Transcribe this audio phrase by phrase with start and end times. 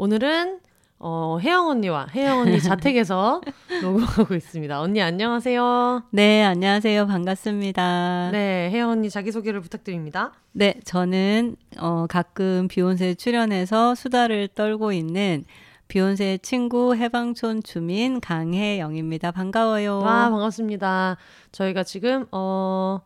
[0.00, 0.60] 오늘은
[0.98, 3.42] 어, 혜영 언니와 혜영 언니 자택에서
[3.82, 4.80] 녹음하고 있습니다.
[4.80, 6.04] 언니 안녕하세요.
[6.10, 7.06] 네, 안녕하세요.
[7.06, 8.30] 반갑습니다.
[8.32, 10.32] 네, 혜영 언니 자기소개를 부탁드립니다.
[10.52, 15.44] 네, 저는 어, 가끔 비욘세 출연해서 수다를 떨고 있는
[15.88, 19.32] 비욘세 친구 해방촌 주민 강혜영입니다.
[19.32, 19.98] 반가워요.
[19.98, 21.18] 와, 반갑습니다.
[21.52, 23.02] 저희가 지금 어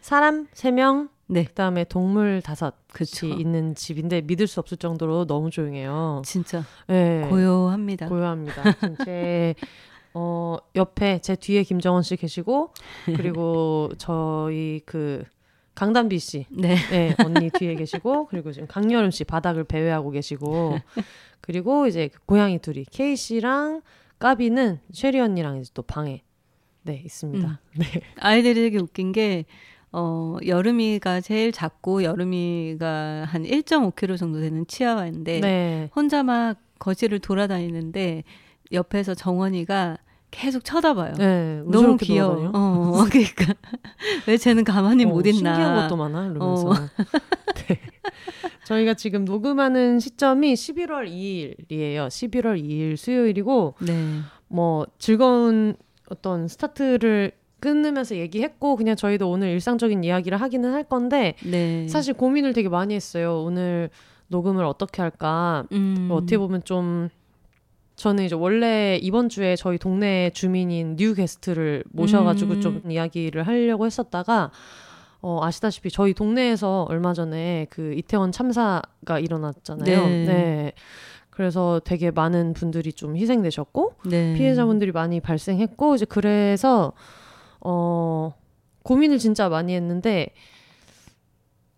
[0.00, 1.44] 사람 3명 네.
[1.44, 6.22] 그다음에 동물 다섯 그치 있는 집인데 믿을 수 없을 정도로 너무 조용해요.
[6.24, 6.64] 진짜.
[6.86, 7.26] 네.
[7.28, 8.08] 고요합니다.
[8.08, 8.62] 고요합니다.
[9.04, 9.54] 제
[10.14, 12.72] 어, 옆에 제 뒤에 김정원 씨 계시고
[13.16, 15.24] 그리고 저희 그
[15.74, 16.76] 강단비 씨, 네.
[16.90, 20.78] 네 언니 뒤에 계시고 그리고 지금 강여름 씨 바닥을 배회하고 계시고
[21.40, 23.82] 그리고 이제 그 고양이 둘이 케이 씨랑
[24.20, 26.22] 까비는 쉐리 언니랑 이제 또 방에
[26.82, 27.48] 네 있습니다.
[27.48, 27.56] 음.
[27.76, 27.86] 네.
[28.20, 29.46] 아이들이 되게 웃긴 게
[29.96, 35.90] 어, 여름이가 제일 작고 여름이가 한 1.5kg 정도 되는 치아와인데 네.
[35.94, 38.24] 혼자 막 거실을 돌아다니는데
[38.72, 39.98] 옆에서 정원이가
[40.32, 41.14] 계속 쳐다봐요.
[41.14, 42.50] 네, 너무 귀여워.
[42.52, 43.54] 어, 그러니까
[44.26, 45.54] 왜 쟤는 가만히 어, 못 있나?
[45.54, 46.70] 신기한 것도 많아 이러면서.
[46.70, 46.74] 어.
[47.68, 47.80] 네.
[48.64, 52.08] 저희가 지금 녹음하는 시점이 11월 2일이에요.
[52.08, 54.18] 11월 2일 수요일이고 네.
[54.48, 55.76] 뭐 즐거운
[56.08, 57.30] 어떤 스타트를
[57.64, 61.88] 끊으면서 얘기했고 그냥 저희도 오늘 일상적인 이야기를 하기는 할 건데 네.
[61.88, 63.42] 사실 고민을 되게 많이 했어요.
[63.42, 63.88] 오늘
[64.28, 65.64] 녹음을 어떻게 할까?
[65.72, 66.10] 음.
[66.12, 67.08] 어떻게 보면 좀
[67.96, 72.60] 저는 이제 원래 이번 주에 저희 동네 주민인 new guest를 모셔가지고 음.
[72.60, 74.50] 좀 이야기를 하려고 했었다가
[75.22, 80.06] 어, 아시다시피 저희 동네에서 얼마 전에 그 이태원 참사가 일어났잖아요.
[80.06, 80.24] 네.
[80.26, 80.72] 네.
[81.30, 84.34] 그래서 되게 많은 분들이 좀 희생되셨고 네.
[84.34, 86.92] 피해자분들이 많이 발생했고 이제 그래서
[87.64, 88.34] 어,
[88.82, 90.28] 고민을 진짜 많이 했는데,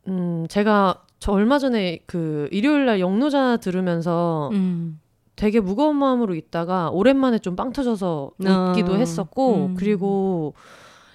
[0.08, 5.00] 음, 제가 저 얼마 전에 그 일요일 날 영노자 들으면서 음.
[5.34, 8.96] 되게 무거운 마음으로 있다가 오랜만에 좀 빵 터져서 웃기도 어.
[8.96, 9.74] 했었고, 음.
[9.76, 10.54] 그리고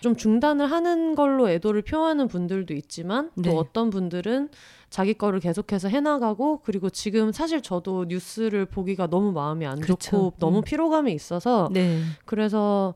[0.02, 3.56] 좀 중단을 하는 걸로 애도를 표하는 분들도 있지만 또 네.
[3.56, 4.50] 어떤 분들은
[4.90, 10.10] 자기 거를 계속해서 해나가고 그리고 지금 사실 저도 뉴스를 보기가 너무 마음이 안 그렇죠.
[10.10, 10.62] 좋고 너무 음.
[10.64, 12.02] 피로감이 있어서 네.
[12.26, 12.96] 그래서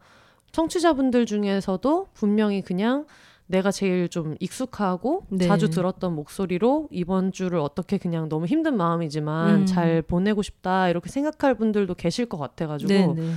[0.55, 3.05] 청취자분들 중에서도 분명히 그냥
[3.45, 5.47] 내가 제일 좀 익숙하고 네.
[5.47, 9.65] 자주 들었던 목소리로 이번 주를 어떻게 그냥 너무 힘든 마음이지만 음.
[9.65, 13.31] 잘 보내고 싶다 이렇게 생각할 분들도 계실 것 같아가지고 네, 네.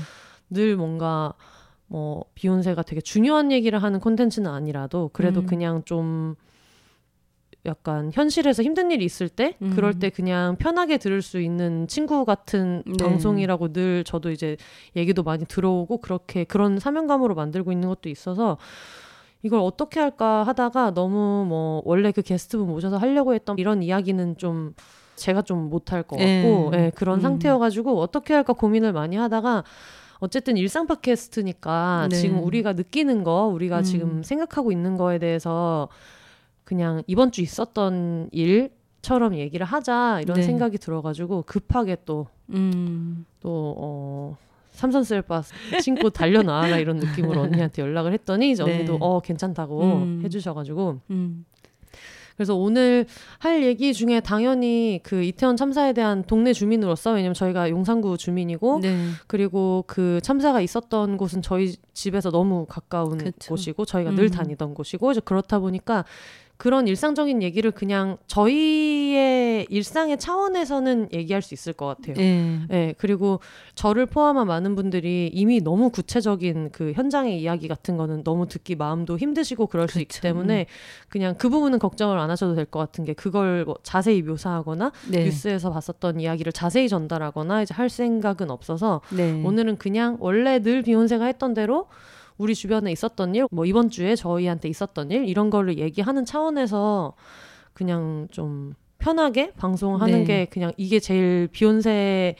[0.48, 1.34] 늘 뭔가
[1.88, 5.46] 뭐 비욘세가 되게 중요한 얘기를 하는 콘텐츠는 아니라도 그래도 음.
[5.46, 6.36] 그냥 좀
[7.66, 9.72] 약간 현실에서 힘든 일이 있을 때 음.
[9.74, 12.92] 그럴 때 그냥 편하게 들을 수 있는 친구 같은 네.
[13.04, 14.56] 방송이라고 늘 저도 이제
[14.96, 18.58] 얘기도 많이 들어오고 그렇게 그런 사명감으로 만들고 있는 것도 있어서
[19.42, 24.74] 이걸 어떻게 할까 하다가 너무 뭐 원래 그 게스트분 모셔서 하려고 했던 이런 이야기는 좀
[25.16, 26.70] 제가 좀 못할 것 같고 네.
[26.70, 27.22] 네, 그런 음.
[27.22, 29.64] 상태여가지고 어떻게 할까 고민을 많이 하다가
[30.20, 32.16] 어쨌든 일상 팟캐스트니까 네.
[32.16, 33.82] 지금 우리가 느끼는 거 우리가 음.
[33.82, 35.88] 지금 생각하고 있는 거에 대해서
[36.68, 40.42] 그냥 이번 주 있었던 일처럼 얘기를 하자 이런 네.
[40.42, 43.24] 생각이 들어가지고 급하게 또 음.
[43.40, 44.36] 또 어.
[44.72, 48.74] 삼선 셀바스 신고 달려 나와라 이런 느낌으로 언니한테 연락을 했더니 이제 네.
[48.74, 50.20] 언니도 어 괜찮다고 음.
[50.22, 51.46] 해주셔가지고 음.
[52.36, 53.06] 그래서 오늘
[53.38, 59.08] 할 얘기 중에 당연히 그 이태원 참사에 대한 동네 주민으로서 왜냐면 저희가 용산구 주민이고 네.
[59.26, 63.48] 그리고 그 참사가 있었던 곳은 저희 집에서 너무 가까운 그쵸.
[63.48, 64.16] 곳이고 저희가 음.
[64.16, 66.04] 늘 다니던 곳이고 이제 그렇다 보니까
[66.58, 72.16] 그런 일상적인 얘기를 그냥 저희의 일상의 차원에서는 얘기할 수 있을 것 같아요.
[72.16, 72.60] 네.
[72.68, 72.94] 네.
[72.98, 73.38] 그리고
[73.76, 79.16] 저를 포함한 많은 분들이 이미 너무 구체적인 그 현장의 이야기 같은 거는 너무 듣기 마음도
[79.16, 79.92] 힘드시고 그럴 그렇죠.
[79.94, 80.20] 수 있기.
[80.20, 80.66] 때문에
[81.08, 85.24] 그냥 그 부분은 걱정을 안 하셔도 될 것 같은 게 그걸 뭐 자세히 묘사하거나 네.
[85.24, 89.42] 뉴스에서 봤었던 이야기를 자세히 전달하거나 이제 할 생각은 없어서 네.
[89.44, 91.86] 오늘은 그냥 원래 늘 비욘세가 했던 대로
[92.38, 97.14] 우리 주변에 있었던 일, 뭐 이번 주에 저희한테 있었던 일 이런 거를 얘기하는 차원에서
[97.74, 100.24] 그냥 좀 편하게 방송하는 네.
[100.24, 102.36] 게 그냥 이게 제일 비욘세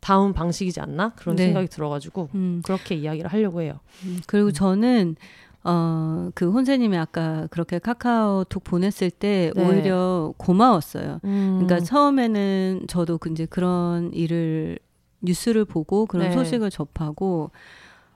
[0.00, 1.44] 다운 방식이지 않나 그런 네.
[1.44, 2.62] 생각이 들어가지고 음.
[2.64, 3.78] 그렇게 이야기를 하려고 해요.
[4.04, 4.52] 음, 그리고 음.
[4.52, 5.16] 저는
[5.64, 9.64] 어, 그 혼세님이 아까 그렇게 카카오톡 보냈을 때 네.
[9.64, 11.20] 오히려 고마웠어요.
[11.24, 11.60] 음.
[11.62, 14.78] 그러니까 처음에는 저도 이제 그런 일을
[15.20, 16.34] 뉴스를 보고 그런 네.
[16.34, 17.52] 소식을 접하고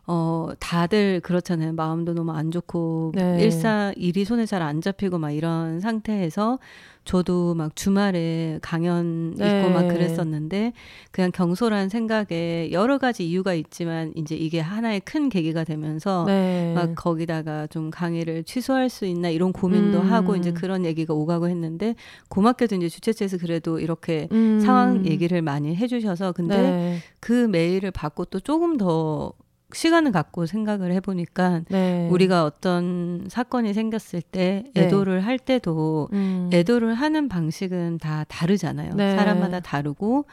[0.06, 1.72] 어, 다들 그렇잖아요.
[1.72, 3.42] 마음도 너무 안 좋고, 네.
[3.42, 6.58] 일사, 일이 손에 잘 안 잡히고 막 이런 상태에서
[7.04, 9.60] 저도 막 주말에 강연 네.
[9.60, 10.72] 있고 막 그랬었는데
[11.12, 16.72] 그냥 경솔한 생각에 여러 가지 이유가 있지만 이제 이게 하나의 큰 계기가 되면서 네.
[16.74, 20.12] 막 거기다가 좀 강의를 취소할 수 있나 이런 고민도 음.
[20.12, 21.94] 하고 이제 그런 얘기가 오가고 했는데
[22.28, 24.58] 고맙게도 이제 주최측에서 그래도 이렇게 음.
[24.60, 26.98] 상황 얘기를 많이 해주셔서 근데 네.
[27.20, 29.32] 그 메일을 받고 또 조금 더
[29.72, 32.08] 시간을 갖고 생각을 해보니까 네.
[32.10, 34.84] 우리가 어떤 사건이 생겼을 때 네.
[34.84, 35.22] 애도를 네.
[35.22, 36.50] 할 때도 음.
[36.52, 38.94] 애도를 하는 방식은 다 다르잖아요.
[38.94, 39.16] 네.
[39.16, 40.26] 사람마다 다르고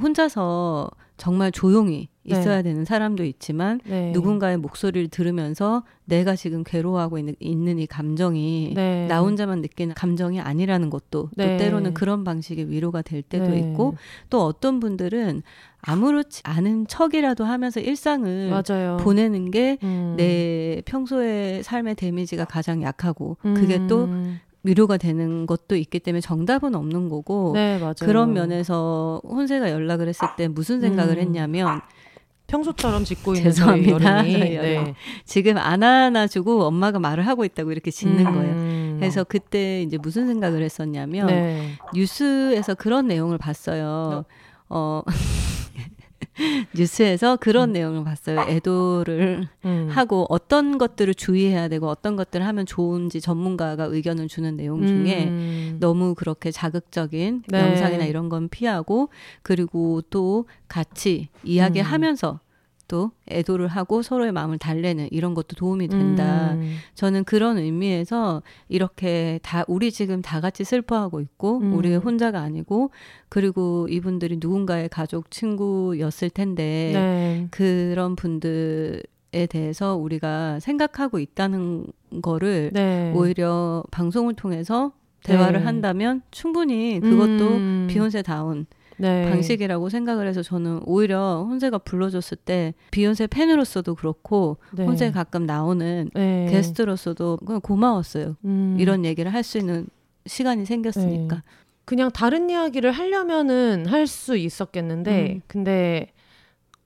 [0.00, 2.13] 혼자서 정말 조용히 네.
[2.24, 4.10] 있어야 되는 사람도 있지만 네.
[4.12, 9.06] 누군가의 목소리를 들으면서 내가 지금 괴로워하고 있는, 있는 이 감정이 네.
[9.06, 11.56] 나 혼자만 느끼는 감정이 아니라는 것도 또 네.
[11.56, 13.58] 때로는 그런 방식의 위로가 될 때도 네.
[13.60, 13.96] 있고
[14.30, 15.42] 또 어떤 분들은
[15.80, 18.96] 아무렇지 않은 척이라도 하면서 일상을 맞아요.
[19.00, 20.16] 보내는 게내 음.
[20.86, 23.54] 평소의 삶의 데미지가 가장 약하고 음.
[23.54, 24.08] 그게 또
[24.62, 30.48] 위로가 되는 것도 있기 때문에 정답은 없는 거고 네, 그런 면에서 혼세가 연락을 했을 때
[30.48, 31.20] 무슨 생각을 음.
[31.20, 31.82] 했냐면
[32.54, 34.22] 평소처럼 짓고 있는 죄송합니다.
[34.22, 34.94] 네.
[35.24, 38.32] 지금 안 안아주고 엄마가 말을 하고 있다고 이렇게 짓는 음.
[38.32, 38.98] 거예요.
[38.98, 41.72] 그래서 그때 이제 무슨 생각을 했었냐면 네.
[41.94, 44.24] 뉴스에서 그런 내용을 봤어요.
[44.68, 45.02] 어
[46.74, 47.72] 뉴스에서 그런 음.
[47.72, 48.40] 내용을 봤어요.
[48.48, 49.88] 애도를 음.
[49.90, 55.76] 하고 어떤 것들을 주의해야 되고 어떤 것들을 하면 좋은지 전문가가 의견을 주는 내용 중에 음.
[55.80, 57.60] 너무 그렇게 자극적인 네.
[57.60, 59.10] 영상이나 이런 건 피하고
[59.42, 62.43] 그리고 또 같이 이야기하면서 음.
[62.88, 66.52] 또 애도를 하고 서로의 마음을 달래는 이런 것도 도움이 된다.
[66.54, 66.76] 음.
[66.94, 71.74] 저는 그런 의미에서 이렇게 다 우리 지금 다 같이 슬퍼하고 있고 음.
[71.74, 72.90] 우리 혼자가 아니고
[73.28, 77.48] 그리고 이분들이 누군가의 가족 친구였을 텐데 네.
[77.50, 79.02] 그런 분들
[79.34, 81.86] 에 대해서 우리가 생각하고 있다는
[82.22, 83.12] 거를 네.
[83.16, 84.92] 오히려 방송을 통해서
[85.24, 85.64] 대화를 네.
[85.64, 87.86] 한다면 충분히 그것도 음.
[87.90, 88.66] 비욘세다운
[88.96, 89.28] 네.
[89.30, 94.84] 방식이라고 생각을 해서 저는 오히려 혼세가 불러줬을 때 비욘세 팬으로서도 그렇고 네.
[94.84, 96.46] 혼세 가끔 나오는 네.
[96.50, 98.36] 게스트로서도 그냥 고마웠어요.
[98.44, 98.76] 음.
[98.78, 99.86] 이런 얘기를 할 수 있는
[100.26, 101.36] 시간이 생겼으니까.
[101.36, 101.42] 네.
[101.84, 105.40] 그냥 다른 이야기를 하려면은 할 수 있었겠는데 음.
[105.46, 106.12] 근데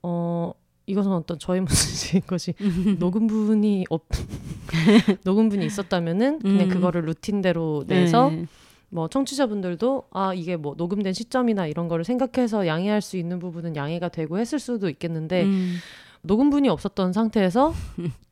[0.03, 0.51] 어
[0.87, 2.53] 이것은 어떤 저의 모습인 것이
[2.99, 4.03] 녹음분이 없
[5.23, 6.69] 녹음분이 있었다면은 그냥 음.
[6.69, 8.45] 그거를 루틴대로 내서 네.
[8.89, 14.09] 뭐 청취자분들도 아 이게 뭐 녹음된 시점이나 이런 거를 생각해서 양해할 수 있는 부분은 양해가
[14.09, 15.75] 되고 했을 수도 있겠는데 음.
[16.21, 17.73] 녹음분이 없었던 상태에서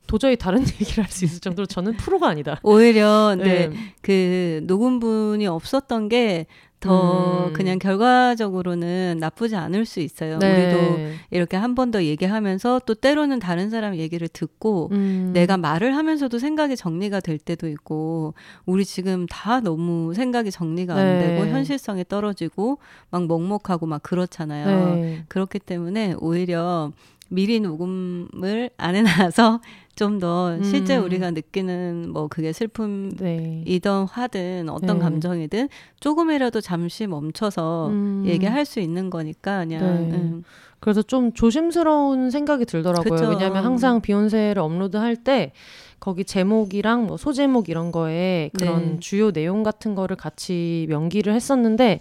[0.06, 2.58] 도저히 다른 얘기를 할 수 있을 정도로 저는 프로가 아니다.
[2.62, 3.76] 오히려 네, 네.
[4.02, 6.46] 그 녹음분이 없었던 게
[6.80, 7.52] 더 음.
[7.54, 10.38] 그냥 결과적으로는 나쁘지 않을 수 있어요.
[10.38, 10.52] 네.
[10.52, 15.30] 우리도 이렇게 한 번 더 얘기하면서 또 때로는 다른 사람 얘기를 듣고 음.
[15.32, 18.34] 내가 말을 하면서도 생각이 정리가 될 때도 있고
[18.66, 21.00] 우리 지금 다 너무 생각이 정리가 네.
[21.00, 22.78] 안 되고 현실성이 떨어지고
[23.10, 24.94] 막 먹먹하고 막 그렇잖아요.
[24.96, 25.24] 네.
[25.28, 26.92] 그렇기 때문에 오히려
[27.30, 29.60] 미리 녹음을 안 해놔서
[29.98, 30.62] 좀더 음.
[30.62, 34.08] 실제 우리가 느끼는 뭐 그게 슬픔이든 네.
[34.08, 35.02] 화든 어떤 네.
[35.04, 38.22] 감정이든 조금이라도 잠시 멈춰서 음.
[38.24, 40.16] 얘기할 수 있는 거니까 그냥 네.
[40.16, 40.44] 음.
[40.78, 43.10] 그래서 좀 조심스러운 생각이 들더라고요.
[43.10, 43.30] 그쵸.
[43.30, 45.50] 왜냐하면 항상 비욘세를 업로드할 때
[45.98, 49.00] 거기 제목이랑 뭐 소제목 이런 거에 그런 네.
[49.00, 51.98] 주요 내용 같은 거를 같이 명기를 했었는데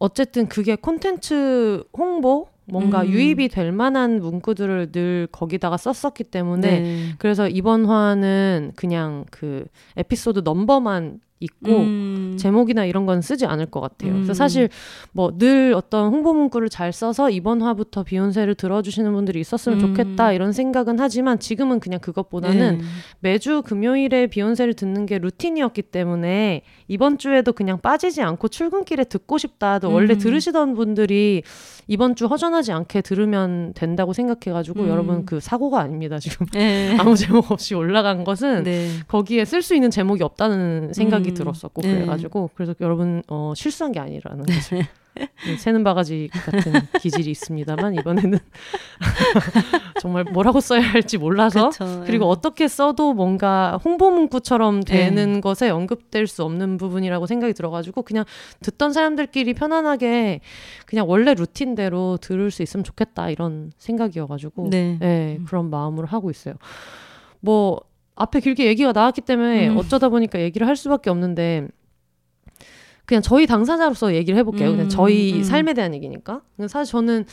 [0.00, 3.08] 어쨌든 그게 콘텐츠 홍보 뭔가 음.
[3.08, 7.14] 유입이 될 만한 문구들을 늘 거기다가 썼었기 때문에 네.
[7.18, 9.64] 그래서 이번 화는 그냥 그
[9.96, 12.36] 에피소드 넘버만 있고 음.
[12.38, 14.12] 제목이나 이런 건 쓰지 않을 것 같아요.
[14.12, 14.16] 음.
[14.22, 14.70] 그래서 사실
[15.12, 19.80] 뭐 늘 어떤 홍보 문구를 잘 써서 이번 화부터 비욘세를 들어주시는 분들이 있었으면 음.
[19.80, 22.84] 좋겠다 이런 생각은 하지만 지금은 그냥 그것보다는 네.
[23.20, 29.92] 매주 금요일에 비욘세를 듣는 게 루틴이었기 때문에 이번 주에도 그냥 빠지지 않고 출근길에 듣고 싶다도
[29.92, 30.18] 원래 음.
[30.18, 31.42] 들으시던 분들이
[31.88, 34.88] 이번 주 허전하지 않게 들으면 된다고 생각해가지고 음.
[34.88, 36.96] 여러분 그 사고가 아닙니다 지금 네.
[36.98, 38.88] 아무 제목 없이 올라간 것은 네.
[39.08, 41.34] 거기에 쓸 수 있는 제목이 없다는 생각이 음.
[41.34, 41.94] 들었었고 네.
[41.94, 44.76] 그래가지고 그래서 여러분 어, 실수한 게 아니라는 거죠.
[45.14, 48.38] 네, 새는 바가지 같은 기질이 있습니다만 이번에는
[50.00, 52.30] 정말 뭐라고 써야 할지 몰라서 그쵸, 그리고 네.
[52.30, 55.40] 어떻게 써도 뭔가 홍보 문구처럼 되는 네.
[55.40, 58.24] 것에 언급될 수 없는 부분이라고 생각이 들어가지고 그냥
[58.60, 60.40] 듣던 사람들끼리 편안하게
[60.86, 66.54] 그냥 원래 루틴대로 들을 수 있으면 좋겠다 이런 생각이어가지고 네, 네 그런 마음으로 하고 있어요.
[67.40, 67.80] 뭐
[68.22, 69.76] 앞에 길게 얘기가 나왔기 때문에 음.
[69.76, 71.68] 어쩌다 보니까 얘기를 할 수밖에 없는데
[73.04, 74.70] 그냥 저희 당사자로서 얘기를 해볼게요.
[74.70, 74.76] 음.
[74.76, 75.42] 그냥 저희 음.
[75.42, 76.42] 삶에 대한 얘기니까.
[76.68, 77.24] 사실 저는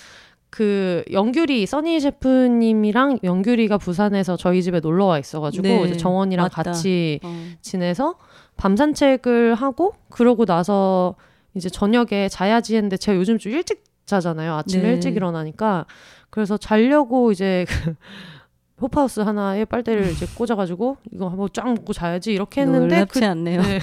[0.50, 6.64] 그 영규리 써니 셰프님이랑 영규리가 부산에서 저희 집에 놀러 와 있어가지고 네, 이제 정원이랑 맞다.
[6.64, 7.46] 같이 어.
[7.62, 8.16] 지내서
[8.58, 11.16] 밤 산책을 하고 그러고 나서
[11.54, 14.56] 이제 저녁에 자야지 했는데 제가 요즘 좀 일찍 자잖아요.
[14.56, 14.90] 아침에 네.
[14.94, 15.86] 일찍 일어나니까
[16.32, 17.94] 그래서 자려고 이제 그
[18.82, 23.62] 호파우스 하나에 빨대를 이제 꽂아가지고 이거 한번 쫙 묶고 자야지 이렇게 했는데 놀랍지 그, 않네요.
[23.62, 23.80] 네.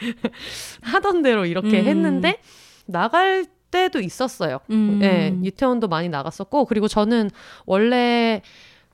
[0.82, 1.86] 하던 대로 이렇게 음.
[1.86, 2.40] 했는데
[2.86, 4.58] 나갈 때도 있었어요.
[4.70, 4.98] 음.
[5.00, 7.30] 네, 이태원도 많이 나갔었고 그리고 저는
[7.66, 8.42] 원래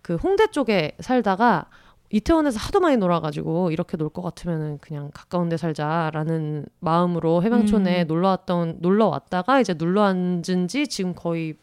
[0.03, 1.67] 그 홍대 쪽에 살다가
[2.11, 8.07] 이태원에서 하도 많이 놀아가지고 이렇게 놀 것 같으면은 그냥 가까운 데 살자라는 마음으로 해방촌에 음.
[8.07, 11.55] 놀러 왔던 놀러 왔다가 이제 눌러 앉은 지 지금 거의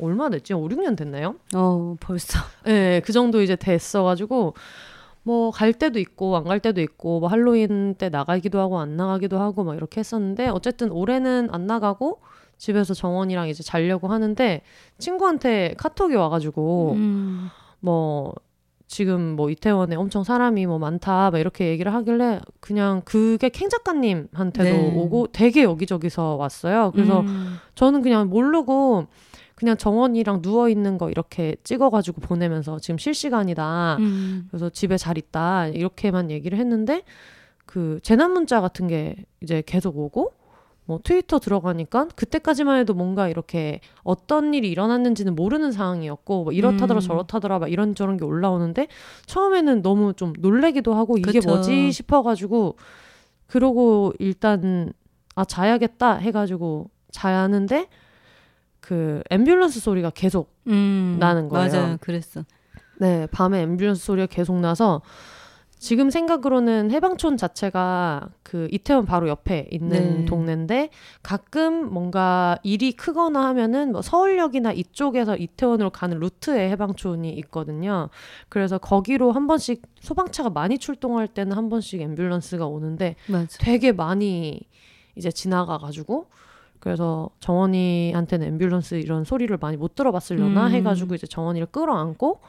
[0.00, 0.52] 얼마 됐지?
[0.54, 1.36] 5, 6년 됐나요?
[1.54, 2.38] 어, 벌써.
[2.64, 4.54] 네, 그 정도 이제 됐어가지고,
[5.22, 9.38] 뭐, 갈 때도 있고, 안 갈 때도 있고, 뭐, 할로윈 때 나가기도 하고, 안 나가기도
[9.38, 12.20] 하고, 막 이렇게 했었는데, 어쨌든 올해는 안 나가고,
[12.58, 14.62] 집에서 정원이랑 이제 자려고 하는데,
[14.98, 17.48] 친구한테 카톡이 와가지고, 음.
[17.80, 18.32] 뭐,
[18.88, 24.62] 지금 뭐 이태원에 엄청 사람이 뭐 많다 막 이렇게 얘기를 하길래 그냥 그게 캥 작가님한테도
[24.62, 24.94] 네.
[24.96, 26.92] 오고 되게 여기저기서 왔어요.
[26.94, 27.56] 그래서 음.
[27.74, 29.08] 저는 그냥 모르고
[29.56, 33.96] 그냥 정원이랑 누워 있는 거 이렇게 찍어가지고 보내면서 지금 실시간이다.
[33.98, 34.46] 음.
[34.50, 37.02] 그래서 집에 잘 있다 이렇게만 얘기를 했는데
[37.64, 40.34] 그 재난 문자 같은 게 이제 계속 오고
[40.84, 47.00] 뭐 트위터 들어가니까 그때까지만 해도 뭔가 이렇게 어떤 일이 일어났는지는 모르는 상황이었고 뭐 이렇다더라 음.
[47.00, 48.88] 저렇다더라 막 이런저런 게 올라오는데
[49.24, 51.48] 처음에는 너무 좀 놀래기도 하고 이게 그쵸.
[51.48, 52.76] 뭐지 싶어가지고
[53.46, 54.92] 그러고 일단
[55.34, 57.88] 아 자야겠다 해가지고 자야하는데
[58.86, 61.72] 그 앰뷸런스 소리가 계속 음, 나는 거예요.
[61.72, 61.96] 맞아요.
[62.00, 62.44] 그랬어.
[63.00, 65.02] 네, 밤에 앰뷸런스 소리가 계속 나서
[65.76, 70.24] 지금 생각으로는 해방촌 자체가 그 이태원 바로 옆에 있는 네.
[70.24, 70.90] 동네인데
[71.24, 78.08] 가끔 뭔가 일이 크거나 하면은 뭐 서울역이나 이쪽에서 이태원으로 가는 루트에 해방촌이 있거든요.
[78.48, 83.58] 그래서 거기로 한 번씩 소방차가 많이 출동할 때는 한 번씩 앰뷸런스가 오는데 맞아.
[83.58, 84.60] 되게 많이
[85.16, 86.28] 이제 지나가 가지고
[86.80, 90.72] 그래서 정원이한테는 앰뷸런스 이런 소리를 많이 못 들어봤으려나 음.
[90.72, 92.40] 해가지고 이제 정원이를 끌어안고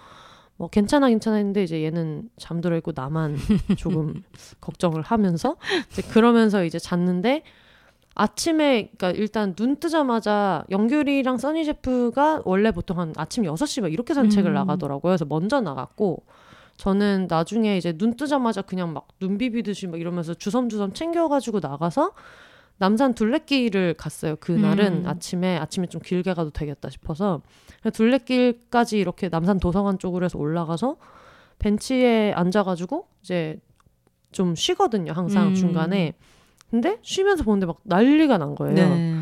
[0.57, 3.35] 뭐 괜찮아 괜찮아 했는데 이제 얘는 잠들어 있고 나만
[3.77, 4.23] 조금
[4.61, 5.55] 걱정을 하면서
[5.91, 7.43] 이제 그러면서 이제 잤는데
[8.15, 14.15] 아침에 그러니까 일단 눈 뜨자마자 영규리랑 써니 셰프가 원래 보통 한 아침 6시 막 이렇게
[14.15, 14.55] 산책을 음.
[14.55, 15.11] 나가더라고요.
[15.11, 16.23] 그래서 먼저 나갔고
[16.77, 22.11] 저는 나중에 이제 눈 뜨자마자 그냥 막 눈 비비듯이 막 이러면서 주섬주섬 챙겨 가지고 나가서
[22.79, 24.35] 남산 둘레길을 갔어요.
[24.37, 25.07] 그날은 음.
[25.07, 27.41] 아침에 아침에 좀 길게 가도 되겠다 싶어서
[27.93, 30.97] 둘레길까지 이렇게 남산 도서관 쪽으로 해서 올라가서
[31.59, 33.59] 벤치에 앉아가지고 이제
[34.31, 35.13] 좀 쉬거든요.
[35.13, 35.55] 항상 음.
[35.55, 36.13] 중간에.
[36.69, 38.75] 근데 쉬면서 보는데 막 난리가 난 거예요.
[38.75, 39.15] 네.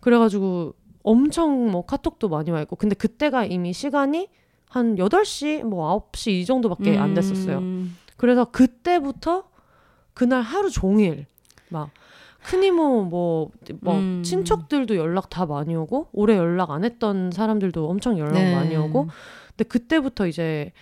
[0.00, 4.28] 그래가지고 엄청 뭐 카톡도 많이 와 있고 근데 그때가 이미 시간이
[4.68, 7.58] 한 8시 뭐 9시 이 정도밖에 안 됐었어요.
[7.58, 7.96] 음.
[8.16, 9.44] 그래서 그때부터
[10.14, 11.26] 그날 하루 종일
[11.68, 11.90] 막
[12.46, 13.50] 큰이모 뭐,
[13.80, 14.22] 뭐 음.
[14.24, 18.54] 친척들도 연락 다 많이 오고 오래 연락 안 했던 사람들도 엄청 연락 네.
[18.54, 19.08] 많이 오고
[19.48, 20.72] 근데 그때부터 이제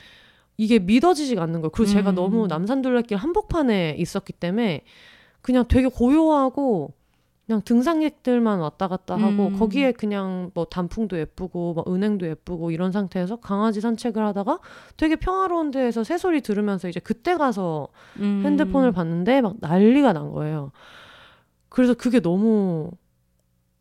[0.58, 1.70] 이게 믿어지지가 않는 거예요.
[1.70, 1.92] 그리고 음.
[1.92, 4.82] 제가 너무 남산둘레길 한복판에 있었기 때문에
[5.40, 6.92] 그냥 되게 고요하고
[7.46, 9.58] 그냥 등산객들만 왔다 갔다 하고 음.
[9.58, 14.60] 거기에 그냥 뭐 단풍도 예쁘고 뭐 은행도 예쁘고 이런 상태에서 강아지 산책을 하다가
[14.98, 18.42] 되게 평화로운 데에서 새소리 들으면서 이제 그때 가서 음.
[18.44, 20.72] 핸드폰을 봤는데 막 난리가 난 거예요.
[21.74, 22.92] 그래서 그게 너무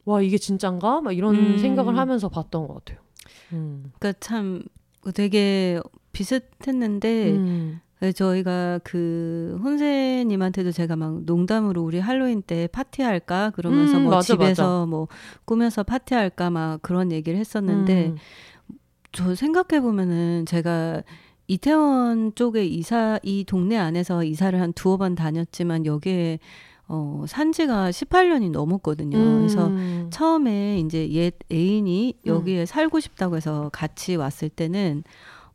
[0.03, 1.01] 와 이게 진짠가?
[1.01, 1.57] 막 이런 음.
[1.59, 2.97] 생각을 하면서 봤던 것 같아요.
[3.53, 3.91] 음.
[4.00, 4.63] 그러니까 참
[5.13, 5.79] 되게
[6.12, 7.81] 비슷했는데 음.
[8.15, 14.63] 저희가 그 혼세님한테도 제가 막 농담으로 우리 할로윈 때 파티할까 그러면서 음, 뭐 맞아, 집에서
[14.63, 14.85] 맞아.
[14.88, 15.07] 뭐
[15.45, 18.17] 꾸며서 파티할까 막 그런 얘기를 했었는데 음.
[19.12, 21.03] 저 생각해 보면은 제가
[21.47, 26.39] 이태원 쪽에 이사 이 동네 안에서 이사를 한 두어 번 다녔지만 여기에
[26.95, 29.17] 어, 산 지가 18년이 넘었거든요.
[29.17, 29.38] 음.
[29.39, 29.71] 그래서
[30.12, 32.65] 처음에 이제 옛 애인이 여기에 음.
[32.67, 35.03] 살고 싶다고 해서 같이 왔을 때는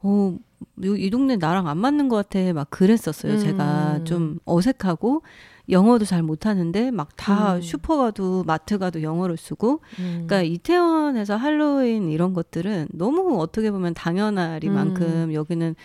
[0.02, 0.37] 어,
[0.83, 2.52] 이 동네 나랑 안 맞는 것 같아.
[2.52, 3.35] 막 그랬었어요.
[3.35, 3.38] 음.
[3.38, 5.23] 제가 좀 어색하고
[5.68, 7.61] 영어도 잘 못하는데 막다 음.
[7.61, 10.25] 슈퍼 가도 마트 가도 영어를 쓰고 음.
[10.26, 15.35] 그러니까 이태원에서 할로윈 이런 것들은 너무 어떻게 보면 당연하리만큼 음.
[15.35, 15.76] 여기는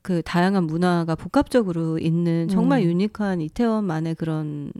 [0.00, 2.86] 그 다양한 문화가 복합적으로 있는 정말 음.
[2.86, 4.72] 유니크한 이태원만의 그런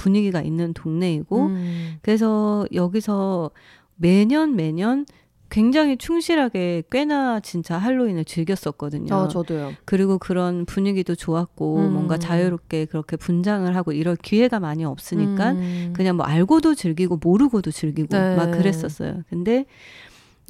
[0.00, 1.98] 분위기가 있는 동네이고 음.
[2.00, 3.50] 그래서 여기서
[3.96, 5.04] 매년 매년
[5.50, 9.12] 굉장히 충실하게 꽤나 진짜 할로윈을 즐겼었거든요.
[9.12, 9.72] 아, 저도요.
[9.84, 11.92] 그리고 그런 분위기도 좋았고 음.
[11.92, 15.92] 뭔가 자유롭게 그렇게 분장을 하고 이럴 기회가 많이 없으니까 음.
[15.94, 18.36] 그냥 뭐 알고도 즐기고 모르고도 즐기고 네.
[18.36, 19.24] 막 그랬었어요.
[19.28, 19.66] 근데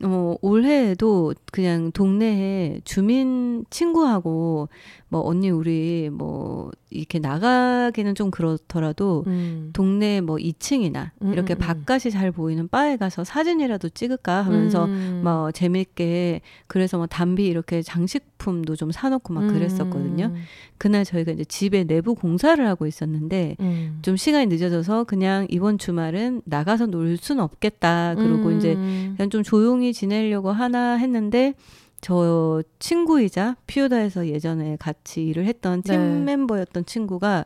[0.02, 4.68] 어, 올해에도 그냥 동네에 주민 친구하고
[5.08, 9.70] 뭐 언니 우리 뭐 이렇게 나가기는 좀 그렇더라도 음.
[9.74, 14.86] 동네 뭐 2층이나 음, 이렇게 음, 음, 바깥이 잘 보이는 바에 가서 사진이라도 찍을까 하면서
[14.86, 15.20] 음.
[15.22, 20.32] 뭐 재밌게 그래서 뭐 담비 이렇게 장식 품도 좀 사놓고 막 그랬었거든요.
[20.34, 20.34] 음.
[20.78, 23.56] 그날 저희가 이제 집에 내부 공사를 하고 있었는데
[24.02, 28.14] 좀 시간이 늦어져서 그냥 이번 주말은 나가서 놀 수는 없겠다.
[28.16, 31.54] 그리고 이제 그냥 좀 조용히 지내려고 하나 했는데
[32.00, 36.36] 저 친구이자 피오다에서 예전에 같이 일을 했던 팀 네.
[36.36, 37.44] 멤버였던 친구가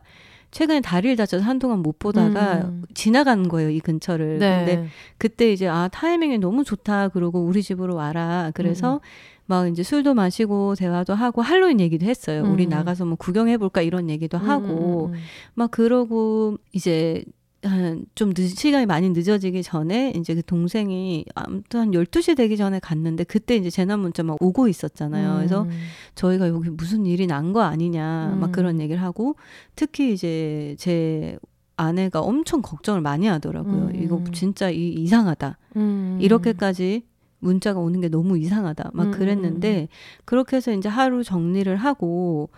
[0.53, 2.85] 최근에 다리를 다쳐서 한동안 못 보다가 음.
[2.95, 4.39] 지나간 거예요 이 근처를.
[4.39, 4.65] 네.
[4.65, 8.53] 근데 그때 이제 아 타이밍이 너무 좋다 그러고 우리 집으로 와라.
[8.55, 9.01] 그래서 음.
[9.47, 12.43] 막 이제 술도 마시고 대화도 하고 할로윈 얘기도 했어요.
[12.45, 12.53] 음.
[12.53, 15.21] 우리 나가서 뭐 구경해 볼까 이런 얘기도 하고 음, 음, 음.
[15.55, 17.25] 막 그러고 이제
[17.63, 23.57] 한좀 시간이 많이 늦어지기 전에 이제 그 동생이 아무튼 한 12시 되기 전에 갔는데 그때
[23.57, 25.31] 이제 재난 문자 막 오고 있었잖아요.
[25.31, 25.37] 음.
[25.39, 25.67] 그래서
[26.15, 28.41] 저희가 여기 무슨 일이 난 거 아니냐 음.
[28.41, 29.37] 막 그런 얘기를 하고
[29.77, 31.39] 특히 이제 제
[31.77, 33.91] 아내가 엄청 걱정을 많이 하더라고요.
[33.95, 34.03] 음.
[34.03, 35.59] 이거 진짜 이, 이상하다.
[35.77, 36.19] 음.
[36.21, 37.03] 이렇게까지
[37.45, 38.91] 문자가 오는 게 너무 이상하다.
[38.95, 39.89] 막 음, 음, 그랬는데
[40.25, 42.49] 그렇게 해서 이제 하루 정리를 하고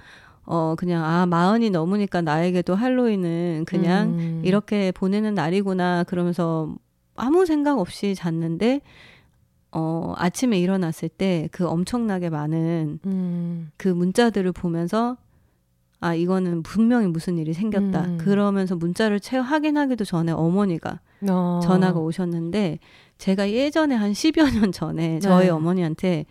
[0.45, 4.43] 어 그냥 아 마흔이 넘으니까 나에게도 할로윈은 그냥 음.
[4.45, 6.75] 이렇게 보내는 날이구나 그러면서
[7.17, 8.81] 아무 생각 없이 잤는데
[9.73, 13.71] 어 아침에 일어났을 때 그 엄청나게 많은 음.
[13.77, 15.17] 그 문자들을 보면서
[16.01, 18.19] 아 이거는 분명히 무슨 일이 생겼다 음.
[18.19, 21.61] 그러면서 문자를 채 확인하기도 전에 어머니가 어.
[21.63, 22.79] 전화가 오셨는데
[23.19, 25.51] 제가 예전에 한 10여 년 전에 저희 네.
[25.51, 26.27] 어머니한테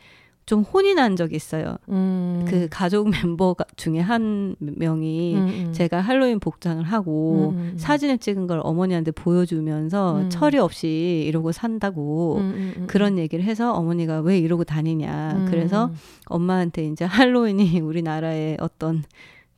[0.46, 1.78] 좀 혼이 난 적이 있어요.
[1.90, 2.46] 음.
[2.48, 5.74] 그 가족 멤버 중에 한 명이 음, 음.
[5.74, 7.78] 제가 할로윈 복장을 하고 음, 음, 음.
[7.78, 12.42] 사진을 찍은 걸 어머니한테 보여주면서 처리 없이 이러고 산다고
[12.86, 15.48] 그런 얘기를 해서 어머니가 왜 이러고 다니냐.
[15.50, 15.92] 그래서
[16.28, 19.04] 엄마한테 이제 할로윈이 우리나라의 어떤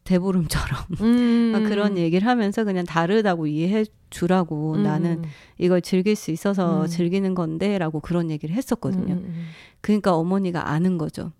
[0.08, 1.66] 대보름처럼 음.
[1.68, 4.84] 그런 얘기를 하면서 그냥 다르다고 이해해 주라고 음.
[4.84, 5.24] 나는
[5.58, 6.88] 이걸 즐길 수 있어서 음.
[6.88, 9.16] 즐기는 건데라고 그런 얘기를 했었거든요.
[9.16, 9.46] 음, 음, 음.
[9.82, 11.32] 그러니까 어머니가 아는 거죠.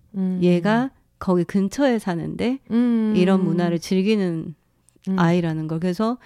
[0.42, 2.60] 얘가 거기 근처에 사는데
[3.16, 4.56] 이런 문화를 즐기는
[5.16, 6.18] 아이라는 걸 그래서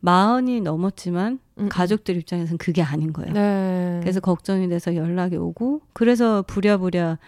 [0.00, 3.32] 마흔이 넘었지만 가족들 입장에서는 그게 아닌 거예요.
[3.32, 3.98] 네.
[4.02, 7.18] 그래서 걱정이 돼서 연락이 오고 그래서 부랴부랴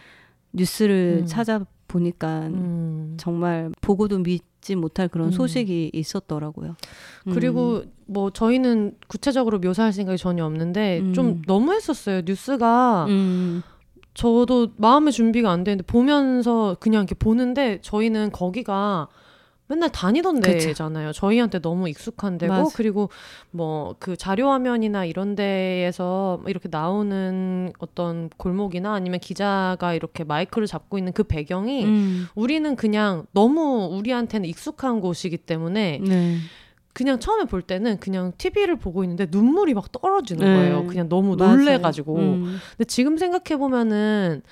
[0.52, 3.14] 뉴스를 찾아 보니까 음.
[3.16, 4.18] 정말 보고도
[4.58, 5.32] 믿지 못할 그런 음.
[5.32, 6.76] 소식이 있었더라고요.
[7.32, 7.92] 그리고 음.
[8.06, 11.14] 뭐 저희는 구체적으로 묘사할 생각이 전혀 없는데 음.
[11.14, 12.22] 좀 너무했었어요.
[12.24, 13.62] 뉴스가 음.
[14.14, 19.08] 저도 마음의 준비가 안 되는데 보면서 그냥 이렇게 보는데 저희는 거기가
[19.68, 21.12] 맨날 다니던 데잖아요.
[21.12, 22.70] 저희한테 너무 익숙한 데고 맞아.
[22.74, 23.10] 그리고
[23.50, 30.98] 뭐 그 자료 화면이나 이런 데에서 이렇게 나오는 어떤 골목이나 아니면 기자가 이렇게 마이크를 잡고
[30.98, 32.26] 있는 그 배경이 음.
[32.34, 36.36] 우리는 그냥 너무 우리한테는 익숙한 곳이기 때문에 네.
[36.94, 40.56] 그냥 처음에 볼 때는 그냥 TV를 보고 있는데 눈물이 막 떨어지는 네.
[40.56, 40.86] 거예요.
[40.86, 42.16] 그냥 너무 놀래가지고.
[42.16, 42.58] 음.
[42.70, 44.42] 근데 지금 생각해 보면은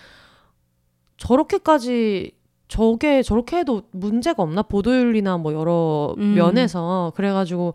[1.17, 2.33] 저렇게까지
[2.69, 6.35] 저게 저렇게 해도 문제가 없나 보도윤리나 뭐 여러 음.
[6.35, 7.75] 면에서 그래가지고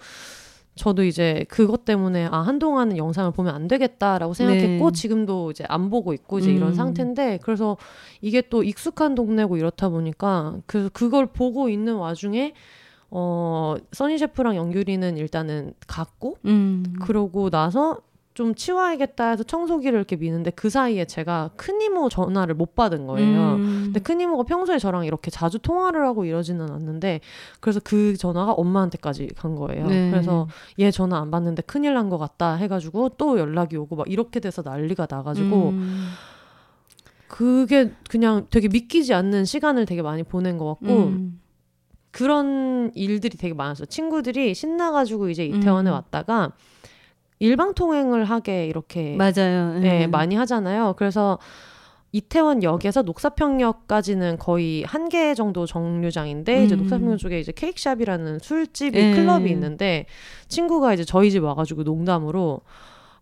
[0.76, 4.94] 저도 이제 그것 때문에 아 한동안은 영상을 보면 안 되겠다라고 생각했고 네.
[4.94, 6.56] 지금도 이제 안 보고 있고 이제 음.
[6.56, 7.78] 이런 상태인데 그래서
[8.22, 12.54] 이게 또 익숙한 동네고 이렇다 보니까 그 그걸 보고 있는 와중에
[13.10, 16.84] 어 써니 셰프랑 영규리는 일단은 갔고 음.
[17.02, 18.00] 그러고 나서
[18.34, 23.56] 좀 치워야겠다 해서 청소기를 이렇게 미는데 그 사이에 제가 큰 이모 전화를 못 받은 거예요.
[23.56, 23.82] 음.
[23.86, 27.20] 근데 큰 이모가 평소에 저랑 이렇게 자주 통화를 하고 이러지는 않는데
[27.60, 29.86] 그래서 그 전화가 엄마한테까지 간 거예요.
[29.88, 30.12] 네.
[30.12, 30.48] 그래서
[30.80, 34.62] 얘 전화 안 받는데 큰일 난 것 같다 해가지고 또 연락이 오고 막 이렇게 돼서
[34.62, 36.08] 난리가 나가지고 음.
[37.28, 41.39] 그게 그냥 되게 믿기지 않는 시간을 되게 많이 보낸 것 같고 음.
[42.12, 43.86] 그런 일들이 되게 많았어요.
[43.86, 45.94] 친구들이 신나가지고 이제 이태원에 음.
[45.94, 46.52] 왔다가
[47.42, 49.80] 일방 통행을 하게 이렇게 맞아요.
[49.80, 50.12] 네, 음.
[50.12, 50.94] 많이 하잖아요.
[50.96, 51.40] 그래서
[52.12, 56.66] 이태원 역에서 녹사평역까지는 거의 한 개 정도 정류장인데 음.
[56.66, 59.14] 이제 녹사평역 쪽에 이제 케이크샵이라는 술집이 예.
[59.16, 60.06] 클럽이 있는데
[60.50, 62.62] 친구가 이제 저희 집 와가지고 농담으로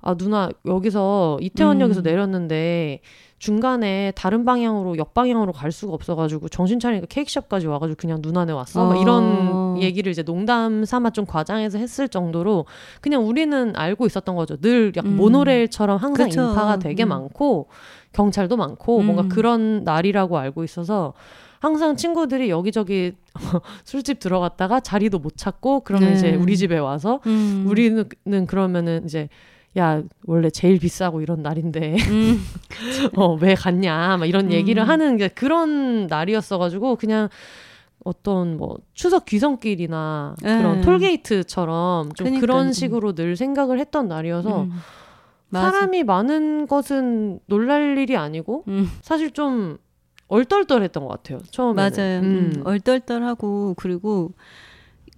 [0.02, 2.04] 아 누나 여기서 이태원역에서 음.
[2.04, 3.00] 내렸는데
[3.40, 8.86] 중간에 다른 방향으로 역방향으로 갈 수가 없어가지고 정신 차리니까 케이크숍까지 와가지고 그냥 눈 안에 왔어.
[8.86, 9.78] 막 이런 어.
[9.80, 12.66] 얘기를 이제 농담 삼아 좀 과장해서 했을 정도로
[13.00, 14.58] 그냥 우리는 알고 있었던 거죠.
[14.58, 15.18] 늘 약간 음.
[15.18, 16.50] 모노레일처럼 항상 그쵸.
[16.50, 17.10] 인파가 되게 음.
[17.10, 17.70] 많고
[18.12, 19.06] 경찰도 많고 음.
[19.06, 21.14] 뭔가 그런 날이라고 알고 있어서
[21.60, 23.14] 항상 친구들이 여기저기
[23.86, 26.16] 술집 들어갔다가 자리도 못 찾고 그러면 네.
[26.16, 27.66] 이제 우리 집에 와서 음.
[27.68, 28.06] 우리는
[28.48, 29.30] 그러면은 이제
[29.80, 32.40] 야 원래 제일 비싸고 이런 날인데 음.
[33.16, 34.90] 어왜 갔냐 막 이런 얘기를 음.
[34.90, 37.30] 하는 게 그런 날이었어가지고 그냥
[38.04, 40.82] 어떤 뭐 추석 귀성길이나 그런 네.
[40.82, 42.42] 톨게이트처럼 좀 그러니까.
[42.42, 44.72] 그런 식으로 늘 생각을 했던 날이어서 음.
[45.52, 48.90] 사람이 많은 것은 놀랄 일이 아니고 음.
[49.02, 49.78] 사실 좀
[50.28, 52.54] 얼떨떨했던 것 같아요 처음에 맞아요 음.
[52.56, 52.62] 음.
[52.66, 54.32] 얼떨떨하고 그리고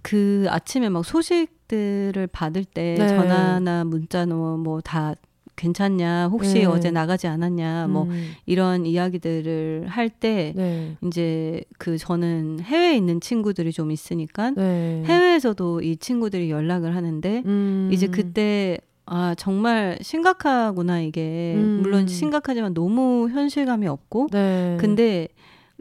[0.02, 3.08] 그 아침에 막 소식 들을 받을 때 네.
[3.08, 5.14] 전화나 문자나 뭐다
[5.56, 6.64] 괜찮냐 혹시 네.
[6.66, 8.08] 어제 나가지 않았냐 뭐 음.
[8.08, 10.96] 뭐 이런 이야기들을 할때 네.
[11.06, 15.02] 이제 그 저는 해외에 있는 친구들이 좀 있으니까 네.
[15.06, 17.88] 해외에서도 이 친구들이 연락을 하는데 음.
[17.90, 21.80] 이제 그때 아 정말 심각하구나 이게 음.
[21.82, 24.76] 물론 심각하지만 너무 현실감이 없고 네.
[24.78, 25.28] 근데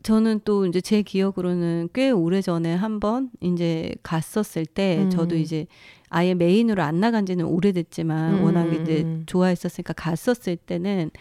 [0.04, 5.10] 저는 또 이제 제 기억으로는 꽤 오래 전에 한번 이제 갔었을 때 음.
[5.10, 5.68] 저도 이제
[6.10, 8.44] 아예 메인으로 안 나간 지는 오래됐지만 음.
[8.44, 9.24] 워낙 이제 음.
[9.26, 11.12] 좋아했었으니까 갔었을 때는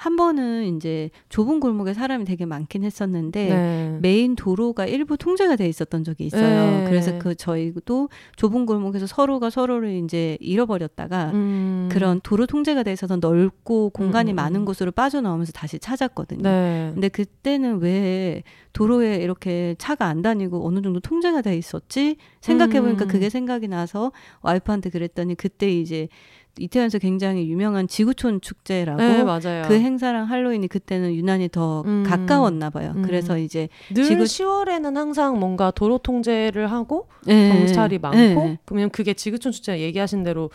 [0.00, 3.98] 한 번은 이제 좁은 골목에 사람이 되게 많긴 했었는데 네.
[4.00, 6.42] 메인 도로가 일부 통제가 돼 있었던 적이 있어요.
[6.42, 6.84] 네.
[6.88, 11.90] 그래서 그 저희도 좁은 골목에서 서로가 서로를 이제 잃어버렸다가 음.
[11.92, 14.36] 그런 도로 통제가 돼 있어서 넓고 공간이 음.
[14.36, 16.44] 많은 곳으로 빠져나오면서 다시 찾았거든요.
[16.44, 16.90] 네.
[16.94, 23.04] 근데 그때는 왜 도로에 이렇게 차가 안 다니고 어느 정도 통제가 돼 있었지 생각해 보니까
[23.04, 23.08] 음.
[23.08, 26.08] 그게 생각이 나서 와이프한테 그랬더니 그때 이제
[26.58, 29.64] 이태원에서 굉장히 유명한 지구촌 축제라고 네, 맞아요.
[29.68, 32.04] 그 행사랑 할로윈이 그때는 유난히 더 음.
[32.06, 32.92] 가까웠나 봐요.
[32.96, 33.02] 음.
[33.02, 34.24] 그래서 이제 늘 지구...
[34.24, 37.48] 10월에는 항상 뭔가 도로 통제를 하고 네.
[37.50, 38.58] 경찰이 많고 네.
[38.64, 40.50] 그러면 그게 지구촌 축제 얘기하신 대로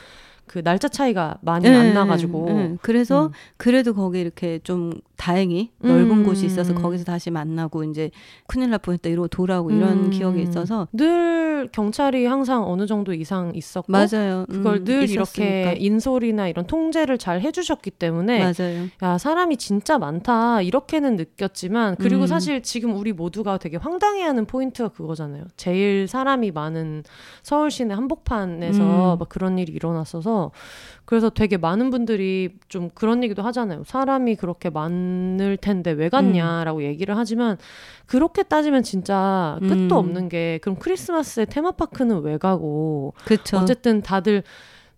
[0.48, 3.32] 그 날짜 차이가 많이 안 나가지고 그래서 음.
[3.58, 6.24] 그래도 거기 이렇게 좀 다행히 넓은 음.
[6.24, 8.12] 곳이 있어서 거기서 다시 만나고 이제
[8.48, 10.10] 큰일 날 뻔했다 이러고 돌아오고 이런 음.
[10.10, 14.46] 기억이 있어서 늘 경찰이 항상 어느 정도 이상 있었고 맞아요.
[14.50, 15.44] 그걸 음, 늘 있었으니까.
[15.44, 18.88] 이렇게 인솔이나 이런 통제를 잘 해주셨기 때문에 맞아요.
[19.02, 22.28] 야 사람이 진짜 많다 이렇게는 느꼈지만 그리고 음.
[22.28, 25.46] 사실 지금 우리 모두가 되게 황당해하는 포인트가 그거잖아요.
[25.58, 27.04] 제일 사람이 많은
[27.42, 29.20] 서울 시내 한복판에서 음.
[29.20, 30.52] 막 그런 일이 일어났어서
[31.06, 33.84] 그래서 되게 많은 분들이 좀 그런 얘기도 하잖아요.
[33.86, 36.84] 사람이 그렇게 많을 텐데 왜 갔냐라고 음.
[36.84, 37.58] 얘기를 하지만
[38.08, 39.92] 그렇게 따지면 진짜 끝도 음.
[39.92, 43.58] 없는 게 그럼 크리스마스에 테마파크는 왜 가고 그쵸.
[43.58, 44.44] 어쨌든 다들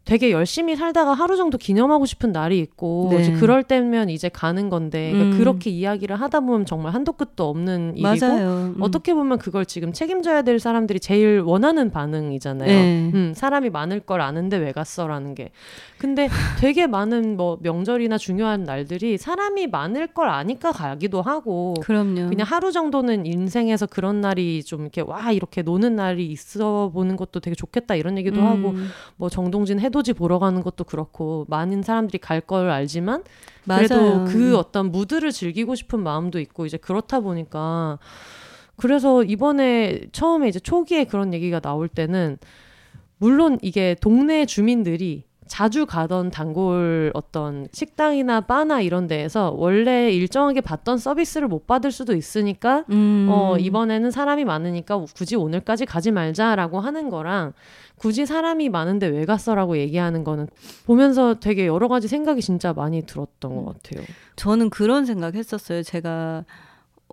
[0.08, 3.22] 되게 열심히 살다가 하루 정도 기념하고 싶은 날이 있고 네.
[3.22, 5.38] 이제 그럴 때면 이제 가는 건데 그러니까 음.
[5.38, 8.78] 그렇게 이야기를 하다 보면 정말 한도 끝도 없는 일이고 음.
[8.80, 12.67] 어떻게 보면 그걸 지금 책임져야 될 사람들이 제일 원하는 반응이잖아요.
[12.67, 13.12] 네.
[13.13, 15.52] 음, 사람이 많을 걸 아는데 왜 갔어라는 게.
[15.98, 16.28] 근데
[16.62, 22.30] 되게 많은 뭐 명절이나 중요한 날들이 사람이 많을 걸 아니까 가기도 하고 그럼요.
[22.30, 27.41] 그냥 하루 정도는 인생에서 그런 날이 좀 이렇게 와 이렇게 노는 날이 있어 보는 것도
[27.41, 28.46] 되게 좋겠다 이런 얘기도 음.
[28.46, 28.74] 하고
[29.17, 33.23] 뭐 정동진 해도 해돋이 보러 가는 것도 그렇고 많은 사람들이 갈 걸 알지만
[33.65, 34.25] 그래도 맞아요.
[34.25, 37.97] 그 어떤 무드를 즐기고 싶은 마음도 있고 이제 그렇다 보니까
[38.77, 42.38] 그래서 이번에 처음에 이제 초기에 그런 얘기가 나올 때는
[43.17, 50.97] 물론 이게 동네 주민들이 자주 가던 단골 어떤 식당이나 바나 이런 데에서 원래 일정하게 받던
[50.99, 53.27] 서비스를 못 받을 수도 있으니까 음.
[53.31, 57.53] 어 이번에는 사람이 많으니까 굳이 오늘까지 가지 말자라고 하는 거랑
[57.97, 60.47] 굳이 사람이 많은데 왜 갔어라고 얘기하는 거는
[60.86, 64.05] 보면서 되게 여러 가지 생각이 진짜 많이 들었던 것 같아요.
[64.36, 65.83] 저는 그런 생각 했었어요.
[65.83, 66.45] 제가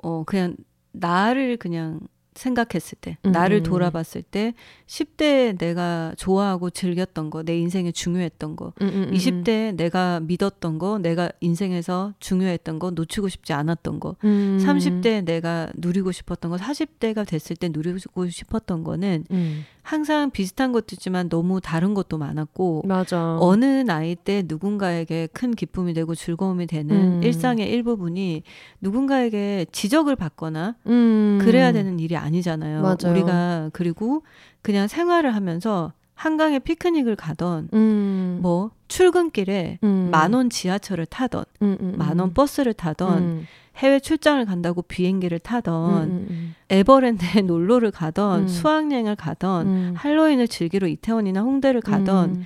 [0.02, 0.56] 어 그냥
[0.92, 2.00] 나를 그냥
[2.34, 3.32] 생각했을 때, 음.
[3.32, 4.54] 나를 돌아봤을 때,
[4.86, 9.76] 10대 내가 좋아하고 즐겼던 거, 내 인생에 중요했던 거, 음, 음, 20대 음.
[9.76, 14.58] 내가 믿었던 거, 내가 인생에서 중요했던 거, 놓치고 싶지 않았던 거, 음.
[14.60, 19.64] 30대 내가 누리고 싶었던 거, 40대가 됐을 때 누리고 싶었던 거는 음.
[19.84, 23.36] 항상 비슷한 것도 있지만 너무 다른 것도 많았고 맞아.
[23.38, 27.22] 어느 나이 때 누군가에게 큰 기쁨이 되고 즐거움이 되는 음.
[27.22, 28.44] 일상의 일부분이
[28.80, 31.38] 누군가에게 지적을 받거나 음.
[31.42, 32.80] 그래야 되는 일이 아니잖아요.
[32.80, 33.10] 맞아요.
[33.10, 34.22] 우리가 그리고
[34.62, 38.38] 그냥 생활을 하면서 한강에 피크닉을 가던 음.
[38.40, 40.08] 뭐 출근길에 음.
[40.10, 46.26] 만원 지하철을 타던 음, 음, 만원 버스를 타던 해외 출장을 간다고 비행기를 타던 음, 음,
[46.30, 46.54] 음.
[46.70, 48.48] 에버랜드에 놀러를 가던 음.
[48.48, 49.94] 수학여행을 가던 음.
[49.96, 52.44] 할로윈을 즐기러 이태원이나 홍대를 가던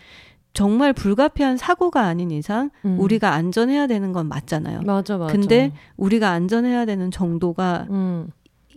[0.55, 2.99] 정말 불가피한 사고가 아닌 이상 음.
[2.99, 4.81] 우리가 안전해야 되는 건 맞잖아요.
[4.83, 5.33] 맞아, 맞아.
[5.33, 8.29] 근데 우리가 안전해야 되는 정도가 음.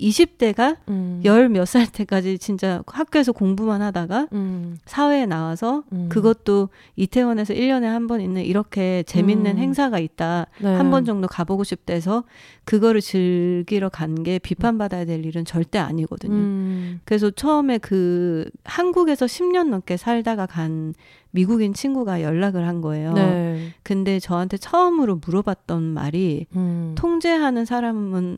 [0.01, 1.21] 20대가 음.
[1.23, 4.77] 열몇 살 때까지 진짜 학교에서 공부만 하다가 음.
[4.85, 6.09] 사회에 나와서 음.
[6.09, 9.57] 그것도 이태원에서 1년에 한 번 있는 이렇게 재밌는 음.
[9.57, 10.47] 행사가 있다.
[10.59, 10.75] 네.
[10.75, 12.23] 한번 정도 가보고 싶대서
[12.65, 16.33] 그거를 즐기러 간 게 비판받아야 될 일은 절대 아니거든요.
[16.33, 16.99] 음.
[17.05, 20.93] 그래서 처음에 그 한국에서 10년 넘게 살다가 간
[21.31, 23.13] 미국인 친구가 연락을 한 거예요.
[23.13, 23.69] 네.
[23.83, 26.93] 근데 저한테 처음으로 물어봤던 말이 음.
[26.97, 28.37] 통제하는 사람은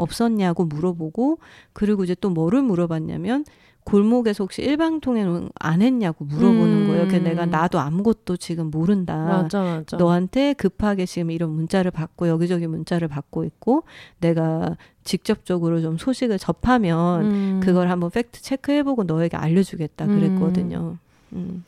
[0.00, 1.38] 없었냐고 물어보고
[1.72, 3.44] 그리고 이제 또 뭐를 물어봤냐면
[3.84, 6.86] 골목에서 혹시 일방통행은 안 했냐고 물어보는 음.
[6.88, 7.06] 거예요.
[7.08, 9.16] 그래서 내가 나도 아무것도 지금 모른다.
[9.16, 9.96] 맞아, 맞아.
[9.96, 13.84] 너한테 급하게 지금 이런 문자를 받고 여기저기 문자를 받고 있고
[14.20, 17.60] 내가 직접적으로 좀 소식을 접하면 음.
[17.62, 20.98] 그걸 한번 팩트 체크해보고 너에게 알려주겠다 그랬거든요.
[21.32, 21.38] 음.
[21.38, 21.64] 음.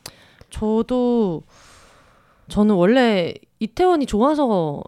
[0.51, 1.43] 저도
[2.49, 4.85] 저는 원래 이태원이 좋아서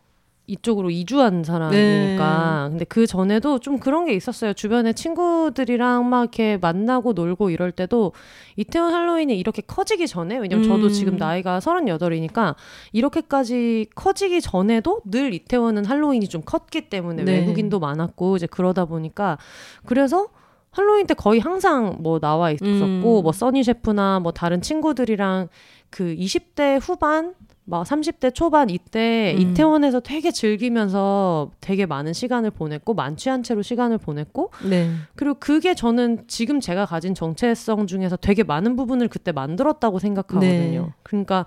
[0.47, 2.65] 이쪽으로 이주한 사람이니까.
[2.65, 2.71] 네.
[2.71, 4.53] 근데 그 전에도 좀 그런 게 있었어요.
[4.53, 8.13] 주변에 친구들이랑 막 이렇게 만나고 놀고 이럴 때도
[8.57, 10.69] 이태원 할로윈이 이렇게 커지기 전에, 왜냐면 음.
[10.69, 12.57] 저도 지금 나이가 서른여덟이니까
[12.93, 17.39] 이렇게까지 커지기 전에도 늘 이태원은 할로윈이 좀 컸기 때문에 네.
[17.39, 19.39] 외국인도 많았고 이제 그러다 보니까
[19.87, 20.29] 그래서
[20.73, 23.23] 할로윈 때 거의 항상 뭐 나와 있었고 음.
[23.23, 25.49] 뭐 써니 셰프나 뭐 다른 친구들이랑
[25.89, 27.35] 그 20대 후반
[27.67, 29.41] 막 30대 초반 이때 음.
[29.41, 34.91] 이태원에서 되게 즐기면서 되게 많은 시간을 보냈고 만취한 채로 시간을 보냈고 네.
[35.15, 40.83] 그리고 그게 저는 지금 제가 가진 정체성 중에서 되게 많은 부분을 그때 만들었다고 생각하거든요.
[40.83, 40.93] 네.
[41.03, 41.47] 그러니까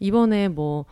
[0.00, 0.86] 이번에 뭐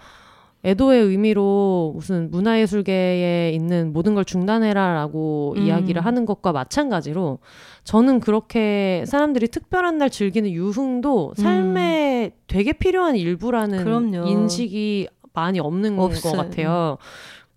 [0.65, 5.63] 애도의 의미로 무슨 문화예술계에 있는 모든 걸 중단해라라고 음.
[5.63, 7.41] 이야기를 하는 것과 마찬가지로
[7.85, 12.41] 저는 그렇게 사람들이 특별한 날 즐기는 유흥도 삶에 음.
[12.47, 14.27] 되게 필요한 일부라는 그럼요.
[14.29, 16.33] 인식이 많이 없는 없어요.
[16.33, 16.99] 것 같아요.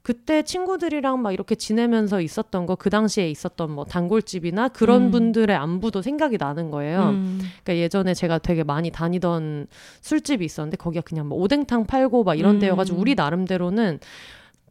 [0.01, 5.11] 그때 친구들이랑 막 이렇게 지내면서 있었던 거 그 당시에 있었던 뭐 단골집이나 그런 음.
[5.11, 7.09] 분들의 안부도 생각이 나는 거예요.
[7.09, 7.39] 음.
[7.63, 9.65] 그러니까 예전에 제가 되게 많이 다니던
[10.01, 12.59] 술집이 있었는데 거기가 그냥 뭐 오뎅탕 팔고 막 이런 음.
[12.59, 13.99] 데여가지고 우리 나름대로는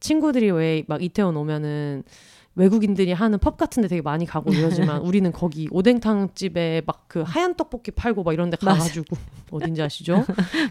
[0.00, 2.04] 친구들이 왜 막 이태원 오면은
[2.56, 7.22] 외국인들이 하는 펍 같은 데 되게 많이 가고 이러지만 우리는 거기 오뎅탕 집에 막 그
[7.22, 9.16] 하얀 떡볶이 팔고 막 이런 데 가가지고
[9.52, 10.24] 어딘지 아시죠?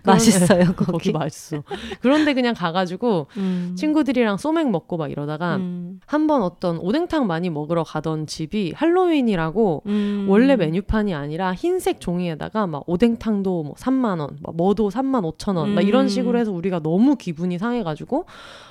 [0.03, 0.91] 맛있어요 거기.
[0.91, 1.63] 거기 맛있어.
[2.01, 3.73] 그런데 그냥 가가지고 음.
[3.77, 5.82] 친구들이랑 소맥 먹고 막 이러다가 음.
[6.05, 10.25] 한번 어떤 오뎅탕 많이 먹으러 가던 집이 할로윈이라고 음.
[10.29, 15.73] 원래 메뉴판이 아니라 흰색 종이에다가 막 오뎅탕도 뭐 3만 원, 막 뭐도 3만 5천 원,
[15.75, 16.07] 막 이런 음.
[16.07, 18.25] 식으로 해서 우리가 너무 기분이 상해가지고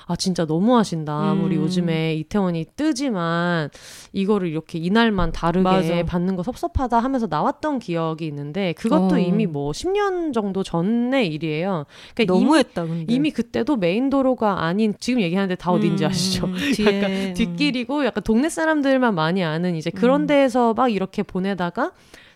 [0.05, 1.13] 아 진짜 너무 하신다.
[1.13, 1.63] 아무리 음.
[1.63, 3.69] 요즘에 이태원이 뜨지만
[4.11, 6.03] 이거를 이렇게 이날만 다르게 맞아.
[6.03, 9.17] 받는 거 섭섭하다 하면서 나왔던 기억이 있는데 그것도 어.
[9.17, 11.85] 이미 뭐 10년 정도 전의 일이에요.
[12.15, 12.83] 그러니까 너무했다.
[12.85, 16.47] 이미, 이미 그때도 메인 도로가 아닌 지금 얘기하는데 다 어딘지 음, 아시죠?
[16.85, 20.27] 약간 뒷길이고 약간 동네 사람들만 많이 아는 이제 그런 음.
[20.27, 21.91] 데에서 막 이렇게 보내다가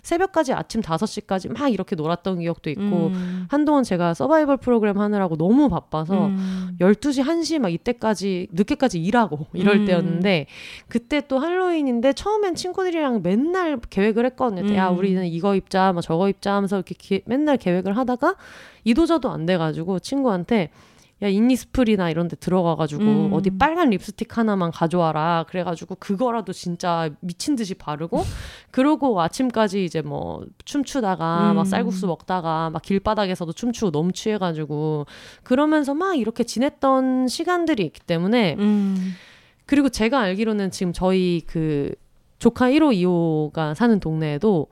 [0.07, 3.45] 새벽까지 아침 5시까지 막 이렇게 놀았던 기억도 있고 음.
[3.49, 6.77] 한동안 제가 서바이벌 프로그램 하느라고 너무 바빠서 음.
[6.79, 9.85] 12시 1시 막 이때까지 늦게까지 일하고 이럴 음.
[9.85, 10.47] 때였는데
[10.87, 14.73] 그때 또 할로윈인데 처음엔 친구들이랑 맨날 계획을 했거든요.
[14.75, 14.97] 야 음.
[14.97, 18.35] 우리는 이거 입자 뭐 저거 입자 하면서 이렇게 기, 맨날 계획을 하다가
[18.85, 20.69] 이도저도 안 돼가지고 친구한테
[21.23, 23.33] 야 인니스프리나 이런 데 들어가가지고 음.
[23.33, 28.23] 어디 빨간 립스틱 하나만 가져와라 그래가지고 그거라도 진짜 미친 듯이 바르고
[28.69, 31.55] 그러고 아침까지 이제 뭐 춤추다가 음.
[31.55, 35.07] 막 쌀국수 먹다가 막 길바닥에서도 춤추고 너무 취해가지고
[35.41, 39.13] 그러면서 막 이렇게 지냈던 시간들이 있기 때문에 음.
[39.65, 41.93] 그리고 제가 알기로는 지금 저희 그
[42.37, 44.67] 조카 1호 2호가 사는 동네에도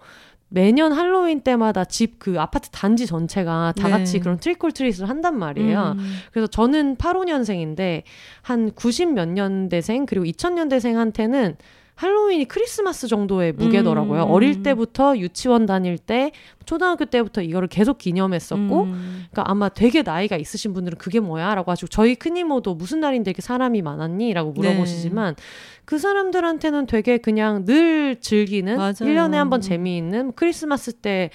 [0.49, 4.19] 매년 할로윈 때마다 집 그 아파트 단지 전체가 다 같이 네.
[4.19, 5.95] 그런 트리콜 트릿을 한단 말이에요.
[5.97, 6.15] 음.
[6.31, 8.03] 그래서 저는 85년생인데
[8.41, 11.55] 한 90 몇 년대생 그리고 2000년대생한테는
[11.95, 14.23] 할로윈이 크리스마스 정도의 무게더라고요.
[14.23, 14.31] 음.
[14.31, 16.31] 어릴 때부터 유치원 다닐 때,
[16.65, 19.25] 초등학교 때부터 이거를 계속 기념했었고, 음.
[19.31, 21.55] 그러니까 아마 되게 나이가 있으신 분들은 그게 뭐야?
[21.55, 24.33] 라고 하시고, 저희 큰이모도 무슨 날인데 이렇게 사람이 많았니?
[24.33, 25.43] 라고 물어보시지만, 네.
[25.85, 28.91] 그 사람들한테는 되게 그냥 늘 즐기는, 맞아요.
[28.93, 31.29] 1년에 한 번 재미있는 크리스마스 때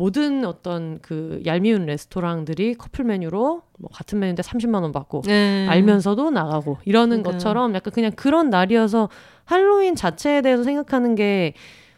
[0.00, 5.66] 모든 어떤 그 얄미운 레스토랑들이 커플 메뉴로 뭐 같은 메뉴인데 30만 원 받고 네.
[5.68, 7.32] 알면서도 나가고 이러는 그러니까.
[7.32, 9.10] 것처럼 약간 그냥 그런 날이어서
[9.44, 11.52] 할로윈 자체에 대해서 생각하는 게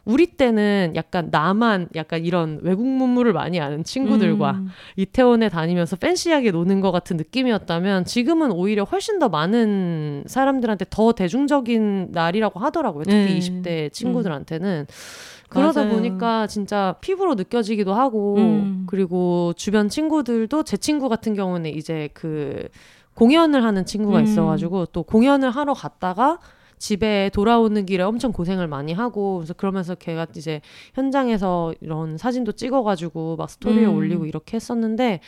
[0.04, 4.70] 우리 때는 약간 나만 약간 이런 외국 문물을 많이 아는 친구들과 음.
[4.96, 12.08] 이태원에 다니면서 팬시하게 노는 것 같은 느낌이었다면 지금은 오히려 훨씬 더 많은 사람들한테 더 대중적인
[12.10, 13.04] 날이라고 하더라고요.
[13.04, 13.38] 특히 네.
[13.38, 14.86] 20대 친구들한테는.
[14.88, 15.32] 음.
[15.52, 15.94] 그러다 맞아요.
[15.94, 18.84] 보니까 진짜 피부로 느껴지기도 하고 음.
[18.86, 22.68] 그리고 주변 친구들도 제 친구 같은 경우는 이제 그
[23.14, 24.24] 공연을 하는 친구가 음.
[24.24, 26.38] 있어가지고 또 공연을 하러 갔다가
[26.78, 30.60] 집에 돌아오는 길에 엄청 고생을 많이 하고 그래서 그러면서 걔가 이제
[30.94, 33.94] 현장에서 이런 사진도 찍어가지고 막 스토리에 음.
[33.96, 35.20] 올리고 이렇게 했었는데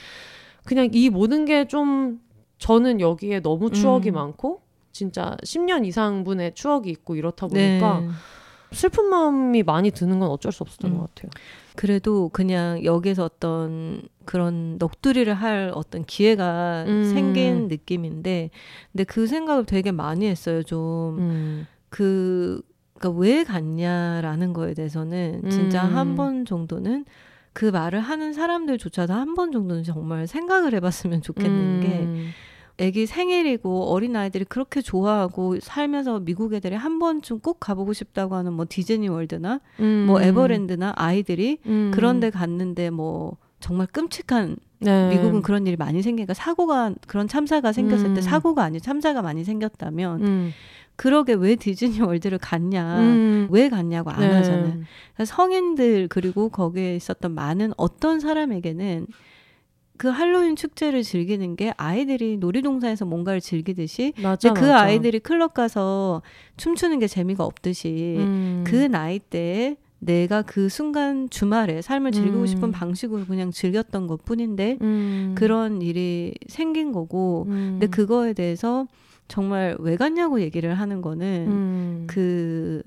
[0.64, 2.20] 그냥 이 모든 게 좀
[2.58, 4.14] 저는 여기에 너무 추억이 음.
[4.14, 8.08] 많고 진짜 10년 이상 분의 추억이 있고 이렇다 보니까 네.
[8.74, 10.98] 슬픈 마음이 많이 드는 건 어쩔 수 없었던 음.
[10.98, 11.30] 것 같아요.
[11.76, 17.04] 그래도 그냥 여기서 어떤 그런 넋두리를 할 어떤 기회가 음.
[17.12, 18.50] 생긴 느낌인데,
[18.92, 20.62] 근데 그 생각을 되게 많이 했어요.
[20.62, 21.66] 좀 음.
[21.88, 22.62] 그,
[22.98, 25.96] 그러니까 왜 갔냐라는 거에 대해서는 진짜 음.
[25.96, 27.04] 한번 정도는
[27.52, 32.08] 그 말을 하는 사람들조차도 한 번 정도는 정말 생각을 해봤으면 좋겠는 게.
[32.76, 32.84] 음.
[32.84, 38.66] 애기 생일이고 어린아이들이 그렇게 좋아하고 살면서 미국 애들이 한 번쯤 꼭 가보고 싶다고 하는 뭐
[38.68, 40.04] 디즈니 월드나 음.
[40.06, 41.90] 뭐 에버랜드나 아이들이 음.
[41.94, 45.08] 그런 데 갔는데 뭐 정말 끔찍한 네.
[45.10, 48.14] 미국은 그런 일이 많이 생기니까 사고가 그런 참사가 생겼을 음.
[48.14, 50.52] 때 사고가 아니고 참사가 많이 생겼다면 음.
[50.96, 53.48] 그러게 왜 디즈니 월드를 갔냐, 음.
[53.50, 54.28] 왜 갔냐고 안 네.
[54.28, 54.82] 하잖아요.
[55.24, 59.06] 성인들 그리고 거기에 있었던 많은 어떤 사람에게는
[59.96, 64.80] 그 할로윈 축제를 즐기는 게 아이들이 놀이동산에서 뭔가를 즐기듯이 맞아, 그 맞아.
[64.80, 66.22] 아이들이 클럽 가서
[66.56, 68.64] 춤추는 게 재미가 없듯이 음.
[68.66, 72.46] 그 나이 때에 내가 그 순간 주말에 삶을 즐기고 음.
[72.46, 75.34] 싶은 방식으로 그냥 즐겼던 것 뿐인데 음.
[75.36, 77.90] 그런 일이 생긴 거고 근데 음.
[77.90, 78.86] 그거에 대해서
[79.28, 82.04] 정말 왜 갔냐고 얘기를 하는 거는 음.
[82.06, 82.82] 그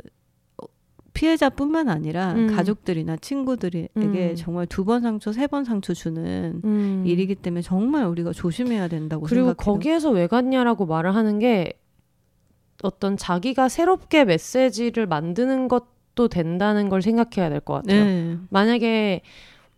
[1.18, 2.48] 피해자뿐만 아니라 음.
[2.56, 4.36] 가족들이나 친구들에게 음.
[4.36, 7.04] 정말 두 번 상처, 세 번 상처 주는 음.
[7.08, 9.56] 일이기 때문에 정말 우리가 조심해야 된다고 그리고 생각해요.
[9.56, 11.74] 거기에서 왜 갔냐라고 말을 하는 게
[12.84, 18.04] 어떤 자기가 새롭게 메시지를 만드는 것도 된다는 걸 생각해야 될 것 같아요.
[18.06, 18.38] 네.
[18.50, 19.22] 만약에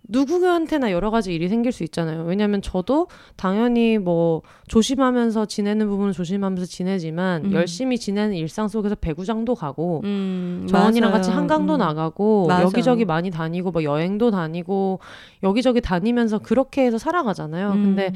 [0.10, 2.24] 누구한테나 여러 가지 일이 생길 수 있잖아요.
[2.24, 7.54] 왜냐하면 저도 당연히 뭐 조심하면서 지내는 부분은 조심하면서 지내지만 음.
[7.54, 11.78] 열심히 지내는 일상 속에서 배구장도 가고 음, 정원이랑 같이 한강도 음.
[11.78, 12.64] 나가고 맞아.
[12.64, 15.00] 여기저기 많이 다니고 뭐 여행도 다니고
[15.44, 17.72] 여기저기 다니면서 그렇게 해서 살아가잖아요.
[17.72, 18.14] 근데 음.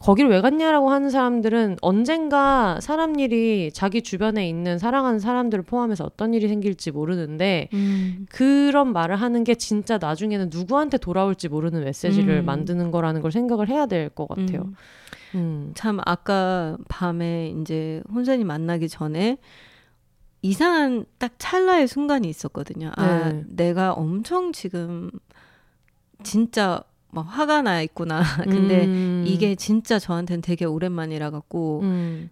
[0.00, 6.32] 거기를 왜 갔냐라고 하는 사람들은 언젠가 사람 일이 자기 주변에 있는 사랑하는 사람들을 포함해서 어떤
[6.32, 8.26] 일이 생길지 모르는데 음.
[8.30, 12.44] 그런 말을 하는 게 진짜 나중에는 누구한테 돌아올지 모르는 메시지를 음.
[12.44, 14.62] 만드는 거라는 걸 생각을 해야 될 것 같아요.
[14.62, 14.74] 음.
[15.34, 15.72] 음.
[15.74, 19.38] 참 아까 밤에 이제 혼선이 만나기 전에
[20.42, 22.90] 이상한 딱 찰나의 순간이 있었거든요.
[22.96, 23.44] 아, 네.
[23.48, 25.10] 내가 엄청 지금
[26.22, 28.22] 진짜 막 화가 나 있구나.
[28.44, 29.24] 근데 음.
[29.26, 32.30] 이게 진짜 저한테는 되게 오랜만이라 갖고 음.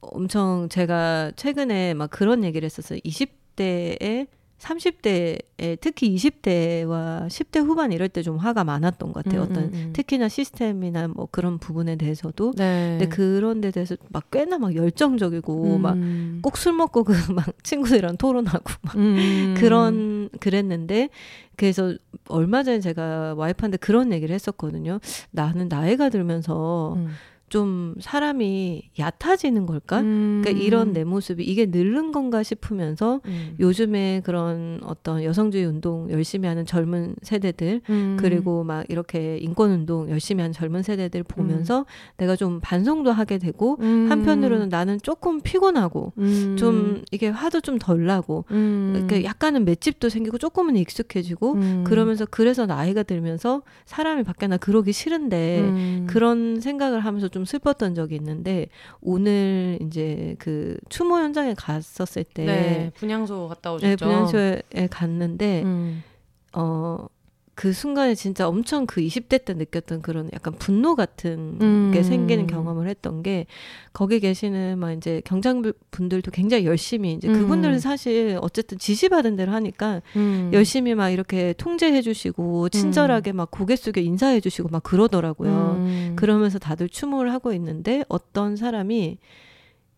[0.00, 2.98] 엄청 제가 최근에 막 그런 얘기를 했었어요.
[3.04, 4.26] 20대에
[4.58, 9.42] 30대에 특히 20대와 10대 후반 이럴 때 좀 화가 많았던 것 같아요.
[9.42, 9.90] 음, 어떤 음, 음.
[9.92, 12.52] 특히나 시스템이나 뭐 그런 부분에 대해서도.
[12.56, 12.96] 네.
[12.98, 16.38] 근데 그런 데 대해서 막 꽤나 막 열정적이고 음.
[16.42, 19.54] 막꼭 술 먹고 그 막 친구들이랑 토론하고 막 음.
[19.58, 21.08] 그런 그랬는데
[21.56, 21.94] 그래서
[22.28, 25.00] 얼마 전에 제가 와이프한테 그런 얘기를 했었거든요.
[25.30, 27.08] 나는 나이가 들면서 음.
[27.52, 30.00] 좀 사람이 얕아지는 걸까?
[30.00, 30.40] 음.
[30.42, 33.56] 그러니까 이런 내 모습이 이게 늘는 건가 싶으면서 음.
[33.60, 38.16] 요즘에 그런 어떤 여성주의 운동 열심히 하는 젊은 세대들 음.
[38.18, 41.84] 그리고 막 이렇게 인권 운동 열심히 하는 젊은 세대들 보면서 음.
[42.16, 44.06] 내가 좀 반성도 하게 되고 음.
[44.10, 46.56] 한편으로는 나는 조금 피곤하고 음.
[46.58, 53.02] 좀 이게 화도 좀 덜 나고 그러니까 약간은 맷집도 생기고 조금은 익숙해지고 그러면서 그래서 나이가
[53.02, 58.68] 들면서 사람이 밖에 나 그러기 싫은데 그런 생각을 하면서 좀좀 슬펐던 적이 있는데
[59.00, 63.88] 오늘 이제 그 추모 현장에 갔었을 때 네, 분향소 갔다 네, 오셨죠.
[63.88, 66.02] 네, 분향소에 갔는데 음.
[66.54, 67.06] 어
[67.54, 71.90] 그 순간에 진짜 엄청 그 20대 때 느꼈던 그런 약간 분노 같은 음.
[71.92, 73.46] 게 생기는 경험을 했던 게
[73.92, 77.34] 거기 계시는 막 이제 경장 분들도 굉장히 열심히 이제 음.
[77.34, 80.50] 그분들은 사실 어쨌든 지시받은 대로 하니까 음.
[80.54, 83.36] 열심히 막 이렇게 통제해 주시고 친절하게 음.
[83.36, 85.76] 막 고개 숙여 인사해 주시고 막 그러더라고요.
[85.78, 86.12] 음.
[86.16, 89.18] 그러면서 다들 추모를 하고 있는데 어떤 사람이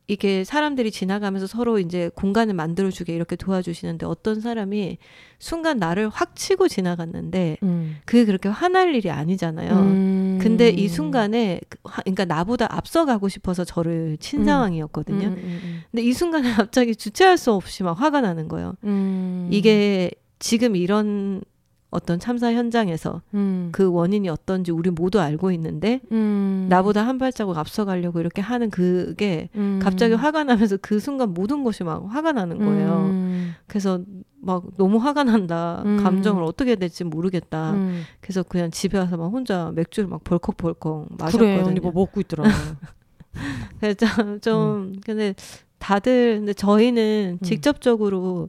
[0.07, 4.99] 이게 사람들이 지나가면서 서로 이제 공간을 만들어주게 이렇게 도와주시는데 어떤 사람이
[5.38, 7.97] 순간 나를 확 치고 지나갔는데 음.
[8.05, 9.73] 그게 그렇게 화날 일이 아니잖아요.
[9.73, 10.38] 음.
[10.43, 14.45] 근데 이 순간에 그 그러니까 나보다 앞서가고 싶어서 저를 친 음.
[14.45, 15.28] 상황이었거든요.
[15.28, 18.74] 음, 음, 음, 근데 이 순간에 갑자기 주체할 수 없이 막 화가 나는 거예요.
[18.85, 19.49] 음.
[19.51, 21.41] 이게 지금 이런
[21.95, 23.68] 어떤 참사 현장에서 음.
[23.70, 26.66] 그 원인이 어떤지 우리 모두 알고 있는데 음.
[26.68, 29.78] 나보다 한 발자국 앞서가려고 이렇게 하는 그게 음.
[29.80, 33.07] 갑자기 화가 나면서 그 순간 모든 것이 막 화가 나는 거예요.
[33.11, 33.55] 음.
[33.68, 34.01] 그래서
[34.40, 35.82] 막 너무 화가 난다.
[35.86, 36.03] 음.
[36.03, 37.74] 감정을 어떻게 해야 될지 모르겠다.
[37.74, 38.03] 음.
[38.20, 41.57] 그래서 그냥 집에 와서 막 혼자 맥주를 막 벌컥벌컥 마셨거든요.
[41.59, 42.42] 그래, 언니 뭐 먹고 있더라.
[43.78, 45.36] 그래서 좀, 좀 근데
[45.78, 48.49] 다들 근데 저희는 직접적으로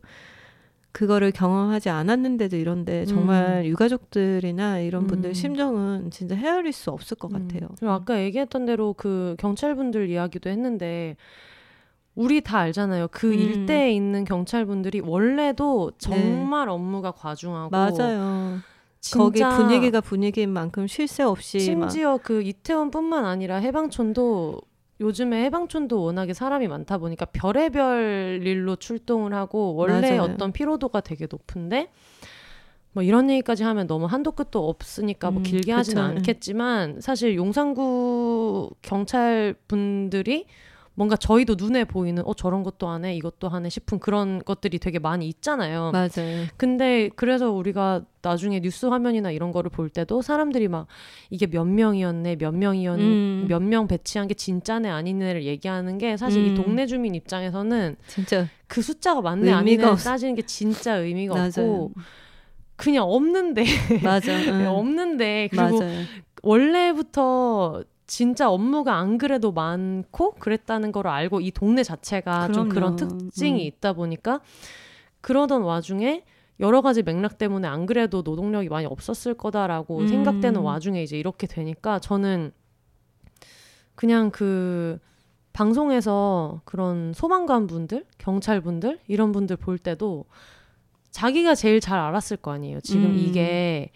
[0.95, 3.65] 그거를 경험하지 않았는데도 이런데 정말 음.
[3.65, 5.33] 유가족들이나 이런 분들 음.
[5.33, 7.49] 심정은 진짜 헤아릴 수 없을 것 음.
[7.49, 7.67] 같아요.
[7.81, 11.17] 아까 얘기했던 대로 그 경찰분들 이야기도 했는데
[12.15, 13.09] 우리 다 알잖아요.
[13.11, 13.33] 그 음.
[13.33, 16.71] 일대에 있는 경찰분들이 원래도 정말 네.
[16.71, 18.59] 업무가 과중하고 맞아요.
[19.11, 22.23] 거기 분위기가 분위기인 만큼 쉴 새 없이 심지어 막.
[22.23, 24.61] 그 이태원뿐만 아니라 해방촌도
[24.99, 30.21] 요즘에 해방촌도 워낙에 사람이 많다 보니까 별의별 일로 출동을 하고 원래 맞아요.
[30.21, 31.89] 어떤 피로도가 되게 높은데
[32.93, 36.15] 뭐 이런 얘기까지 하면 너무 한도 끝도 없으니까 뭐 음, 길게 하지는 그쵸.
[36.17, 40.45] 않겠지만 사실 용산구 경찰 분들이
[40.95, 45.27] 뭔가 저희도 눈에 보이는 어 저런 것도 하네 이것도 하네 싶은 그런 것들이 되게 많이
[45.27, 45.91] 있잖아요.
[45.91, 46.45] 맞아요.
[46.57, 50.87] 근데 그래서 우리가 나중에 뉴스 화면이나 이런 거를 볼 때도 사람들이 막
[51.29, 53.45] 이게 몇 명이었네 몇 명이었 음.
[53.47, 56.47] 몇명 배치한 게 진짜네 아니네를 얘기하는 게 사실 음.
[56.47, 61.49] 이 동네 주민 입장에서는 진짜 그 숫자가 맞네 아니네 따지는 게 진짜 의미가 맞아요.
[61.49, 61.91] 없고
[62.77, 63.63] 그냥 없는데
[64.01, 64.65] 맞아 응.
[64.67, 66.05] 없는데 그리고 맞아요.
[66.41, 72.53] 원래부터 진짜 업무가 안 그래도 많고 그랬다는 걸 알고 이 동네 자체가 그럼요.
[72.53, 73.65] 좀 그런 특징이 음.
[73.65, 74.41] 있다 보니까
[75.21, 76.23] 그러던 와중에
[76.59, 80.07] 여러 가지 맥락 때문에 안 그래도 노동력이 많이 없었을 거다라고 음.
[80.07, 82.51] 생각되는 와중에 이제 이렇게 되니까 저는
[83.95, 84.99] 그냥 그
[85.53, 90.25] 방송에서 그런 소방관 분들, 경찰 분들 이런 분들 볼 때도
[91.11, 92.81] 자기가 제일 잘 알았을 거 아니에요.
[92.81, 93.17] 지금 음.
[93.17, 93.91] 이게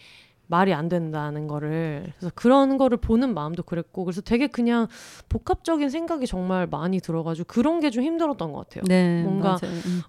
[0.52, 4.88] 말이 안 된다는 거를 그래서 그런 거를 보는 마음도 그랬고 그래서 되게 그냥
[5.30, 8.84] 복합적인 생각이 정말 많이 들어가지고 그런 게 좀 힘들었던 것 같아요.
[8.88, 10.02] 네, 뭔가 음.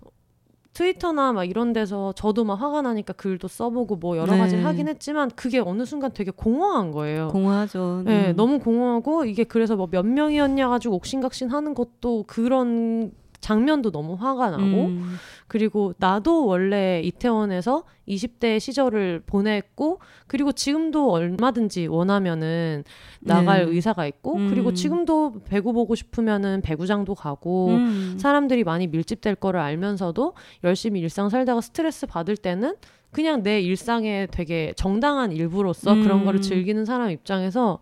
[0.72, 4.38] 트위터나 막 이런 데서 저도 막 화가 나니까 글도 써보고 뭐 여러 네.
[4.38, 7.28] 가지를 하긴 했지만 그게 어느 순간 되게 공허한 거예요.
[7.28, 8.02] 공허하죠.
[8.06, 8.36] 네, 음.
[8.36, 13.10] 너무 공허하고 이게 그래서 뭐 몇 명이었냐 가지고 옥신각신 하는 것도 그런
[13.40, 15.16] 장면도 너무 화가 나고 음.
[15.46, 22.84] 그리고 나도 원래 이태원에서 20대 시절을 보냈고 그리고 지금도 얼마든지 원하면은
[23.20, 23.72] 나갈 네.
[23.72, 24.50] 의사가 있고 음.
[24.50, 28.16] 그리고 지금도 배구 보고 싶으면은 배구장도 가고 음.
[28.18, 30.34] 사람들이 많이 밀집될 거를 알면서도
[30.64, 32.76] 열심히 일상 살다가 스트레스 받을 때는
[33.10, 36.42] 그냥 내 일상의 되게 정당한 일부로서 그런 거를 음.
[36.42, 37.80] 즐기는 사람 입장에서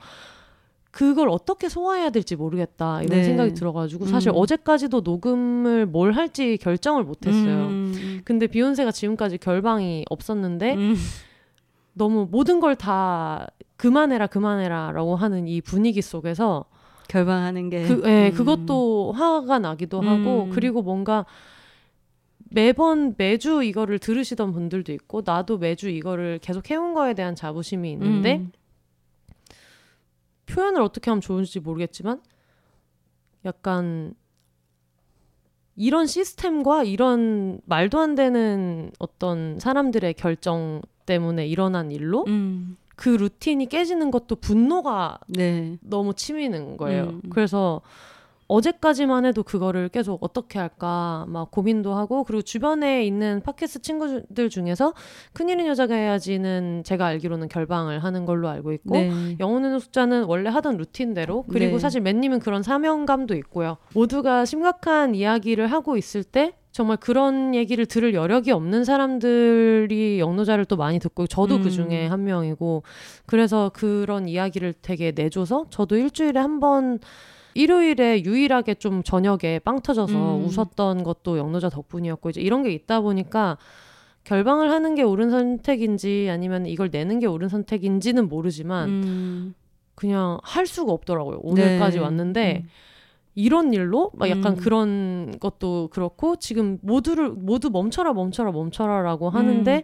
[0.98, 3.22] 그걸 어떻게 소화해야 될지 모르겠다 이런 네.
[3.22, 4.34] 생각이 들어가지고 사실 음.
[4.34, 7.66] 어제까지도 녹음을 뭘 할지 결정을 못했어요.
[7.68, 8.20] 음.
[8.24, 10.96] 근데 비욘세가 지금까지 결방이 없었는데 음.
[11.92, 13.46] 너무 모든 걸 다
[13.76, 16.64] 그만해라 그만해라라고 하는 이 분위기 속에서
[17.06, 18.34] 결방하는 게 그, 예, 음.
[18.34, 20.50] 그것도 화가 나기도 하고 음.
[20.50, 21.26] 그리고 뭔가
[22.50, 28.38] 매번 매주 이거를 들으시던 분들도 있고 나도 매주 이거를 계속 해온 거에 대한 자부심이 있는데
[28.38, 28.50] 음.
[30.48, 32.20] 표현을 어떻게 하면 좋은지 모르겠지만
[33.44, 34.14] 약간
[35.76, 42.76] 이런 시스템과 이런 말도 안 되는 어떤 사람들의 결정 때문에 일어난 일로 음.
[42.96, 45.78] 그 루틴이 깨지는 것도 분노가 네.
[45.80, 47.04] 너무 치미는 거예요.
[47.04, 47.22] 음.
[47.30, 47.80] 그래서
[48.48, 54.94] 어제까지만 해도 그거를 계속 어떻게 할까 막 고민도 하고 그리고 주변에 있는 팟캐스트 친구들 중에서
[55.34, 59.36] 큰일은 여자가 해야지는 제가 알기로는 결방을 하는 걸로 알고 있고 네.
[59.38, 61.78] 영혼의 노숙자는 원래 하던 루틴대로 그리고 네.
[61.78, 68.14] 사실 맨님은 그런 사명감도 있고요 모두가 심각한 이야기를 하고 있을 때 정말 그런 얘기를 들을
[68.14, 71.62] 여력이 없는 사람들이 영노자를 또 많이 듣고 저도 그 음.
[71.64, 72.82] 그 중에 한 명이고
[73.26, 77.00] 그래서 그런 이야기를 되게 내줘서 저도 일주일에 한번
[77.58, 80.44] 일요일에 유일하게 좀 저녁에 빵 터져서 음.
[80.44, 83.58] 웃었던 것도 영노자 덕분이었고 이제 이런 게 있다 보니까
[84.22, 89.54] 결방을 하는 게 옳은 선택인지 아니면 이걸 내는 게 옳은 선택인지는 모르지만 음.
[89.96, 91.40] 그냥 할 수가 없더라고요.
[91.42, 92.02] 오늘까지 네.
[92.04, 92.68] 왔는데 음.
[93.34, 94.56] 이런 일로 막 약간 음.
[94.56, 99.82] 그런 것도 그렇고 지금 모두를 모두 멈춰라 멈춰라 멈춰라라고 하는데 음.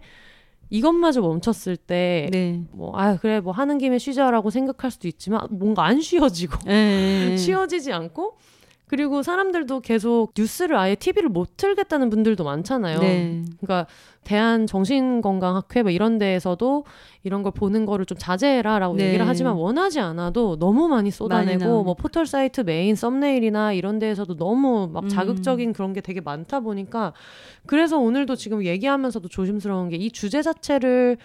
[0.70, 2.62] 이것마저 멈췄을 때, 네.
[2.72, 7.36] 뭐, 아, 그래, 뭐, 하는 김에 쉬자라고 생각할 수도 있지만, 뭔가 안 쉬어지고, 네.
[7.38, 8.36] 쉬어지지 않고,
[8.86, 13.00] 그리고 사람들도 계속 뉴스를 아예 TV를 못 틀겠다는 분들도 많잖아요.
[13.00, 13.42] 네.
[13.60, 13.86] 그러니까
[14.24, 16.84] 대한 정신건강학회 뭐 이런 데에서도
[17.24, 19.08] 이런 걸 보는 거를 좀 자제해라라고 네.
[19.08, 24.36] 얘기를 하지만 원하지 않아도 너무 많이 쏟아내고 많이 뭐 포털 사이트 메인 썸네일이나 이런 데에서도
[24.36, 25.08] 너무 막 음.
[25.08, 25.72] 자극적인 음.
[25.72, 27.14] 그런 게 되게 많다 보니까
[27.66, 31.16] 그래서 오늘도 지금 얘기하면서도 조심스러운 게 이 주제 자체를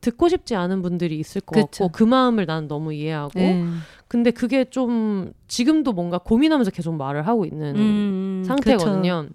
[0.00, 1.84] 듣고 싶지 않은 분들이 있을 것 그쵸.
[1.84, 3.64] 같고 그 마음을 난 너무 이해하고 네.
[4.06, 9.28] 근데 그게 좀 지금도 뭔가 고민하면서 계속 말을 하고 있는 음, 상태거든요.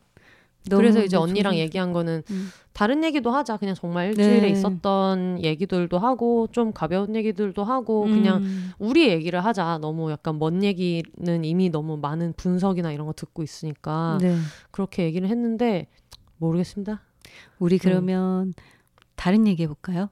[0.70, 2.50] 그래서 이제 언니랑 얘기한 거는 음.
[2.72, 3.58] 다른 얘기도 하자.
[3.58, 4.50] 그냥 정말 일주일에 네.
[4.50, 8.12] 있었던 얘기들도 하고 좀 가벼운 얘기들도 하고 음.
[8.12, 8.44] 그냥
[8.80, 9.80] 우리 얘기를 하자.
[9.82, 14.38] 너무 약간 먼 얘기는 이미 너무 많은 분석이나 이런 거 듣고 있으니까 네.
[14.72, 15.88] 그렇게 얘기를 했는데
[16.38, 17.02] 모르겠습니다.
[17.60, 17.80] 우리 음.
[17.82, 18.54] 그러면 음.
[19.16, 20.10] 다른 얘기 해볼까요?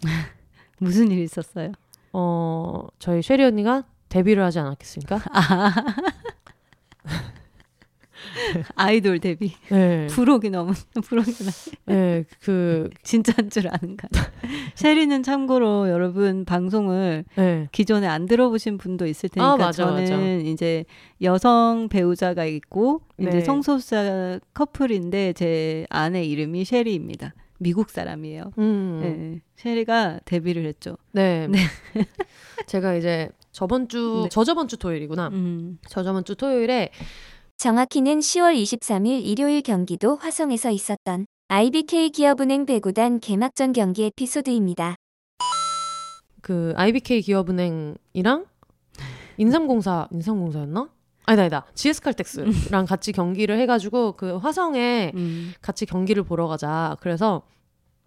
[0.78, 1.72] 무슨 일 있었어요?
[2.12, 5.20] 어, 저희 쉐리 언니가 데뷔를 하지 않았겠습니까?
[8.74, 9.52] 아이돌 데뷔.
[9.70, 10.06] 네.
[10.08, 10.72] 부록이 너무
[11.02, 11.50] 부록이 나.
[11.86, 14.08] 네, 그 진짜인 줄 아는가.
[14.74, 17.68] 셰리는 참고로 여러분 방송을 네.
[17.72, 20.16] 기존에 안 들어보신 분도 있을 테니까 아, 맞아, 저는 맞아.
[20.50, 20.84] 이제
[21.22, 23.40] 여성 배우자가 있고 이제 네.
[23.40, 27.34] 성소수자 커플인데 제 아내 이름이 셰리입니다.
[27.60, 28.52] 미국 사람이에요.
[28.58, 29.00] 음.
[29.02, 29.40] 네.
[29.56, 30.96] 셰리가 데뷔를 했죠.
[31.12, 31.46] 네.
[31.46, 31.58] 네.
[32.66, 34.28] 제가 이제 저번 주, 네.
[34.30, 35.28] 저저번 주 토요일이구나.
[35.28, 35.78] 음.
[35.88, 36.90] 저저번 주 토요일에
[37.58, 44.96] 정확히는 10월 23일 일요일 경기도 화성에서 있었던 IBK 기업은행 배구단 개막전 경기 에피소드입니다.
[46.40, 48.46] 그 IBK 기업은행이랑
[49.36, 50.88] 인삼공사 인삼공사였나?
[51.30, 55.52] 아니다 아니다 GS칼텍스랑 같이 경기를 해가지고 그 화성에 음.
[55.62, 56.96] 같이 경기를 보러 가자.
[57.00, 57.42] 그래서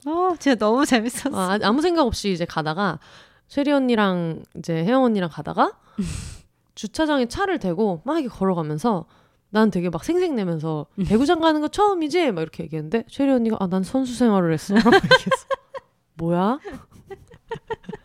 [0.06, 1.30] 어 진짜 너무 재밌었어.
[1.34, 3.00] 아, 아무 생각 없이 이제 가다가
[3.48, 5.72] 쉐리 언니랑 이제 혜영 언니랑 가다가
[6.76, 9.06] 주차장에 차를 대고 막 이렇게 걸어가면서
[9.50, 11.06] 난 되게 막 생색내면서 음.
[11.06, 12.32] 배구장 가는 거 처음이지?
[12.32, 14.74] 막 이렇게 얘기했는데 쉐리 언니가 아 난 선수 생활을 했어.
[16.16, 16.60] 뭐야?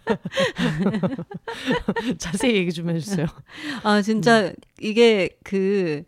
[2.19, 3.27] 자세히 얘기 좀 해주세요.
[3.83, 4.53] 아 진짜 음.
[4.81, 6.03] 이게 그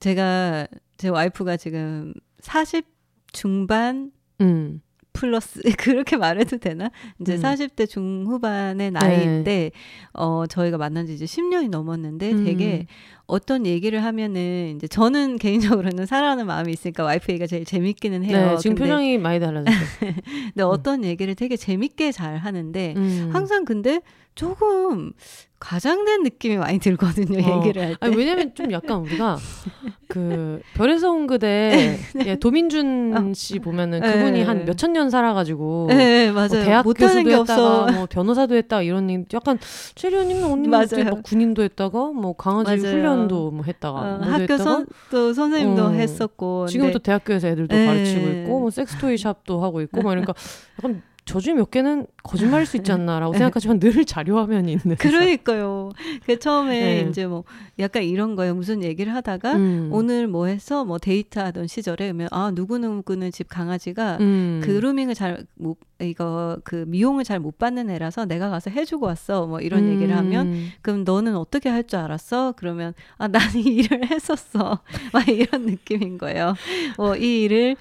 [0.00, 0.66] 제가
[0.96, 2.84] 제 와이프가 지금 40
[3.32, 4.80] 중반 음.
[5.12, 6.90] 플러스 그렇게 말해도 되나?
[7.20, 7.42] 이제 음.
[7.42, 9.70] 40대 중후반의 나이인데 네.
[10.12, 12.44] 어 저희가 만난 지 이제 10년이 넘었는데 음.
[12.44, 12.86] 되게
[13.28, 15.36] 어떤 얘기를 하면은 이제 저는
[15.78, 18.52] 개인적으로는 사랑하는 마음이 있으니까 와이프 얘기가 제일 재밌기는 해요.
[18.52, 19.78] 네, 지금 근데, 표정이 많이 달라졌어요.
[20.00, 20.68] 근데 음.
[20.68, 23.30] 어떤 얘기를 되게 재밌게 잘 하는데 음.
[23.32, 24.00] 항상 근데
[24.34, 25.12] 조금
[25.60, 27.38] 과장된 느낌이 많이 들거든요.
[27.44, 27.56] 어.
[27.58, 27.96] 얘기를 할 때.
[28.00, 29.36] 아니, 왜냐면 좀 약간 우리가
[30.08, 32.24] 그 별에서 온 그대 네.
[32.26, 33.32] 예, 도민준 어.
[33.34, 34.42] 씨 보면은 그분이 네.
[34.44, 36.48] 한 몇천 년 살아가지고 네, 맞아요.
[36.48, 37.92] 뭐 대학 교수도 했다가.
[37.92, 39.58] 뭐 변호사도 했다 이런 약간
[39.96, 43.24] 최리언님은 언니는 뭐 군인도 했다가 뭐 강아지 맞아 요.
[43.26, 45.90] 훈련도 뭐 했다가 어, 학교 선, 또 선생님도 어.
[45.90, 50.34] 했었고 지금 또 대학교에서 애들도 가르치고 있고 뭐 섹스토이 샵도 하고 있고 뭐 그러니까
[50.78, 54.96] 약간 저주 몇 개는 거짓말일 수 있지 않나라고 생각하지만 늘 자료 화면이 있는.
[54.98, 55.92] 그러니까요.
[56.26, 57.08] 그 처음에 네.
[57.08, 57.44] 이제 뭐
[57.78, 58.54] 약간 이런 거예요.
[58.54, 59.90] 무슨 얘기를 하다가 음.
[59.92, 64.60] 오늘 뭐 해서 뭐 데이트 하던 시절에 그러면 아 누구 누구는 집 강아지가 음.
[64.64, 69.46] 그 루밍을 잘 못 이거 그 미용을 잘 못 받는 애라서 내가 가서 해주고 왔어.
[69.46, 69.94] 뭐 이런 음.
[69.94, 72.52] 얘기를 하면 그럼 너는 어떻게 할 줄 알았어?
[72.56, 74.80] 그러면 아 나는 일을 했었어.
[75.12, 76.54] 막 이런 느낌인 거예요.
[76.96, 77.76] 뭐 이 일을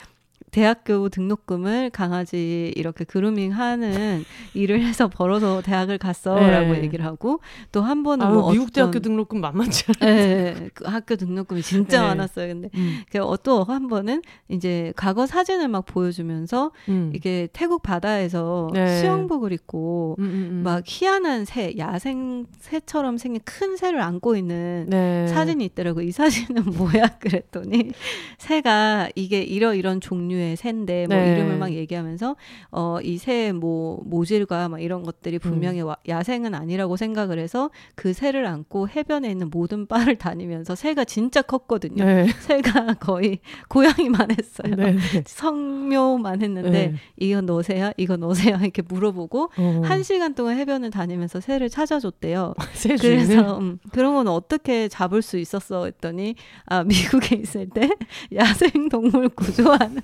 [0.51, 4.23] 대학교 등록금을 강아지 이렇게 그루밍 하는
[4.53, 6.83] 일을 해서 벌어서 대학을 갔어라고 네.
[6.83, 7.39] 얘기를 하고
[7.71, 10.15] 또 한 번은 아유, 뭐 미국 어떤, 대학교 등록금 만만치 않아요.
[10.15, 12.07] 네, 그 학교 등록금이 진짜 네.
[12.07, 12.47] 많았어요.
[12.47, 13.01] 근데 음.
[13.43, 17.11] 또한 번은 이제 과거 사진을 막 보여주면서 음.
[17.15, 18.99] 이게 태국 바다에서 네.
[18.99, 24.87] 수영복을 입고 음, 음, 음, 막 희한한 새, 야생 새처럼 생긴 큰 새를 안고 있는
[24.89, 25.27] 네.
[25.27, 26.01] 사진이 있더라고.
[26.01, 27.17] 이 사진은 뭐야?
[27.19, 27.91] 그랬더니
[28.37, 31.33] 새가 이게 이러 이런 종류의 종류의 새인데 뭐 네.
[31.33, 32.35] 이름을 막 얘기하면서
[32.71, 35.93] 어 이새뭐 모질과 막 이런 것들이 분명히 음.
[36.07, 42.03] 야생은 아니라고 생각을 해서 그 새를 안고 해변에 있는 모든 바를 다니면서 새가 진짜 컸거든요.
[42.03, 42.27] 네.
[42.39, 44.75] 새가 거의 고양이만 했어요.
[44.75, 44.93] 네.
[44.93, 44.97] 네.
[45.27, 46.93] 성묘만 했는데 네.
[47.17, 47.91] 이건 너새야?
[47.97, 48.57] 이건 너새야?
[48.57, 49.81] 이렇게 물어보고 어.
[49.83, 52.53] 한 시간 동안 해변을 다니면서 새를 찾아줬대요.
[52.99, 55.85] 그래서 음, 그런 건 어떻게 잡을 수 있었어?
[55.85, 56.35] 했더니
[56.65, 57.89] 아 미국에 있을 때
[58.33, 60.01] 야생 동물 구조하는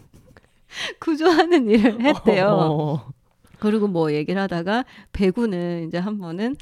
[1.00, 2.48] 구조하는 일을 했대요.
[2.48, 3.10] 어.
[3.60, 6.58] 그리고 뭐 얘기를 하다가 배구는 이제 한 번은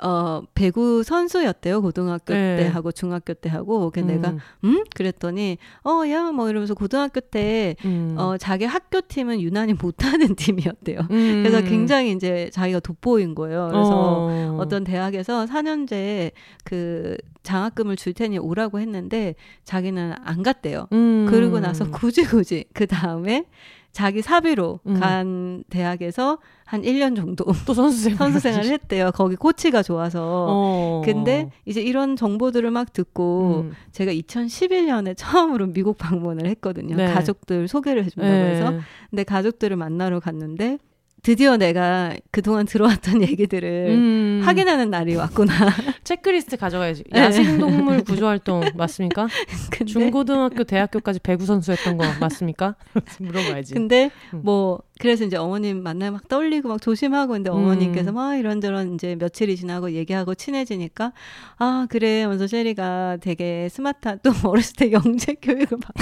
[0.00, 1.82] 어, 배구 선수였대요.
[1.82, 2.56] 고등학교 네.
[2.56, 3.90] 때 하고 중학교 때 하고.
[3.90, 4.06] 그 음.
[4.06, 4.34] 내가
[4.64, 4.84] 음?
[4.94, 8.14] 그랬더니 어, 야, 뭐 이러면서 고등학교 때 음.
[8.16, 11.00] 어, 자기 학교 팀은 유난히 못하는 팀이었대요.
[11.10, 11.42] 음.
[11.42, 13.68] 그래서 굉장히 이제 자기가 돋보인 거예요.
[13.70, 14.68] 그래서 어.
[14.68, 16.32] 떤 대학에서 4년제
[16.64, 19.34] 그 장학금을 줄 테니 오라고 했는데
[19.64, 20.86] 자기는 안 갔대요.
[20.92, 21.26] 음.
[21.30, 23.44] 그러고 나서 굳이 굳이 그 다음에
[23.92, 25.00] 자기 사비로 음.
[25.00, 29.10] 간 대학에서 한 1년 정도 또 선수 선수 생활을 했대요.
[29.12, 30.46] 거기 코치가 좋아서.
[30.48, 31.02] 어.
[31.04, 33.72] 근데 이제 이런 정보들을 막 듣고 음.
[33.92, 36.96] 제가 2011년에 처음으로 미국 방문을 했거든요.
[36.96, 37.12] 네.
[37.12, 38.50] 가족들 소개를 해 준다고 네.
[38.52, 38.74] 해서.
[39.10, 40.78] 근데 가족들을 만나러 갔는데
[41.22, 44.40] 드디어 내가 그동안 들어왔던 얘기들을 음.
[44.44, 45.52] 확인하는 날이 왔구나.
[46.04, 47.04] 체크리스트 가져가야지.
[47.10, 47.20] 네.
[47.20, 49.28] 야생동물 구조활동 맞습니까?
[49.70, 52.76] 근데, 중고등학교, 대학교까지 배구 선수였던 거 맞습니까?
[53.20, 53.74] 물어봐야지.
[53.74, 54.42] 근데 음.
[54.44, 58.14] 뭐 그래서 이제 어머님 만나면 막 떨리고 막 조심하고 근데 어머님께서 음.
[58.14, 61.12] 막 이런저런 이제 며칠이 지나고 얘기하고 친해지니까
[61.58, 65.94] 아 그래 먼저 셰리가 되게 스마트한 또 어렸을 때 영재 교육을 받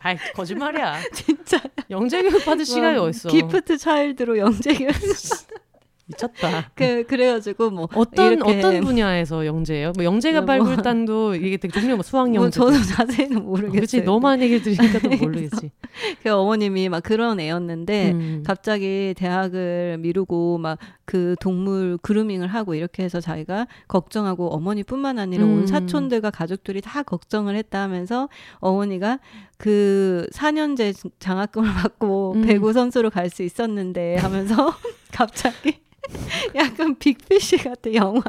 [0.00, 1.00] 아이 거짓말이야.
[1.12, 3.30] 진짜 영재 교육 받을 시간이 어딨어.
[3.30, 4.92] 기프트 차일드로 영재 교육.
[6.10, 6.70] 미쳤다.
[6.74, 8.58] 그 그래가지고 뭐 어떤 이렇게...
[8.58, 9.92] 어떤 분야에서 영재예요?
[9.96, 12.38] 뭐 영재가 뭐, 발굴단도 이게 되게 종류 뭐 수학 영재.
[12.38, 13.72] 뭐 저도 자세히는 모르겠어요.
[13.72, 15.70] 그렇지 너만 얘기 들으니까 또 모르겠지.
[16.22, 18.42] 그 어머님이 막 그런 애였는데 음.
[18.46, 20.78] 갑자기 대학을 미루고 막
[21.10, 25.50] 그 동물 그루밍을 하고 이렇게 해서 자기가 걱정하고 어머니뿐만 아니라 음.
[25.50, 28.28] 온 사촌들과 가족들이 다 걱정을 했다 하면서
[28.60, 29.18] 어머니가
[29.58, 32.42] 그 4년제 장학금을 받고 음.
[32.42, 34.72] 배구 선수로 갈 수 있었는데 하면서
[35.20, 35.78] 갑자기
[36.56, 38.22] 약간 빅피쉬 같은 영화.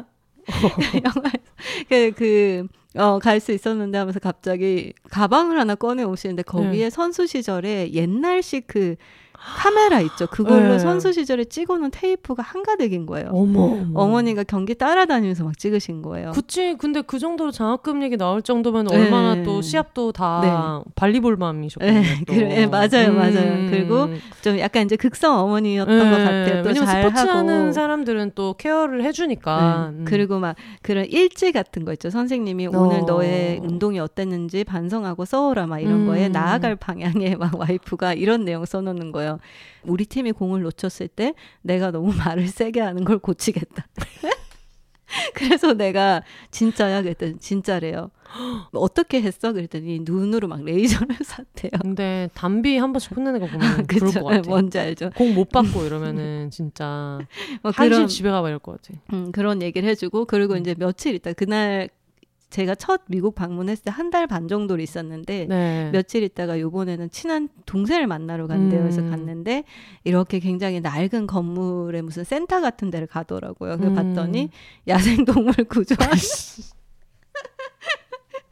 [0.94, 1.38] 영화에서
[1.88, 2.66] 그, 그,
[2.98, 6.90] 어, 갈 수 있었는데 하면서 갑자기 가방을 하나 꺼내 오시는데 거기에 네.
[6.90, 8.96] 선수 시절에 옛날식 그
[9.56, 10.26] 카메라 있죠.
[10.26, 10.78] 그걸로 네.
[10.78, 13.28] 선수 시절에 찍어놓은 테이프가 한가득인 거예요.
[13.32, 16.32] 어머, 어머니가 경기 따라다니면서 막 찍으신 거예요.
[16.32, 16.76] 그치.
[16.78, 18.96] 근데 그 정도로 장학금 얘기 나올 정도면 네.
[18.96, 20.40] 얼마나 또 시합도 다
[20.84, 20.90] 네.
[20.94, 22.00] 발리볼맘이셨거든요.
[22.00, 23.16] 네, 그래, 네, 맞아요, 음.
[23.16, 23.70] 맞아요.
[23.70, 24.08] 그리고
[24.42, 26.24] 좀 약간 이제 극성 어머니였던 것 네.
[26.24, 26.62] 같아요.
[26.62, 27.26] 또 왜냐면 스포츠.
[27.28, 29.90] 하는 사람들은 또 케어를 해주니까.
[29.92, 29.98] 네.
[29.98, 30.04] 음.
[30.06, 32.10] 그리고 막 그런 일지 같은 거 있죠.
[32.10, 32.70] 선생님이 어.
[32.74, 36.06] 오늘 너의 운동이 어땠는지 반성하고 써오라 막 이런 음.
[36.06, 39.31] 거에 나아갈 방향에 막 와이프가 이런 내용 써놓는 거예요.
[39.38, 39.92] 거예요.
[39.92, 43.86] 우리 팀이 공을 놓쳤을 때 내가 너무 말을 세게 하는 걸 고치겠다.
[45.34, 48.10] 그래서 내가 진짜야 그랬더니 진짜래요.
[48.72, 49.52] 어떻게 했어?
[49.52, 51.70] 그랬더니 눈으로 막 레이저를 쐈대요.
[51.82, 54.48] 근데 담비 한 번씩 혼내는 거 보면 아, 그럴 것 같아.
[54.48, 55.10] 뭔지 알죠?
[55.14, 57.18] 공 못 받고 이러면은 진짜
[57.62, 58.98] 뭐 그런 집에 가봐야 할것 같아.
[59.12, 60.60] 음, 그런 얘기를 해주고 그리고 음.
[60.60, 61.90] 이제 며칠 있다 그날
[62.52, 65.90] 제가 첫 미국 방문했을 때 한 달 반 정도 있었는데 네.
[65.92, 68.80] 며칠 있다가 요번에는 친한 동생을 만나러 간대요.
[68.80, 68.82] 음.
[68.82, 69.64] 그래서 갔는데
[70.04, 73.78] 이렇게 굉장히 낡은 건물에 무슨 센터 같은 데를 가더라고요.
[73.78, 73.94] 그 음.
[73.94, 74.50] 봤더니
[74.86, 76.10] 야생동물 구조원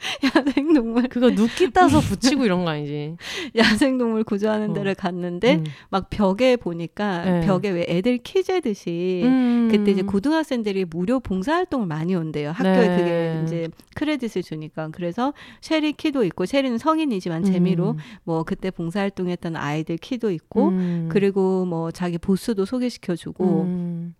[0.35, 3.17] 야생동물 그거 눕기 따서 붙이고 이런 거 아니지?
[3.57, 4.73] 야생동물 구조하는 어.
[4.73, 5.65] 데를 갔는데 음.
[5.91, 7.47] 막 벽에 보니까 네.
[7.47, 9.69] 벽에 왜 애들 키 재듯이 음.
[9.71, 12.51] 그때 이제 고등학생들이 무료 봉사활동을 많이 온대요.
[12.51, 12.97] 학교에 네.
[12.97, 17.97] 그게 이제 크레딧을 주니까 그래서 쉐리 키도 있고 쉐리는 성인이지만 재미로 음.
[18.25, 21.09] 뭐 그때 봉사활동했던 아이들 키도 있고 음.
[21.11, 24.15] 그리고 뭐 자기 보스도 소개시켜주고 음.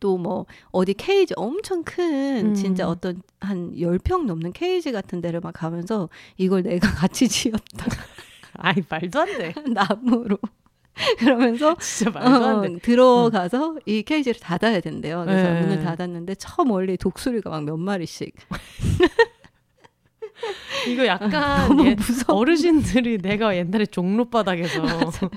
[0.00, 2.54] 또 뭐 어디 케이지 엄청 큰 음.
[2.54, 7.86] 진짜 어떤 한열평 넘는 케이지 같은 데를 막 가면서 이걸 내가 같이 지었다.
[8.54, 9.54] 아이 말도 안 돼.
[9.72, 10.38] 나무로.
[11.18, 12.74] 그러면서 진짜 말도 안 돼.
[12.74, 13.78] 어, 들어가서 음.
[13.86, 15.24] 이 케이지를 닫아야 된대요.
[15.24, 15.60] 그래서 네.
[15.60, 18.34] 문을 닫았는데 저 멀리 독수리가 막 몇 마리씩
[20.88, 24.82] 이거 약간 예, 어르신들이 내가 옛날에 종로바닥에서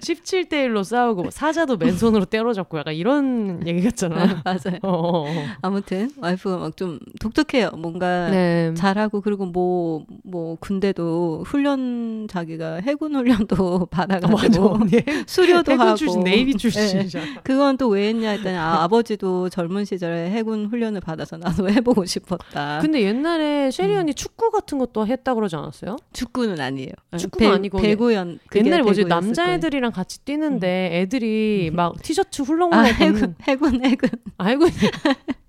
[0.00, 4.42] 17대 1로 싸우고 사자도 맨손으로 때려잡고 약간 이런 얘기 같잖아.
[4.44, 4.78] 맞아요.
[4.82, 5.44] 어, 어, 어.
[5.62, 7.70] 아무튼 와이프가 막 좀 독특해요.
[7.76, 8.72] 뭔가 네.
[8.74, 14.78] 잘하고 그리고 뭐뭐 뭐 군대도 훈련 자기가 해군 훈련도 받아가지고 아,
[15.26, 17.24] 수료도 해군 하고 출신 네이비 출신이잖아.
[17.24, 17.40] 네.
[17.42, 22.78] 그건 또 왜 했냐 했더니 아, 아버지도 젊은 시절에 해군 훈련을 받아서 나도 해보고 싶었다.
[22.80, 25.96] 근데 옛날에 쉐리 언니 축 축구 같은 것도 했다 그러지 않았어요?
[26.14, 26.92] 축구는 아니에요.
[27.18, 30.94] 축구가 아니고 배구연 옛날에 뭐지 남자애들이랑 같이 뛰는데 음.
[30.94, 34.70] 애들이 막 티셔츠 훌렁훌렁 아, 해군 해군 해군 아, 해군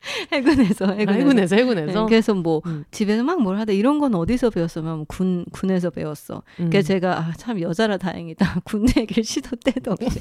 [0.32, 2.00] 해군에서 해군에서 해군에서, 해군에서.
[2.00, 2.84] 네, 그래서 뭐 음.
[2.90, 6.42] 집에서 막 뭘 하다 이런 건 어디서 배웠으면 군 군에서 배웠어.
[6.60, 6.70] 음.
[6.70, 8.60] 그래서 제가 아, 참 여자라 다행이다.
[8.64, 10.20] 군대 얘기를 시도 때도 없이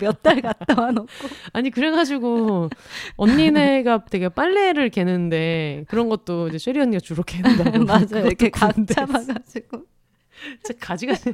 [0.00, 1.08] 몇 달 갔다 와놓고
[1.52, 2.68] 아니 그래가지고
[3.16, 7.64] 언니네가 되게 빨래를 개는데 그런 것도 이제 쉐리 언니가 주로 개는다.
[7.84, 8.26] 맞아요.
[8.26, 9.84] 이렇게 각 잡아가지고
[10.62, 11.32] 진짜 가지가지.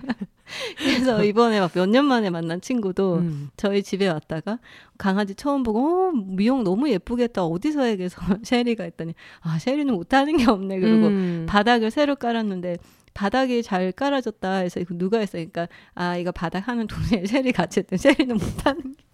[0.79, 3.51] 그래서 이번에 막 몇 년 만에 만난 친구도 음.
[3.57, 4.59] 저희 집에 왔다가
[4.97, 10.47] 강아지 처음 보고 어, 미용 너무 예쁘겠다 어디서 해서 셰리가 했더니 아 셰리는 못하는 게
[10.51, 11.47] 없네 그리고 음.
[11.49, 12.77] 바닥을 새로 깔았는데
[13.15, 17.99] 바닥이 잘 깔아졌다 해서 이거 누가 했으니까 아 이거 바닥 하는 동네에 셰리 같이 했더니
[17.99, 19.05] 셰리는 못하는 게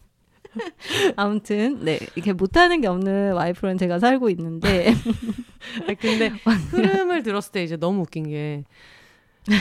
[1.16, 4.94] 아무튼 네 이렇게 못하는 게 없는 와이프랑 제가 살고 있는데
[5.88, 6.28] 아, 근데
[6.70, 8.64] 흐름을 들었을 때 이제 너무 웃긴 게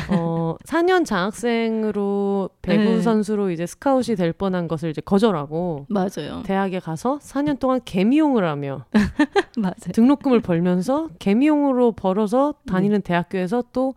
[0.09, 3.01] 어, 4년 장학생으로 배구 네.
[3.01, 6.41] 선수로 이제 스카웃이 될 뻔한 것을 이제 거절하고 맞아요.
[6.43, 8.85] 대학에 가서 4년 동안 개미용을 하며
[9.57, 9.73] 맞아요.
[9.93, 13.03] 등록금을 벌면서 개미용으로 벌어서 다니는 네.
[13.03, 13.95] 대학교에서 또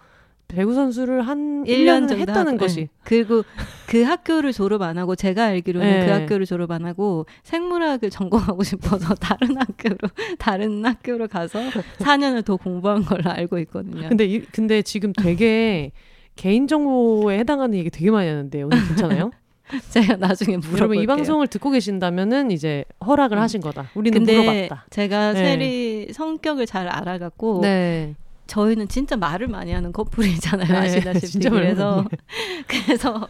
[0.48, 2.80] 배구 선수를 한 1년 정도 했다는 하고, 것이.
[2.82, 2.88] 네.
[3.04, 3.42] 그리고
[3.88, 6.06] 그 학교를 졸업 안 하고 제가 알기로는 네.
[6.06, 9.96] 그 학교를 졸업 안 하고 생물학을 전공하고 싶어서 다른 학교로
[10.38, 11.58] 다른 학교로 가서
[11.98, 14.08] 4년을 더 공부한 걸로 알고 있거든요.
[14.08, 15.90] 근데 이, 근데 지금 되게
[16.36, 19.30] 개인 정보에 해당하는 얘기 되게 많이 하는데 오늘 괜찮아요?
[19.90, 20.78] 제가 나중에 물어볼게요.
[20.78, 23.42] 여러분 이 방송을 듣고 계신다면은 이제 허락을 음.
[23.42, 23.90] 하신 거다.
[23.94, 24.86] 우리는 물어봤다.
[24.90, 25.44] 제가 네.
[25.44, 28.14] 세리 성격을 잘 알아갖고 네.
[28.46, 30.68] 저희는 진짜 말을 많이 하는 커플이잖아요.
[30.68, 31.48] 네, 아시다시피.
[31.48, 32.04] 그래서
[32.66, 33.28] 그래서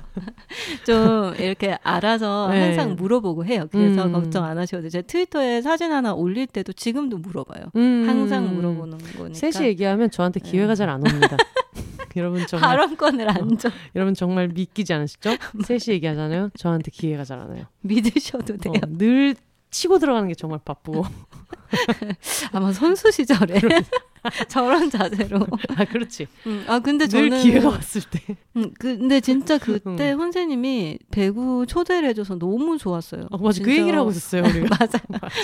[0.85, 2.61] 좀 이렇게 알아서 네.
[2.67, 3.67] 항상 물어보고 해요.
[3.71, 4.13] 그래서 음.
[4.13, 4.91] 걱정 안 하셔도 돼요.
[4.91, 7.67] 제 트위터에 사진 하나 올릴 때도 지금도 물어봐요.
[7.77, 8.05] 음.
[8.09, 9.35] 항상 물어보는 거니까.
[9.35, 10.77] 셋이 얘기하면 저한테 기회가 네.
[10.77, 11.37] 잘안 옵니다.
[12.17, 13.69] 여러분 정말 발언권을 안 어, 줘.
[13.95, 15.37] 여러분 정말 믿기지 않으시죠?
[15.65, 16.49] 셋이 얘기하잖아요.
[16.57, 17.65] 저한테 기회가 잘 안 와요.
[17.83, 18.73] 믿으셔도 돼요.
[18.83, 19.35] 어, 늘
[19.71, 21.05] 치고 들어가는 게 정말 바쁘고.
[22.53, 23.61] 아마 선수 시절에
[24.49, 25.47] 저런 자세로.
[25.77, 26.27] 아 그렇지.
[26.47, 28.21] 음, 아 근데 저는 기회가 왔을 때.
[28.57, 30.19] 음, 근데 진짜 그때 음.
[30.19, 33.27] 선생님이 배구 초대를 해줘서 너무 좋았어요.
[33.31, 34.77] 어, 맞아 그 얘기를 하고 있었어요 우리가.
[34.79, 34.99] 맞아.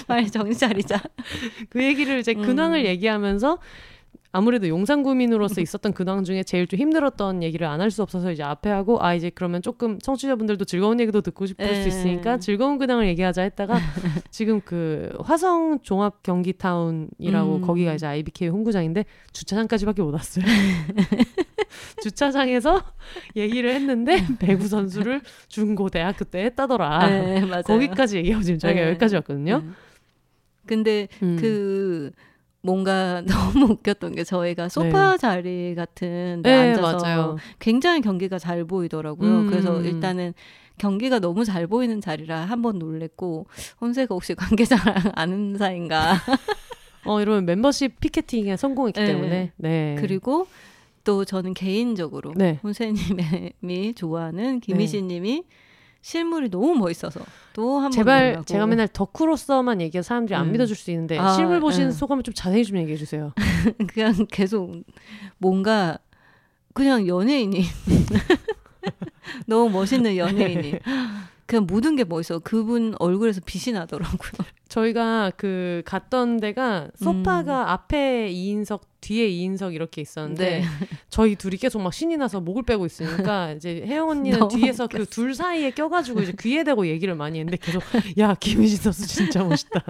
[0.07, 1.01] 빨리 정신 차리자.
[1.71, 2.87] 그 얘기를 이제 근황을 음.
[2.87, 3.59] 얘기하면서
[4.33, 8.71] 아무래도 용산구민으로서 있었던 근황 중에 제일 좀 힘들었던 얘기를 안 할 수 없어서 이제 앞에
[8.71, 11.83] 하고 아 이제 그러면 조금 청취자분들도 즐거운 얘기도 듣고 싶을 에.
[11.83, 12.39] 수 있으니까 네.
[12.41, 13.79] 즐거운 근황을 얘기하자 했다가
[14.31, 17.61] 지금 그 화성 종합 경기 타운이라고 음.
[17.61, 20.45] 거기가 이제 IBK 홈구장인데 주차장까지밖에 못 왔어요.
[22.03, 22.83] 주차장에서
[23.37, 27.09] 얘기를 했는데 배구 선수를 중고 대학교 때 했다더라.
[27.09, 28.89] 네, 거기까지 얘기하고 지금 저희가 네.
[28.89, 29.59] 여기까지 왔거든요.
[29.59, 29.71] 네.
[30.67, 31.37] 근데 음.
[31.41, 32.13] 그
[32.63, 35.19] 뭔가 너무 웃겼던 게 저희가 소파 네.
[35.19, 37.37] 자리 같은 데 네, 앉아서 맞아요.
[37.59, 39.31] 굉장히 경기가 잘 보이더라고요.
[39.41, 39.47] 음.
[39.49, 40.33] 그래서 일단은
[40.79, 43.47] 경기가 너무 잘 보이는 자리라 한 번 놀랬고
[43.81, 46.15] 혼세가 혹시 관계자랑 아는 사이인가?
[47.05, 49.07] 어 이러면 멤버십 피켓팅에 성공했기 네.
[49.07, 49.97] 때문에 네.
[49.99, 50.47] 그리고
[51.05, 52.61] 또 저는 개인적으로 네.
[52.63, 55.43] 혼세님이 좋아하는 김희진님이 네.
[56.03, 57.21] 실물이 너무 멋있어서
[57.55, 58.45] 또 한 번 제발 놀라고.
[58.45, 60.53] 제가 맨날 덕후로서만 얘기해 사람들이 안 음.
[60.53, 61.91] 믿어줄 수 있는데 아, 실물 보신 음.
[61.93, 63.33] 소감을 좀 자세히 좀 얘기해 주세요.
[63.95, 64.73] 그냥 계속
[65.39, 65.99] 뭔가
[66.75, 67.65] 그냥 연예인이
[69.47, 70.79] 너무 멋있는 연예인이
[71.53, 72.39] 그냥 모든 게 멋있어.
[72.39, 74.33] 그분 얼굴에서 빛이 나더라고요.
[74.71, 77.69] 저희가 그 갔던 데가 소파가 음.
[77.69, 80.65] 앞에 2인석, 뒤에 2인석 이렇게 있었는데 네.
[81.11, 85.35] 저희 둘이 계속 막 신이 나서 목을 빼고 있으니까 이제 혜영 언니는 뒤에서 그 둘
[85.35, 87.83] 사이에 껴가지고 이제 귀에 대고 얘기를 많이 했는데 계속
[88.17, 89.83] 야 김희진 선수 진짜 멋있다.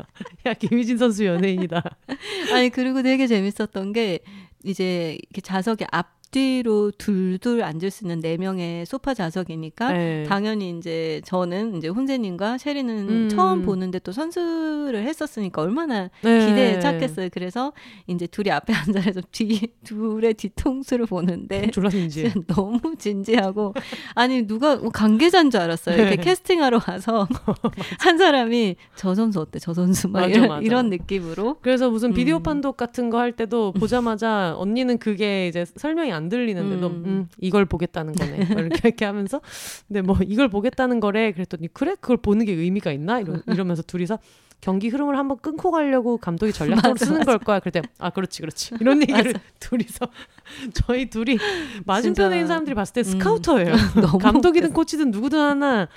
[0.47, 1.81] 야 김희진 선수 연예인이다.
[2.53, 4.19] 아니 그리고 되게 재밌었던 게
[4.65, 10.25] 이제 이렇게 좌석의 앞 앞뒤로 둘둘 앉을 수 있는 네 명의 소파 좌석이니까 네.
[10.25, 13.29] 당연히 이제 저는 이제 혼재님과 셰리는 음.
[13.29, 16.47] 처음 보는데 또 선수를 했었으니까 얼마나 네.
[16.47, 17.29] 기대에 찼겠어요.
[17.33, 17.73] 그래서
[18.07, 23.75] 이제 둘이 앞에 앉아서 뒤 둘의 뒤통수를 보는데 졸라 진지 너무 진지하고
[24.15, 25.97] 아니 누가 뭐 관계자인 줄 알았어요.
[25.97, 26.23] 이렇게 네.
[26.23, 27.29] 캐스팅하러 가서
[28.01, 29.59] 한 사람이 저 선수 어때?
[29.59, 30.63] 저 선수 막 맞아, 이런, 맞아.
[30.63, 32.43] 이런 느낌으로 그래서 무슨 비디오 음.
[32.43, 37.03] 판독 같은 거 할 때도 보자마자 언니는 그게 이제 설명이 안안 들리는데도 음.
[37.05, 38.37] 음, 이걸 보겠다는 거네.
[38.51, 39.41] 이렇게 이렇게 하면서
[39.89, 41.33] 근데 뭐 이걸 보겠다는 거래.
[41.33, 43.21] 그랬더니 그래 그걸 보는 게 의미가 있나?
[43.21, 44.19] 이러, 이러면서 둘이서
[44.61, 47.33] 경기 흐름을 한번 끊고 가려고 감독이 전략적으로 맞아, 쓰는 맞아.
[47.33, 47.59] 걸 거야.
[47.59, 50.07] 그랬더니 아 그렇지 그렇지 이런 얘기를 둘이서
[50.73, 51.37] 저희 둘이
[51.85, 53.05] 맞은편에 있는 사람들이 봤을 때 음.
[53.05, 53.75] 스카우터예요.
[54.23, 55.89] 감독이든 코치든 누구든 하나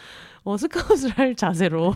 [0.46, 1.96] 어, 스카웃을 할 자세로.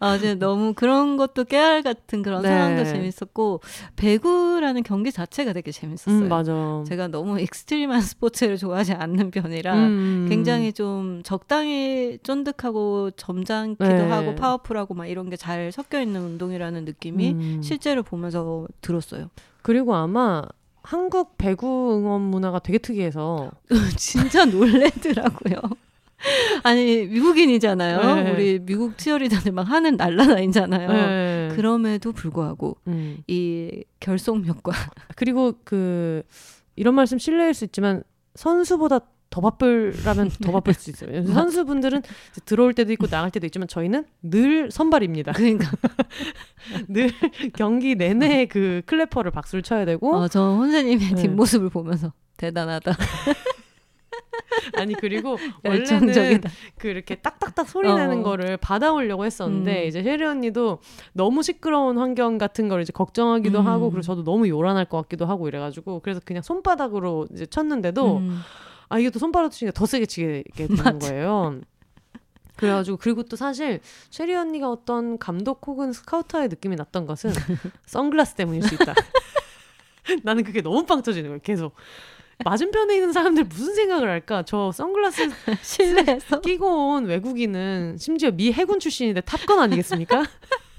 [0.00, 2.48] 아, 이제 너무 그런 것도 깨알 같은 그런 네.
[2.48, 3.60] 상황도 재밌었고,
[3.96, 6.24] 배구라는 경기 자체가 되게 재밌었어요.
[6.24, 6.82] 음, 맞아.
[6.88, 10.26] 제가 너무 extreme한 스포츠를 좋아하지 않는 편이라 음.
[10.28, 14.08] 굉장히 좀 적당히 쫀득하고 점잖기도 네.
[14.08, 17.60] 하고 powerful하고 막 이런 게 잘 섞여 있는 운동이라는 느낌이 음.
[17.62, 19.30] 실제로 보면서 들었어요.
[19.62, 20.42] 그리고 아마
[20.82, 23.52] 한국 배구 응원 문화가 되게 특이해서
[23.96, 25.56] 진짜 놀래더라고요.
[26.64, 28.14] 아니 미국인이잖아요.
[28.16, 28.30] 네.
[28.32, 30.88] 우리 미국 치어리더들 막 하는 날라다니잖아요.
[30.88, 31.48] 네.
[31.54, 33.18] 그럼에도 불구하고 음.
[33.26, 34.72] 이 결속력과
[35.16, 36.22] 그리고 그
[36.76, 38.02] 이런 말씀 실례일 수 있지만
[38.34, 39.00] 선수보다
[39.30, 41.24] 더 바쁠라면 더 바쁠 수 있어요.
[41.26, 42.02] 선수분들은
[42.46, 45.32] 들어올 때도 있고 나갈 때도 있지만 저희는 늘 선발입니다.
[45.32, 45.70] 그러니까
[46.88, 47.10] 늘
[47.54, 50.14] 경기 내내 그 클래퍼를 박수를 쳐야 되고.
[50.14, 51.22] 어, 저 혼세님의 네.
[51.22, 52.96] 뒷모습을 보면서 대단하다.
[54.76, 56.40] 아니 그리고 원래는
[56.78, 58.22] 그 이렇게 딱딱딱 소리 내는 어.
[58.22, 59.88] 거를 받아오려고 했었는데 음.
[59.88, 60.80] 이제 혜리 언니도
[61.12, 63.66] 너무 시끄러운 환경 같은 걸 이제 걱정하기도 음.
[63.66, 68.40] 하고 그리고 저도 너무 요란할 것 같기도 하고 이래가지고 그래서 그냥 손바닥으로 이제 쳤는데도 음.
[68.88, 71.60] 아 이게 또 손바닥 치니까 더 세게 치게 되는 거예요.
[72.56, 73.80] 그래가지고 그리고 또 사실
[74.10, 77.30] 쉐리 언니가 어떤 감독 혹은 스카우터의 느낌이 났던 것은
[77.86, 78.94] 선글라스 때문일 수 있다.
[80.24, 81.40] 나는 그게 너무 빵 터지는 거예요.
[81.42, 81.74] 계속
[82.44, 84.42] 맞은편에 있는 사람들 무슨 생각을 할까?
[84.44, 85.30] 저 선글라스
[85.62, 90.24] 실내에서 끼고 온 외국인은 심지어 미 해군 출신인데 탑건 아니겠습니까?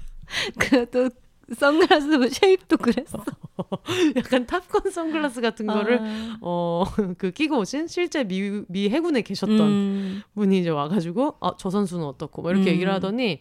[0.58, 1.10] 그래도
[1.54, 3.24] 선글라스 shape도 그랬어.
[4.16, 6.38] 약간 탑건 선글라스 같은 거를 아.
[6.40, 10.22] 어그 끼고 오신 실제 미, 미 해군에 계셨던 음.
[10.34, 12.74] 분이 이제 와가지고 아 저 선수는 어떻고 뭐 이렇게 음.
[12.74, 13.40] 얘기를 하더니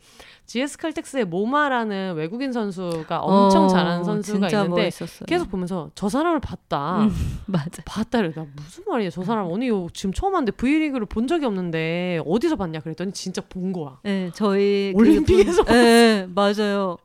[0.49, 5.28] GS 칼텍스의 모마라는 외국인 선수가 엄청 어, 잘하는 선수가 있는데 멋있었어요.
[5.28, 7.03] 계속 보면서 저 사람을 봤다.
[7.03, 7.11] 음,
[7.45, 7.84] 맞아.
[7.86, 8.32] 봤다 그래.
[8.36, 9.11] 나 무슨 말이야.
[9.11, 13.72] 저 사람 언니 지금 처음 왔는데 V리그를 본 적이 없는데 어디서 봤냐 그랬더니 진짜 본
[13.72, 13.99] 거야.
[14.01, 15.76] 네, 저희 올림픽에서 본...
[15.76, 16.97] 네, 맞아요.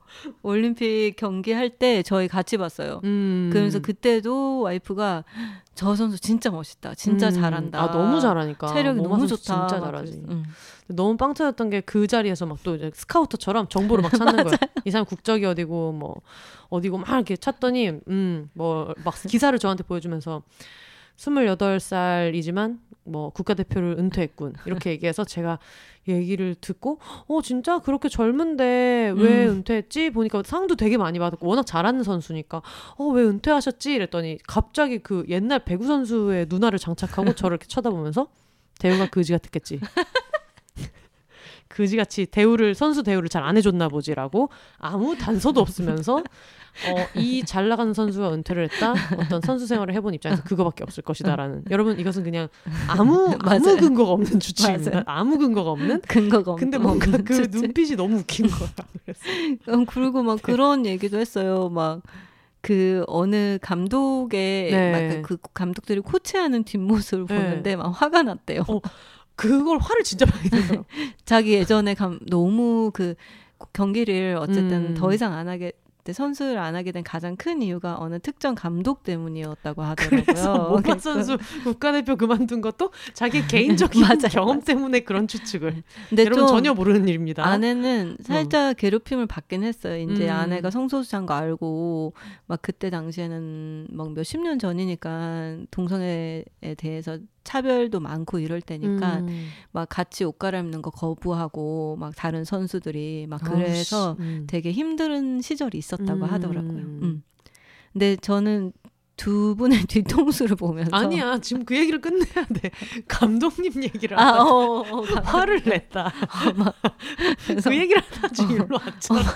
[0.42, 3.00] 올림픽 경기할 때 저희 같이 봤어요.
[3.04, 3.50] 음.
[3.52, 5.24] 그러면서 그때도 와이프가
[5.74, 6.94] 저 선수 진짜 멋있다.
[6.94, 7.32] 진짜 음.
[7.32, 7.80] 잘한다.
[7.82, 8.66] 아 너무 잘하니까.
[8.68, 9.66] 체력이 너무 좋다.
[9.68, 10.12] 진짜 잘하지.
[10.28, 10.44] 음.
[10.88, 14.56] 너무 빵 터졌던 게 그 자리에서 막 또 스카우터처럼 정보를 막 찾는 거야.
[14.84, 16.20] 이 사람 국적이 어디고 뭐
[16.70, 20.42] 어디고 막 이렇게 찾더니 음 뭐 막 기사를 저한테 보여주면서
[21.16, 24.54] 28살이지만 뭐 국가대표를 은퇴했군.
[24.66, 25.58] 이렇게 얘기해서 제가
[26.08, 26.98] 얘기를 듣고
[27.28, 29.50] 어 진짜 그렇게 젊은데 왜 음.
[29.56, 30.10] 은퇴했지?
[30.10, 32.62] 보니까 상도 되게 많이 받았고 워낙 잘하는 선수니까
[32.96, 33.92] 어 왜 은퇴하셨지?
[33.94, 38.28] 이랬더니 갑자기 그 옛날 배구 선수의 누나를 장착하고 저를 이렇게 쳐다보면서
[38.78, 39.80] 대우가 그지 같았겠지.
[41.74, 44.48] 그지같이 대우를 선수 대우를 잘 안 해줬나 보지라고
[44.78, 50.42] 아무 단서도 없으면서 어, 이 잘 나가는 선수가 은퇴를 했다 어떤 선수 생활을 해본 입장에서
[50.44, 52.48] 그거밖에 없을 것이다라는 여러분 이것은 그냥
[52.88, 55.02] 아무 아무 근거가 없는 맞아요.
[55.06, 57.60] 아무 근거가 없는 근거가 없는 근데 뭔가 그 추측.
[57.60, 58.68] 눈빛이 너무 웃긴 거야
[59.04, 59.20] 그래서
[59.68, 60.42] 음, 그리고 막 네.
[60.42, 62.00] 그런 얘기도 했어요 막
[62.64, 65.22] 그 어느 감독의 네.
[65.22, 67.34] 그 감독들이 코치하는 뒷모습을 네.
[67.36, 68.62] 보는데 막 화가 났대요.
[68.66, 68.80] 어,
[69.36, 70.84] 그걸 화를 진짜 많이 내요.
[71.24, 73.14] 자기 예전에 감, 너무 그
[73.72, 74.94] 경기를 어쨌든 음.
[74.94, 75.72] 더 이상 안 하게
[76.04, 80.22] 때 선수를 안 하게 된 가장 큰 이유가 어느 특정 감독 때문이었다고 하더라고요.
[80.26, 85.82] 그래서 모마 선수 국가대표 그만둔 것도 자기 개인적인 경험 때문에 그런 추측을.
[86.10, 87.46] 근데 여러분 전혀 모르는 일입니다.
[87.46, 88.74] 아내는 살짝 어.
[88.74, 89.96] 괴롭힘을 받긴 했어요.
[89.96, 90.30] 이제 음.
[90.30, 92.12] 아내가 성소수자인 거 알고
[92.46, 96.44] 막 그때 당시에는 막 몇십 년 전이니까 동성애에
[96.76, 99.48] 대해서 차별도 많고 이럴 때니까 음.
[99.72, 104.46] 막 같이 옷 갈아입는 거 거부하고 막 다른 선수들이 막 그래서 음.
[104.48, 106.30] 되게 힘든 시절이 있었다고 음.
[106.30, 106.78] 하더라고요.
[106.80, 107.22] 음.
[107.92, 108.72] 근데 저는
[109.16, 111.38] 두 분의 뒤통수를 보면서 아니야.
[111.38, 112.70] 지금 그 얘기를 끝내야 돼.
[113.06, 116.06] 감독님 얘기를 아, 어, 어, 어, 화를 냈다.
[116.08, 116.72] 어,
[117.62, 119.20] 그 얘기를 하다 지금 어, 일로 왔잖아.
[119.20, 119.34] 어,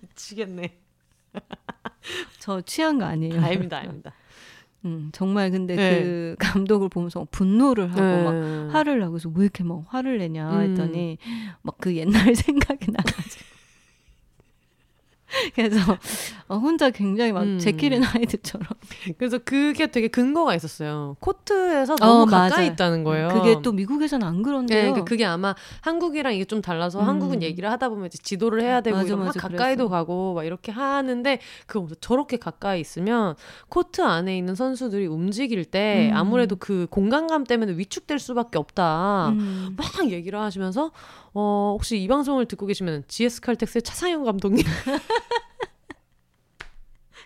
[0.00, 0.78] 미치겠네.
[2.38, 3.40] 저 취한 거 아니에요?
[3.40, 4.14] 아닙니다 아닙니다
[4.84, 6.02] 음, 정말 근데 네.
[6.02, 8.24] 그 감독을 보면서 분노를 하고 네.
[8.24, 10.60] 막 화를 나고 그래서 왜 이렇게 막 화를 내냐 음.
[10.60, 11.48] 했더니 음.
[11.62, 13.57] 막그 옛날 생각이 나가지고
[15.54, 15.78] 그래서
[16.48, 17.58] 어, 혼자 굉장히 막 음.
[17.58, 18.66] 제킬인 하이드처럼.
[19.18, 21.16] 그래서 그게 되게 근거가 있었어요.
[21.20, 22.72] 코트에서 너무 어, 가까이 맞아요.
[22.72, 23.28] 있다는 거예요.
[23.28, 24.78] 그게 또 미국에서는 안 그런데요.
[24.78, 27.06] 네, 그러니까 그게 아마 한국이랑 이게 좀 달라서 음.
[27.06, 29.88] 한국은 얘기를 하다 보면 이제 지도를 해야 되고 맞아, 맞아, 가까이도 그랬어.
[29.88, 33.34] 가고 막 이렇게 하는데 그 저렇게 가까이 있으면
[33.68, 36.16] 코트 안에 있는 선수들이 움직일 때 음.
[36.16, 39.28] 아무래도 그 공간감 때문에 위축될 수밖에 없다.
[39.30, 39.76] 음.
[39.76, 40.90] 막 얘기를 하시면서
[41.34, 44.64] 어, 혹시 이 방송을 듣고 계시면 GS 칼텍스의 차상현 감독님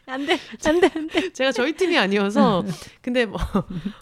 [0.07, 1.33] 안 돼, 안 돼, 안 돼.
[1.33, 2.65] 제가 저희 팀이 아니어서,
[3.01, 3.39] 근데 뭐,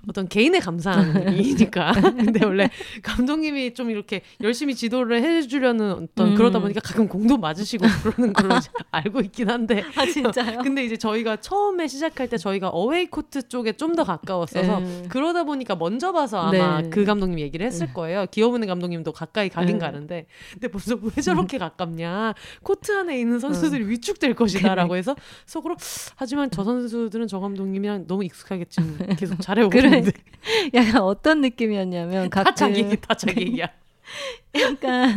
[0.08, 1.92] 어떤 개인의 감사한 일이니까.
[2.16, 2.70] 근데 원래
[3.02, 6.34] 감독님이 좀 이렇게 열심히 지도를 해주려는 어떤 음.
[6.36, 8.54] 그러다 보니까 가끔 공도 맞으시고 그러는 걸로
[8.90, 9.84] 알고 있긴 한데.
[9.94, 10.60] 아, 진짜요?
[10.64, 15.06] 근데 이제 저희가 처음에 시작할 때 저희가 away 코트 쪽에 좀 더 가까웠어서, 음.
[15.08, 16.90] 그러다 보니까 먼저 봐서 아마 네.
[16.90, 17.92] 그 감독님 얘기를 했을 네.
[17.92, 18.26] 거예요.
[18.30, 19.84] 기업은행 감독님도 가까이 가긴 네.
[19.84, 20.26] 가는데.
[20.52, 22.34] 근데 벌써 왜 저렇게 가깝냐.
[22.62, 23.90] 코트 안에 있는 선수들이 음.
[23.90, 25.74] 위축될 것이다라고 해서 속으로
[26.16, 28.80] 하지만 저 선수들은 저 감독님이랑 너무 익숙하겠지.
[29.18, 29.84] 계속 잘해오고 그래.
[29.98, 30.12] 있는데.
[30.74, 33.68] 약간 어떤 느낌이었냐면 다 자기 얘기 다 자기 얘기야.
[34.58, 35.14] 약간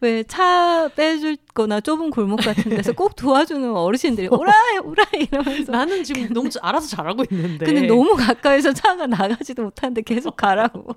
[0.00, 4.52] 왜 차 빼줄 거나 좁은 골목 같은 데서 꼭 도와주는 어르신들이 오라
[4.82, 5.70] 오라 이러면서.
[5.70, 7.64] 나는 지금 너무 알아서 잘하고 있는데.
[7.64, 10.96] 근데 너무 가까이서 차가 나가지도 못하는데 계속 가라고.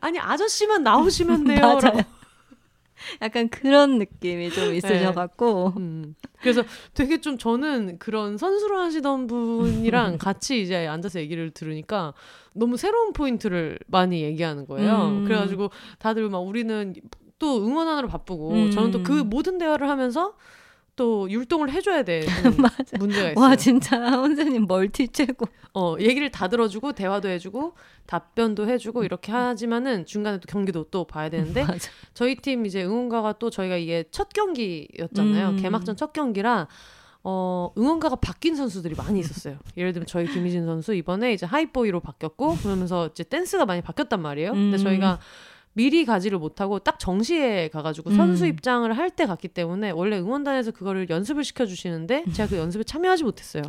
[0.00, 1.60] 아니 아저씨만 나오시면 돼요.
[1.80, 2.02] 맞아요.
[3.22, 4.76] 약간 그런 느낌이 좀 네.
[4.76, 5.72] 있으셔갖고.
[5.76, 5.82] 네.
[5.82, 6.14] 음.
[6.40, 12.12] 그래서 되게 좀 저는 그런 선수로 하시던 분이랑 같이 이제 앉아서 얘기를 들으니까
[12.52, 15.08] 너무 새로운 포인트를 많이 얘기하는 거예요.
[15.08, 15.24] 음.
[15.24, 16.94] 그래가지고 다들 막 우리는
[17.38, 18.70] 또 응원하느라 바쁘고 음.
[18.70, 20.34] 저는 또 그 모든 대화를 하면서
[20.96, 22.22] 또 율동을 해줘야 돼
[22.98, 23.34] 문제가 있어요.
[23.36, 25.46] 와 진짜 선생님 멀티 최고.
[25.74, 27.74] 어 얘기를 다 들어주고 대화도 해주고
[28.06, 31.64] 답변도 해주고 이렇게 하지만은 중간에 또 경기도 또 봐야 되는데
[32.14, 35.48] 저희 팀 이제 응원가가 또 저희가 이게 첫 경기였잖아요.
[35.50, 35.56] 음.
[35.56, 36.68] 개막전 첫 경기라
[37.26, 39.56] 어, 응원가가 바뀐 선수들이 많이 있었어요.
[39.78, 44.52] 예를 들면 저희 김희진 선수 이번에 이제 하이보이로 바뀌었고 그러면서 이제 댄스가 많이 바뀌었단 말이에요.
[44.52, 44.78] 근데 음.
[44.78, 45.18] 저희가
[45.74, 48.16] 미리 가지를 못하고 딱 정시에 가가지고 음.
[48.16, 53.22] 선수 입장을 할 때 갔기 때문에 원래 응원단에서 그거를 연습을 시켜주시는데 제가 그 연습에 참여하지
[53.24, 53.62] 못했어요.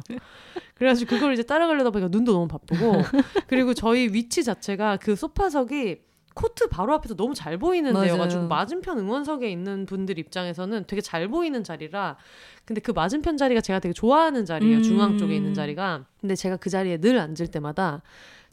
[0.76, 3.02] 그래가지고 그걸 이제 따라가려다 보니까 눈도 너무 바쁘고
[3.48, 5.98] 그리고 저희 위치 자체가 그 소파석이
[6.34, 7.94] 코트 바로 앞에서 너무 잘 보이는.
[8.08, 12.18] 데여가지고 맞은편 응원석에 있는 분들 입장에서는 되게 잘 보이는 자리라
[12.66, 14.84] 근데 그 맞은편 자리가 제가 되게 좋아하는 자리예요 음.
[14.84, 18.02] 중앙 쪽에 있는 자리가 근데 제가 그 자리에 늘 앉을 때마다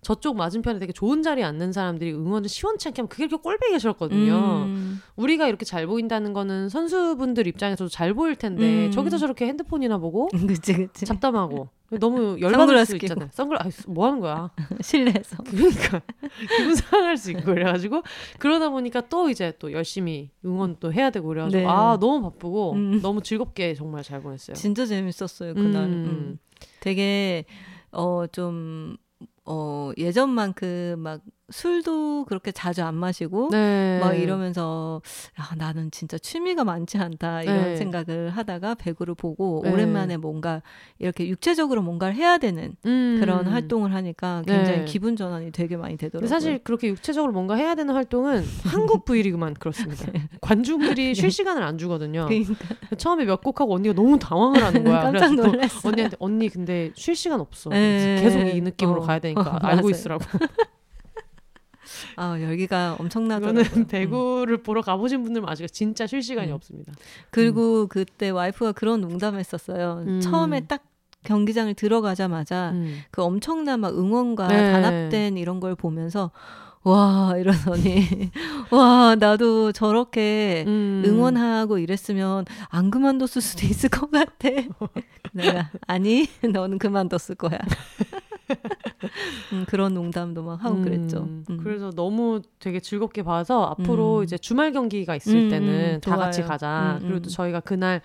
[0.03, 4.65] 저쪽 맞은편에 되게 좋은 자리에 앉는 사람들이 응원을 시원치 않게 하면 그게 이렇게 꼴보기가 싫었거든요.
[4.67, 5.01] 음.
[5.15, 8.91] 우리가 이렇게 잘 보인다는 거는 선수분들 입장에서도 잘 보일 텐데 음.
[8.91, 11.07] 저기서 저렇게 핸드폰이나 보고 그치, 그치.
[11.07, 11.69] 잡담하고
[12.01, 13.29] 너무 열받을 수 있잖아요.
[13.33, 14.51] 선글 라스 뭐 하는 거야?
[14.83, 15.37] 실내에서.
[15.45, 16.03] 그러니까
[16.57, 18.03] 기분 상할 수 있고 그래가지고
[18.41, 21.65] 그러다 보니까 또 이제 또 열심히 응원 또 해야 되고 그래가지고 네.
[21.69, 23.01] 아 너무 바쁘고 음.
[23.03, 24.57] 너무 즐겁게 정말 잘 보냈어요.
[24.57, 25.85] 진짜 재밌었어요 그날.
[25.85, 25.93] 음.
[25.93, 26.39] 음.
[26.81, 27.45] 되게
[27.93, 29.02] 어좀 어,
[29.99, 31.23] 예전만큼 막
[31.53, 33.99] 술도 그렇게 자주 안 마시고 네.
[34.01, 35.03] 막 이러면서
[35.37, 37.77] 아, 나는 진짜 취미가 많지 않다 이런 네.
[37.77, 39.71] 생각을 하다가 배구를 보고 네.
[39.71, 40.63] 오랜만에 뭔가
[40.99, 43.19] 이렇게 육체적으로 뭔가를 해야 되는 음.
[43.21, 44.85] 그런 활동을 하니까 굉장히 네.
[44.87, 46.29] 기분 전환이 되게 많이 되더라고요.
[46.29, 50.11] 사실 그렇게 육체적으로 뭔가 해야 되는 활동은 한국 V리그만 그렇습니다.
[50.11, 50.29] 네.
[50.41, 52.27] 관중들이 쉴 시간을 안 주거든요.
[52.29, 52.55] 그러니까.
[52.97, 55.01] 처음에 몇 곡 하고 언니가 너무 당황을 하는 거야.
[55.11, 55.89] 깜짝 놀랐어.
[55.89, 57.71] 언니한테 언니 근데 쉴 시간 없어.
[57.71, 58.19] 네.
[58.23, 59.05] 계속 이 느낌으로 어.
[59.05, 60.25] 가야 되니까 어, 알고 있으라고.
[62.17, 63.65] 아 열기가 엄청나더라고요.
[63.65, 64.63] 저는 배구를 음.
[64.63, 66.55] 보러 가보신 분들은 아직 진짜 쉴 시간이 음.
[66.55, 66.93] 없습니다.
[67.31, 67.89] 그리고 음.
[67.89, 70.05] 그때 와이프가 그런 농담했었어요.
[70.07, 70.21] 음.
[70.21, 70.85] 처음에 딱
[71.25, 73.03] 경기장을 들어가자마자 음.
[73.11, 74.73] 그 엄청난 막 응원과 네.
[74.73, 76.31] 단합된 이런 걸 보면서
[76.85, 78.31] 와 이러더니
[78.71, 81.03] 와 나도 저렇게 음.
[81.07, 84.49] 응원하고 이랬으면 안 그만뒀을 수도 있을 것 같아.
[85.33, 87.59] 내가 아니 너는 그만뒀을 거야.
[89.53, 91.25] 음, 그런 농담도 막 하고 음, 그랬죠.
[91.51, 91.59] 음.
[91.63, 94.25] 그래서 너무 되게 즐겁게 봐서 앞으로 음.
[94.25, 96.99] 이제 주말 경기가 있을 음, 때는 다 같이 가자.
[97.03, 98.01] 그리고 또 저희가 그날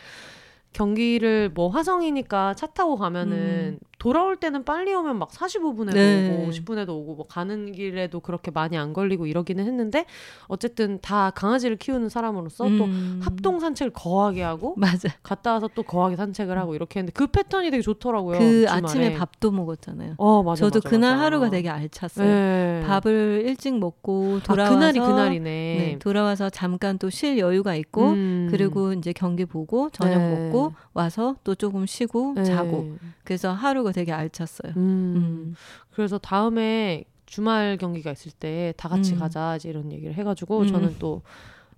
[0.73, 3.86] 경기를 뭐 화성이니까 차 타고 가면은 음.
[3.99, 6.31] 돌아올 때는 빨리 오면 막 45분에도 네.
[6.31, 10.05] 오고 50분에도 오고 뭐 가는 길에도 그렇게 많이 안 걸리고 이러기는 했는데
[10.47, 12.77] 어쨌든 다 강아지를 키우는 사람으로서 음.
[12.77, 15.09] 또 합동 산책을 거하게 하고 맞아.
[15.23, 18.37] 갔다 와서 또 거하게 산책을 하고 이렇게 했는데 그 패턴이 되게 좋더라고요.
[18.37, 18.67] 그 주말에.
[18.67, 20.13] 아침에 밥도 먹었잖아요.
[20.17, 20.59] 어, 맞아.
[20.65, 21.23] 저도 맞아, 그날 맞아.
[21.25, 22.27] 하루가 되게 알찼어요.
[22.27, 22.83] 네.
[22.87, 25.39] 밥을 일찍 먹고 돌아와서 아, 그날이 그날이네.
[25.49, 28.47] 네, 돌아와서 잠깐 또 쉴 여유가 있고 음.
[28.51, 30.45] 그리고 이제 경기 보고 저녁 네.
[30.49, 32.43] 먹고 와서 또 조금 쉬고 네.
[32.43, 34.73] 자고 그래서 하루가 되게 알찼어요.
[34.77, 35.13] 음.
[35.15, 35.55] 음.
[35.91, 39.19] 그래서 다음에 주말 경기가 있을 때 다 같이 음.
[39.19, 40.67] 가자 이제 이런 얘기를 해가지고 음.
[40.67, 41.21] 저는 또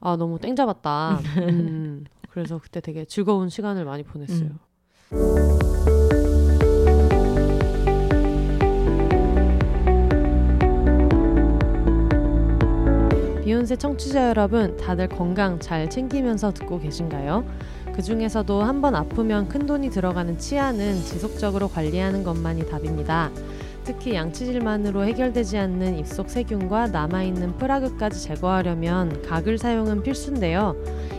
[0.01, 1.20] 아 너무 땡 잡았다.
[1.49, 2.05] 음.
[2.30, 4.49] 그래서 그때 되게 즐거운 시간을 많이 보냈어요.
[13.43, 17.45] 비욘세 청취자 여러분, 다들 건강 잘 챙기면서 듣고 계신가요?
[18.00, 23.30] 그 중에서도 한 번 아프면 큰 돈이 들어가는 치아는 지속적으로 관리하는 것만이 답입니다.
[23.84, 30.78] 특히 양치질만으로 해결되지 않는 입속 세균과 남아있는 프라그까지 제거하려면 각을 사용은 필수인데요.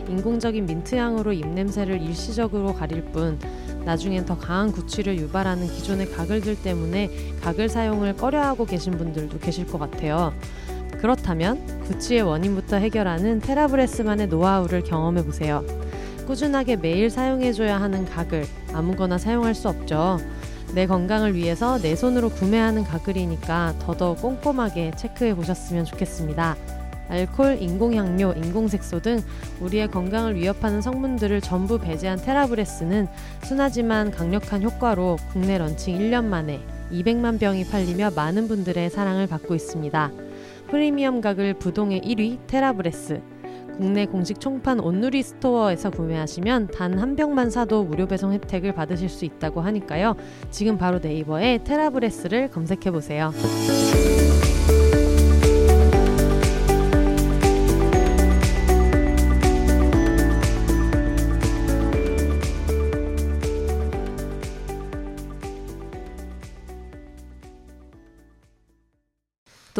[0.09, 3.37] 인공적인 민트향으로 입냄새를 일시적으로 가릴 뿐
[3.85, 7.11] 나중엔 더 강한 구취를 유발하는 기존의 가글들 때문에
[7.43, 10.33] 각을 사용을 꺼려하고 계신 분들도 계실 것 같아요.
[10.97, 15.63] 그렇다면 구취의 원인부터 해결하는 테라브레스만의 노하우를 경험해 보세요.
[16.31, 20.17] 꾸준하게 매일 사용해줘야 하는 가글 아무거나 사용할 수 없죠.
[20.73, 26.55] 내 건강을 위해서 내 손으로 구매하는 가글이니까 더더욱 꼼꼼하게 체크해 보셨으면 좋겠습니다.
[27.09, 29.21] 알콜, 인공향료, 인공색소 등
[29.59, 33.09] 우리의 건강을 위협하는 성분들을 전부 배제한 테라브레스는
[33.43, 36.61] 순하지만 강력한 효과로 국내 런칭 1년 만에
[36.93, 40.11] 200만 병이 팔리며 많은 분들의 사랑을 받고 있습니다.
[40.69, 43.40] 프리미엄 가글 부동의 1위 테라브레스.
[43.77, 49.25] 국내 공식 총판 온누리 스토어에서 구매하시면 단 한 병만 사도 무료 배송 혜택을 받으실 수
[49.25, 50.15] 있다고 하니까요.
[50.51, 53.31] 지금 바로 네이버에 테라브레스를 검색해 보세요.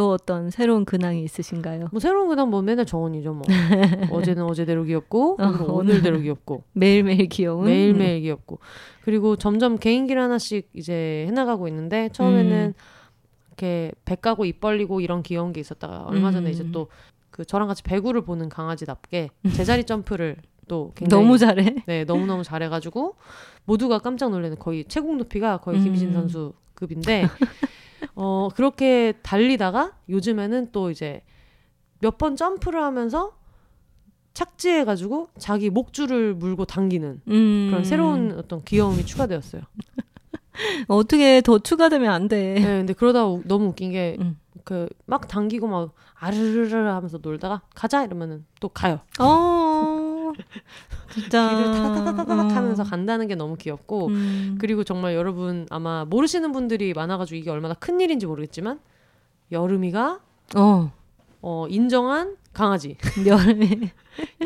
[0.02, 1.90] 또 어떤 새로운 근황이 있으신가요?
[1.92, 3.44] 뭐 새로운 근황 뭐 맨날 정원이죠 뭐.
[4.10, 8.22] 어제는 어제대로 귀엽고 어, 오늘대로 귀엽고 매일매일 귀여운 매일매일 음.
[8.24, 8.58] 귀엽고
[9.04, 12.74] 그리고 점점 개인기를 하나씩 이제 해나가고 있는데 처음에는 음.
[13.50, 16.52] 이렇게 배 까고 입 벌리고 이런 귀여운 게 있었다가 얼마 전에 음.
[16.52, 16.88] 이제 또
[17.32, 20.36] 그 저랑 같이 배구를 보는 강아지답게 제자리 점프를
[20.68, 21.76] 또 굉장히 너무 잘해.
[21.88, 23.16] 네, 너무 너무 잘해가지고
[23.66, 26.14] 모두가 깜짝 놀라는 거의 최고 높이가 거의 음.
[26.14, 27.26] 선수 급인데
[28.16, 31.22] 어, 그렇게 달리다가 요즘에는 또 이제
[32.00, 33.34] 몇 번 점프를 하면서
[34.34, 37.68] 착지해가지고 자기 목줄을 물고 당기는 음.
[37.70, 39.62] 그런 새로운 어떤 귀여움이 추가되었어요.
[40.88, 42.54] 어떻게 더 추가되면 안 돼.
[42.56, 44.38] 네, 근데 그러다 우, 너무 웃긴 게, 음.
[44.64, 49.00] 그 막 당기고 막 아르르르 하면서 놀다가 가자 이러면은 또 가요.
[49.20, 49.26] 어.
[51.14, 51.50] 진짜.
[51.50, 54.58] 길을 타다다다닥 하면서 간다는 게 너무 귀엽고 음.
[54.60, 58.80] 그리고 정말 여러분 아마 모르시는 분들이 많아가지고 이게 얼마나 큰 일인지 모르겠지만
[59.52, 60.20] 여름이가
[60.56, 60.92] 어,
[61.42, 62.98] 어 인정한 강아지.
[63.26, 63.90] 여름이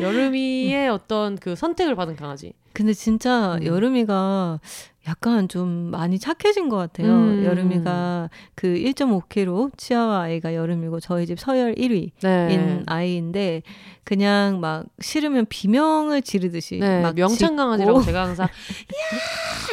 [0.00, 2.52] 여름이의 어떤 그 선택을 받은 강아지.
[2.72, 3.64] 근데 진짜 음.
[3.64, 4.60] 여름이가
[5.08, 7.08] 약간 좀 많이 착해진 것 같아요.
[7.08, 7.44] 음.
[7.44, 12.82] 여름이가 그 1.5kg 치아와 아이가 여름이고 저희 집 서열 1위인 네.
[12.86, 13.62] 아이인데
[14.02, 17.02] 그냥 막 싫으면 비명을 지르듯이 네.
[17.02, 18.50] 막 명창 강아지라고 제가 항상 야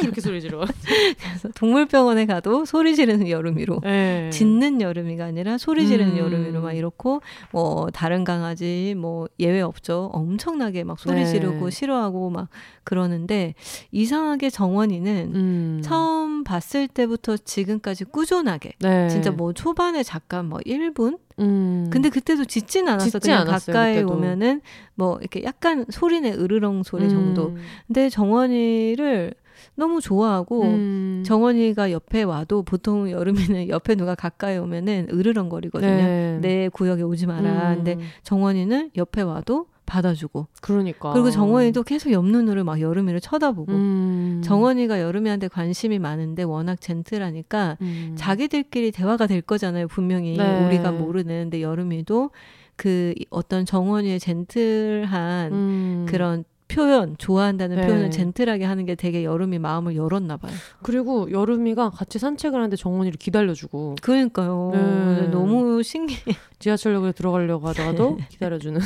[0.04, 4.30] 이렇게 소리 지르 그래서 동물병원에 가도 소리 지르는 여름이로 네.
[4.32, 6.18] 짖는 여름이가 아니라 소리 지르는 음.
[6.18, 7.22] 여름이로 막 이렇고
[7.52, 10.10] 뭐 다른 강아지 뭐 예외 없죠.
[10.14, 11.26] 엄청나게 막 소리 네.
[11.26, 12.50] 지르고 싫어하고 막
[12.84, 13.54] 그러는데
[13.92, 15.82] 이상하게 정원이는 음.
[15.84, 19.10] 처음 봤을 때부터 지금까지 꾸준하게 네.
[19.10, 21.88] 진짜 뭐 초반에 잠깐 뭐 1분 음.
[21.90, 23.06] 근데 그때도 짖진 않았어.
[23.06, 24.14] 짖지 그냥 않았어요, 가까이 그때도.
[24.14, 24.62] 오면은
[24.96, 27.50] 뭐 이렇게 약간 소리내 으르렁 소리 정도.
[27.50, 27.58] 음.
[27.88, 29.34] 근데 정원이를
[29.76, 31.24] 너무 좋아하고 음.
[31.26, 35.96] 정원이가 옆에 와도 보통 여름에는 옆에 누가 가까이 오면은 으르렁거리거든요.
[35.96, 36.38] 네.
[36.42, 37.72] 내 구역에 오지 마라.
[37.72, 37.76] 음.
[37.78, 40.48] 근데 정원이는 옆에 와도 받아주고.
[40.62, 41.14] 그러니까.
[41.14, 43.72] 그리고 정원이도 계속 옆 눈으로 막 여름이를 쳐다보고.
[43.72, 44.42] 음.
[44.44, 48.16] 정원이가 여름이한테 관심이 많은데 워낙 젠틀하니까 음.
[48.18, 49.88] 자기들끼리 대화가 될 거잖아요.
[49.88, 50.66] 분명히 네.
[50.66, 51.50] 우리가 모르는.
[51.50, 52.32] 데 여름이도
[52.76, 56.06] 그 어떤 정원이의 젠틀한 음.
[56.10, 57.86] 그런 표현 좋아한다는 네.
[57.86, 60.54] 표현을 젠틀하게 하는 게 되게 여름이 마음을 열었나 봐요.
[60.82, 63.96] 그리고 여름이가 같이 산책을 하는데 정원이를 기다려주고.
[64.02, 64.72] 그러니까요.
[64.74, 65.28] 네.
[65.28, 66.20] 너무 신기해.
[66.60, 68.28] 지하철역에 들어가려고 하다가도 네.
[68.30, 68.80] 기다려주는.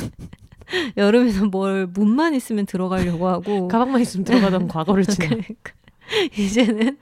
[0.96, 5.28] 여름에는 뭘 문만 있으면 들어가려고 하고 가방만 있으면 들어가던 과거를 지나.
[5.28, 5.72] 그러니까.
[6.38, 6.96] 이제는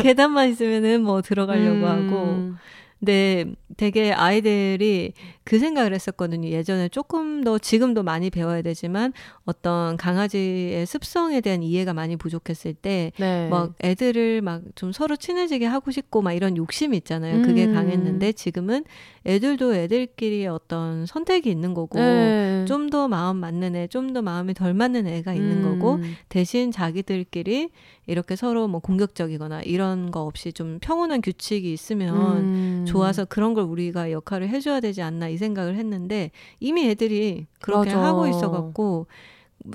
[0.00, 1.84] 계단만 있으면은 뭐 들어가려고 음.
[1.84, 2.52] 하고.
[3.00, 3.46] 근데
[3.76, 6.48] 되게 아이들이 그 생각을 했었거든요.
[6.48, 9.12] 예전에 조금 더 지금도 많이 배워야 되지만
[9.46, 13.90] 어떤 강아지의 습성에 대한 이해가 많이 부족했을 때막 네.
[13.90, 17.42] 애들을 막 좀 서로 친해지게 하고 싶고 막 이런 욕심이 있잖아요.
[17.42, 17.74] 그게 음.
[17.74, 18.84] 강했는데 지금은
[19.26, 22.64] 애들도 애들끼리 어떤 선택이 있는 거고 네.
[22.66, 25.78] 좀더 마음 맞는 애, 좀 더 마음이 덜 맞는 애가 있는 음.
[25.78, 27.70] 거고 대신 자기들끼리
[28.10, 32.84] 이렇게 서로 뭐 공격적이거나 이런 거 없이 좀 평온한 규칙이 있으면 음.
[32.86, 38.04] 좋아서 그런 걸 우리가 역할을 해줘야 되지 않나 이 생각을 했는데 이미 애들이 그렇게 맞아.
[38.04, 39.06] 하고 있어갖고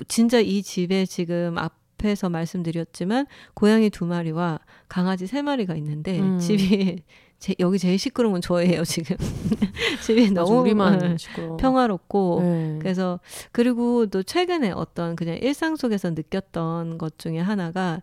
[0.06, 6.38] 진짜 이 집에 지금 앞에서 말씀드렸지만 고양이 두 마리와 강아지 세 마리가 있는데 음.
[6.38, 7.02] 집이
[7.38, 9.16] 제, 여기 제일 시끄러운 건 저예요 지금
[10.02, 11.16] 집이 너무 우리만 네,
[11.58, 12.78] 평화롭고 네.
[12.80, 13.20] 그래서
[13.52, 18.02] 그리고 또 최근에 어떤 그냥 일상 속에서 느꼈던 것 중에 하나가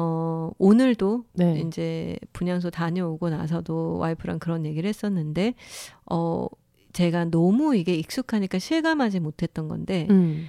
[0.00, 1.60] 어, 오늘도 네.
[1.66, 5.54] 이제 분양소 다녀오고 나서도 와이프랑 그런 얘기를 했었는데,
[6.06, 6.46] 어,
[6.92, 10.48] 제가 너무 이게 익숙하니까 실감하지 못했던 건데, 음.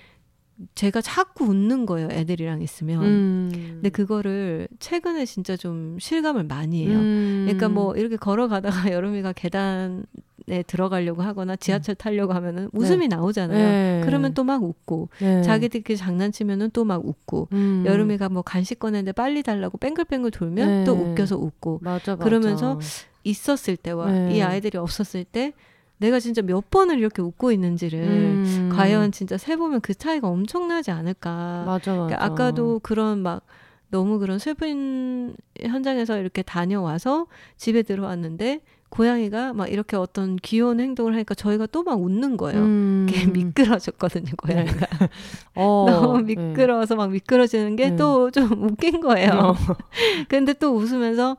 [0.76, 3.04] 제가 자꾸 웃는 거예요, 애들이랑 있으면.
[3.04, 3.50] 음.
[3.54, 6.98] 근데 그거를 최근에 진짜 좀 실감을 많이 해요.
[7.00, 7.44] 음.
[7.46, 10.06] 그러니까 뭐 이렇게 걸어가다가 여름이가 계단
[10.48, 11.96] 에 들어가려고 하거나 지하철 음.
[11.98, 13.16] 타려고 하면은 웃음이 네.
[13.16, 13.58] 나오잖아요.
[14.00, 14.02] 네.
[14.06, 15.44] 그러면 또 막 웃고 네.
[15.44, 17.84] 자기들끼리 장난치면은 또 막 웃고 음.
[17.86, 20.84] 여름이가 뭐 간식 꺼내는데 빨리 달라고 뺑글뺑글 돌면 네.
[20.86, 22.24] 또 웃겨서 웃고 맞아, 맞아.
[22.24, 22.80] 그러면서
[23.24, 24.38] 있었을 때와 네.
[24.38, 25.54] 이 아이들이 없었을 때
[26.00, 28.70] 내가 진짜 몇 번을 이렇게 웃고 있는지를 음.
[28.74, 31.64] 과연 진짜 세 보면 그 차이가 엄청나지 않을까.
[31.66, 32.06] 맞아, 맞아.
[32.08, 33.44] 그러니까 아까도 그런 막
[33.92, 37.28] 너무 그런 슬픈 현장에서 이렇게 다녀와서
[37.58, 42.62] 집에 들어왔는데 고양이가 막 이렇게 어떤 귀여운 행동을 하니까 저희가 또 막 웃는 거예요.
[42.62, 43.06] 음.
[43.34, 44.74] 미끄러졌거든요, 고양이가.
[45.00, 45.10] 네.
[45.56, 46.36] 어, 너무 네.
[46.36, 48.56] 미끄러워서 막 미끄러지는 게 또좀 네.
[48.68, 49.30] 웃긴 거예요.
[49.32, 49.56] 어.
[50.30, 51.38] 근데 또 웃으면서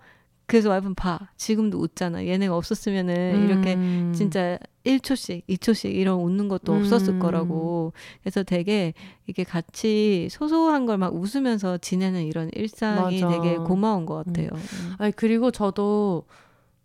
[0.50, 1.18] 그래서 와이프는 봐.
[1.36, 2.26] 지금도 웃잖아.
[2.26, 3.44] 얘네가 없었으면은 음.
[3.48, 3.76] 이렇게
[4.16, 7.18] 진짜 1초씩, 2초씩 이런 웃는 것도 없었을 음.
[7.20, 7.92] 거라고.
[8.22, 8.92] 그래서 되게
[9.26, 13.40] 이게 같이 소소한 걸 막 웃으면서 지내는 이런 일상이 맞아.
[13.40, 14.48] 되게 고마운 것 같아요.
[14.52, 14.94] 음.
[14.98, 16.24] 아니, 그리고 저도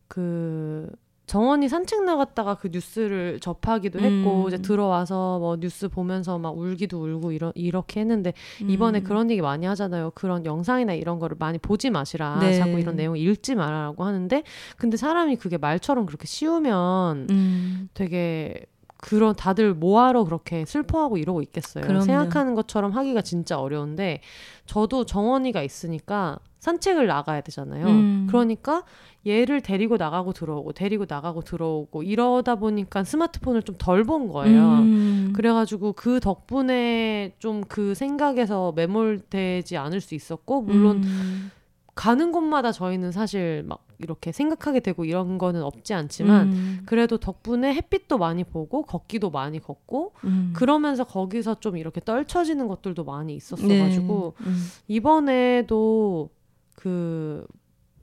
[0.07, 0.89] 그
[1.25, 4.47] 정원이 산책 나갔다가 그 뉴스를 접하기도 했고 음.
[4.47, 8.69] 이제 들어와서 뭐 뉴스 보면서 막 울기도 울고 이러, 이렇게 했는데 음.
[8.69, 10.11] 이번에 그런 얘기 많이 하잖아요.
[10.13, 12.39] 그런 영상이나 이런 거를 많이 보지 마시라.
[12.39, 12.53] 네.
[12.53, 14.43] 자꾸 이런 내용 읽지 말라고 하는데
[14.77, 17.89] 근데 사람이 그게 말처럼 그렇게 쉬우면 음.
[17.93, 18.65] 되게
[18.97, 21.83] 그런 다들 뭐하러 그렇게 슬퍼하고 이러고 있겠어요.
[21.83, 22.05] 그럼요.
[22.05, 24.21] 생각하는 것처럼 하기가 진짜 어려운데
[24.65, 27.85] 저도 정원이가 있으니까 산책을 나가야 되잖아요.
[27.85, 28.27] 음.
[28.27, 28.83] 그러니까
[29.27, 34.61] 얘를 데리고 나가고 들어오고 데리고 나가고 들어오고 이러다 보니까 스마트폰을 좀 덜 본 거예요.
[34.79, 35.33] 음.
[35.35, 41.51] 그래가지고 그 덕분에 좀 그 생각에서 매몰되지 않을 수 있었고 물론 음.
[41.95, 46.79] 가는 곳마다 저희는 사실 막 이렇게 생각하게 되고 이런 거는 없지 않지만 음.
[46.85, 50.51] 그래도 덕분에 햇빛도 많이 보고 걷기도 많이 걷고 음.
[50.53, 54.49] 그러면서 거기서 좀 이렇게 떨쳐지는 것들도 많이 있었어가지고 네.
[54.49, 54.55] 음.
[54.87, 56.29] 이번에도
[56.75, 57.45] 그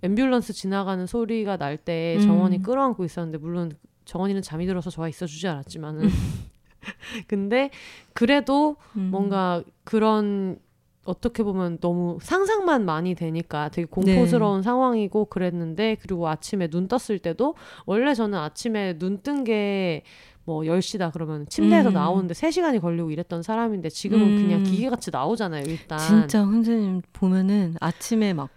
[0.02, 2.22] 앰뷸런스 지나가는 소리가 날때 음.
[2.26, 3.72] 정원이 끌어안고 있었는데 물론
[4.04, 6.02] 정원이는 잠이 들어서 저와 있어주지 않았지만은
[7.28, 7.70] 근데
[8.12, 9.08] 그래도 음.
[9.12, 10.58] 뭔가 그런
[11.04, 14.62] 어떻게 보면 너무 상상만 많이 되니까 되게 공포스러운 네.
[14.62, 20.02] 상황이고 그랬는데 그리고 아침에 눈 떴을 때도 원래 저는 아침에 눈 뜬 게
[20.44, 21.94] 뭐 10시다 그러면 침대에서 음.
[21.94, 24.42] 나오는데 3시간이 걸리고 이랬던 사람인데 지금은 음.
[24.42, 25.98] 그냥 기계같이 나오잖아요, 일단.
[26.00, 28.50] 진짜 선생님 보면은 아침에 막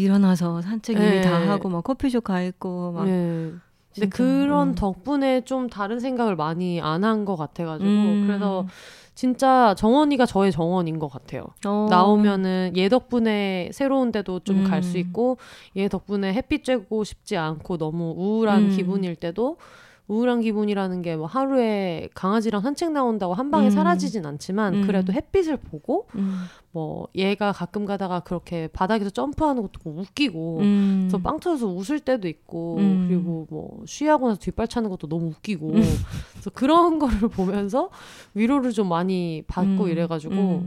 [0.00, 1.08] 일어나서 산책 네.
[1.16, 3.52] 이미 다 하고 막 커피숍 가 있고 막 네.
[3.94, 4.74] 근데 그런 음.
[4.74, 8.24] 덕분에 좀 다른 생각을 많이 안 한 것 같아가지고 음.
[8.26, 8.66] 그래서
[9.16, 11.44] 진짜 정원이가 저의 정원인 것 같아요.
[11.66, 11.88] 어.
[11.90, 15.00] 나오면은 얘 덕분에 새로운 데도 좀 갈수 음.
[15.00, 15.38] 있고
[15.76, 18.70] 얘 덕분에 햇빛 쬐고 싶지 않고 너무 우울한 음.
[18.70, 19.58] 기분일 때도
[20.10, 23.70] 우울한 기분이라는 게 뭐 하루에 강아지랑 산책 나온다고 한 방에 음.
[23.70, 24.86] 사라지진 않지만 음.
[24.86, 26.44] 그래도 햇빛을 보고 음.
[26.72, 30.98] 뭐 얘가 가끔 가다가 그렇게 바닥에서 점프하는 것도 뭐 웃기고 음.
[31.02, 33.06] 그래서 빵 터져서 웃을 때도 있고 음.
[33.08, 35.82] 그리고 뭐 쉬하고 나서 뒷발 차는 것도 너무 웃기고 음.
[36.32, 37.90] 그래서 그런 거를 보면서
[38.34, 40.64] 위로를 좀 많이 받고 이래가지고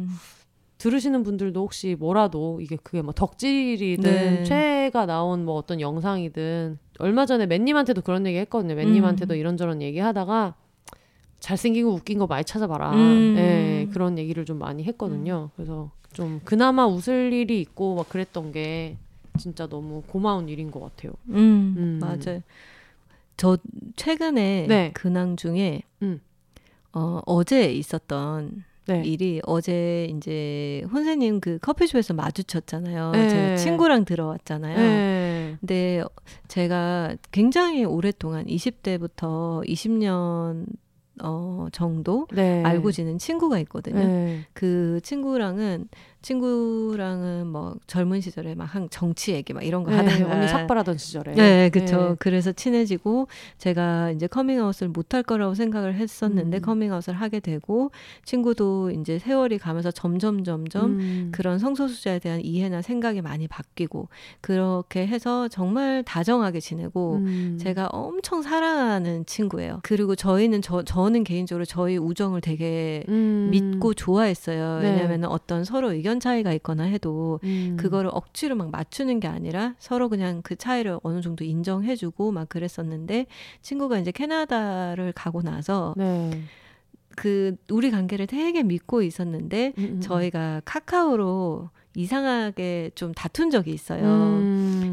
[0.84, 4.43] 들으시는 분들도 혹시 뭐라도 이게 그게 뭐 덕질이든 네.
[4.43, 8.76] 최애가 나온 뭐 어떤 영상이든 얼마 전에 맨님한테도 그런 얘기 했거든요.
[8.76, 9.39] 맨님한테도 음.
[9.39, 10.55] 이런저런 얘기 하다가
[11.39, 12.95] 잘생기고 웃긴 거 많이 찾아봐라.
[12.95, 13.34] 음.
[13.34, 15.51] 네, 그런 얘기를 좀 많이 했거든요.
[15.51, 15.55] 음.
[15.55, 18.97] 그래서 좀 그나마 웃을 일이 있고 막 그랬던 게
[19.39, 21.14] 진짜 너무 고마운 일인 것 같아요.
[21.30, 21.99] 음, 음.
[22.01, 22.41] 맞아요.
[23.38, 23.57] 저
[23.95, 24.91] 최근에 네.
[24.93, 26.19] 근황 중에 음.
[26.91, 29.01] 어, 어제 있었던 네.
[29.05, 33.11] 일이 어제 이제 혼세님 그 커피숍에서 마주쳤잖아요.
[33.11, 33.30] 네.
[33.30, 34.77] 제가 친구랑 들어왔잖아요.
[34.77, 35.57] 네.
[35.60, 36.03] 근데
[36.47, 40.65] 제가 굉장히 오랫동안 20대부터 20년
[41.22, 42.64] 어, 정도 네.
[42.64, 43.99] 알고 지낸 친구가 있거든요.
[43.99, 44.39] 네.
[44.53, 45.88] 그 친구랑은
[46.24, 50.98] 친구랑은 뭐 젊은 시절에 막 한 정치 얘기 막 이런 거 네, 하다가 언니 삭발하던
[50.98, 52.10] 시절에 네, 그렇죠.
[52.10, 52.16] 네.
[52.18, 53.28] 그래서 친해지고
[53.60, 56.62] 제가 이제 커밍아웃을 못할 거라고 생각을 했었는데 음.
[56.62, 57.91] 커밍아웃을 하게 되고
[58.26, 61.32] 친구도 이제 세월이 가면서 점점 점점 음.
[61.32, 64.10] 그런 성소수자에 대한 이해나 생각이 많이 바뀌고
[64.41, 67.60] 그렇게 해서 정말 다정하게 지내고 음.
[67.62, 69.82] 제가 엄청 사랑하는 친구예요.
[69.84, 73.50] 그리고 저희는 저 저는 개인적으로 저희 우정을 되게 음.
[73.52, 74.80] 믿고 좋아했어요.
[74.80, 74.90] 네.
[74.91, 77.76] 왜냐하면 어떤 서로 의견 의견 차이가 있거나 해도 음.
[77.80, 83.26] 그거를 억지로 막 맞추는 게 아니라 서로 그냥 그 차이를 어느 정도 인정해주고 막 그랬었는데
[83.61, 86.30] 친구가 이제 캐나다를 가고 나서 네.
[87.15, 90.02] 그 우리 관계를 되게 믿고 있었는데 음, 음, 음.
[90.02, 94.03] 저희가 카카오로 이상하게 좀 다툰 적이 있어요.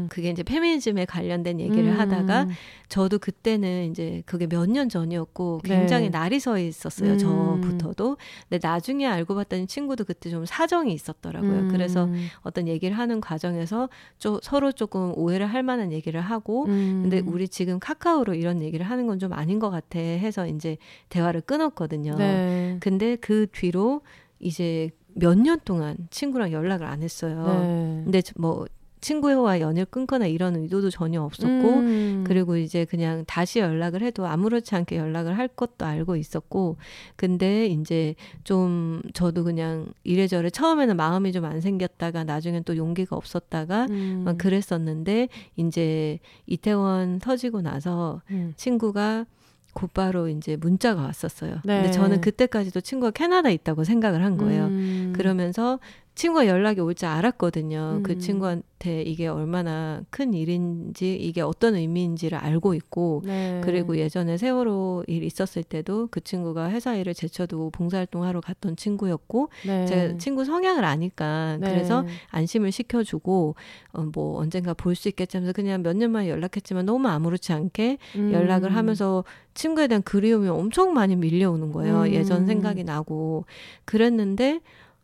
[0.03, 0.07] 음.
[0.09, 1.99] 그게 이제 페미니즘에 관련된 얘기를 음.
[1.99, 2.47] 하다가
[2.89, 6.09] 저도 그때는 이제 그게 몇 년 전이었고 굉장히 네.
[6.17, 7.13] 날이 서 있었어요.
[7.13, 7.17] 음.
[7.17, 8.17] 저부터도.
[8.49, 11.51] 근데 나중에 알고 봤더니 친구도 그때 좀 사정이 있었더라고요.
[11.51, 11.69] 음.
[11.71, 12.09] 그래서
[12.41, 13.87] 어떤 얘기를 하는 과정에서
[14.17, 17.27] 좀 서로 조금 오해를 할 만한 얘기를 하고 근데 음.
[17.29, 20.77] 우리 지금 카카오로 이런 얘기를 하는 건 좀 아닌 것 같아 해서 이제
[21.09, 22.15] 대화를 끊었거든요.
[22.15, 22.77] 네.
[22.79, 24.01] 근데 그 뒤로
[24.39, 27.45] 이제 몇년 동안 친구랑 연락을 안 했어요.
[27.45, 28.01] 네.
[28.05, 28.65] 근데 뭐
[29.01, 32.23] 친구와 연을 끊거나 이런 의도도 전혀 없었고 음.
[32.25, 36.77] 그리고 이제 그냥 다시 연락을 해도 아무렇지 않게 연락을 할 것도 알고 있었고
[37.15, 43.87] 근데 이제 좀 저도 그냥 이래저래 처음에는 마음이 좀 안 생겼다가 나중엔 또 용기가 없었다가
[43.89, 44.21] 음.
[44.25, 48.53] 막 그랬었는데 이제 이태원 터지고 나서 음.
[48.55, 49.25] 친구가
[49.73, 51.61] 곧바로 이제 문자가 왔었어요.
[51.63, 51.81] 네.
[51.81, 54.65] 근데 저는 그때까지도 친구가 캐나다에 있다고 생각을 한 거예요.
[54.65, 55.13] 음.
[55.15, 55.79] 그러면서
[56.13, 57.91] 친구가 연락이 올 줄 알았거든요.
[57.93, 58.03] 그 음.
[58.03, 63.61] 그 친구한테 이게 얼마나 큰 일인지 이게 어떤 의미인지를 알고 있고 네.
[63.63, 69.85] 그리고 예전에 세월호 일 있었을 때도 그 친구가 회사 일을 제쳐두고 봉사활동하러 갔던 친구였고 네.
[69.85, 71.69] 제가 친구 성향을 아니까 네.
[71.69, 73.55] 그래서 안심을 시켜주고
[73.93, 77.97] 어, 뭐 언젠가 볼 수 있겠지 하면서 그냥 몇 년 만에 연락했지만 너무 아무렇지 않게
[78.17, 78.33] 음.
[78.33, 79.23] 연락을 하면서
[79.53, 82.01] 친구에 대한 그리움이 엄청 많이 밀려오는 거예요.
[82.01, 82.11] 음.
[82.13, 83.45] 예전 생각이 나고
[83.85, 84.59] 그랬는데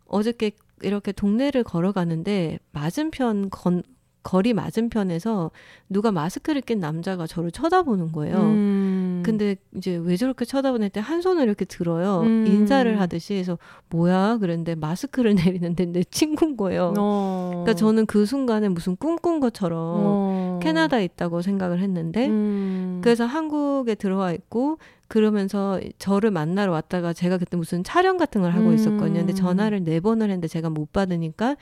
[0.07, 0.51] 어저께
[0.81, 3.83] 이렇게 동네를 걸어가는데 맞은편 건,
[4.27, 5.51] 거리 맞은편에서
[5.87, 8.37] 누가 마스크를 낀 남자가 저를 쳐다보는 거예요.
[8.37, 9.23] 음.
[9.25, 12.23] 근데 이제 왜 저렇게 쳐다보는 때한 손을 이렇게 들어요.
[12.23, 12.45] 음.
[12.45, 13.57] 인사를 하듯이 해서
[13.89, 14.37] 뭐야?
[14.39, 16.93] 그랬는데 마스크를 내리는데 내 친구인 거예요.
[16.97, 17.51] 어.
[17.51, 20.59] 그러니까 저는 그 순간에 무슨 꿈꾼 것처럼 어.
[20.61, 22.99] 캐나다에 있다고 생각을 했는데 음.
[23.01, 24.77] 그래서 한국에 들어와 있고
[25.07, 29.19] 그러면서 저를 만나러 왔다가 제가 그때 무슨 촬영 같은 걸 하고 있었거든요.
[29.19, 29.35] 근데 음.
[29.35, 31.55] 전화를 네 번을 했는데 제가 못 받으니까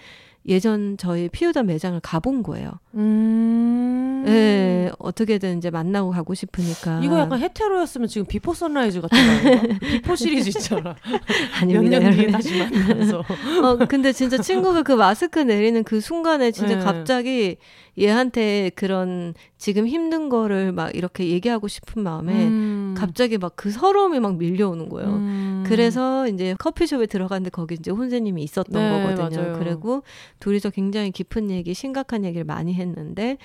[0.47, 2.71] 예전 저희 피우다 매장을 가본 거예요.
[2.93, 4.23] 음.
[4.25, 7.01] 네, 어떻게든 이제 만나고 가고 싶으니까.
[7.03, 10.95] 이거 약간 hetero였으면 지금 Before Sunrise 같은 거 Before 시리즈 있잖아.
[11.61, 13.19] 아니면 년 뒤에 다시 만나서.
[13.63, 16.83] 어, 근데 진짜 친구가 그 마스크 내리는 그 순간에 진짜 네.
[16.83, 17.57] 갑자기
[17.97, 22.95] 얘한테 그런 지금 힘든 거를 막 이렇게 얘기하고 싶은 마음에 음.
[22.97, 25.09] 갑자기 막 그 서러움이 막 밀려오는 거예요.
[25.09, 25.63] 음.
[25.65, 29.41] 그래서 이제 커피숍에 들어갔는데 거기 이제 혼세님이 있었던 네, 거거든요.
[29.41, 29.59] 맞아요.
[29.59, 30.03] 그리고
[30.39, 33.37] 둘이서 굉장히 깊은 얘기, 심각한 얘기를 많이 했는데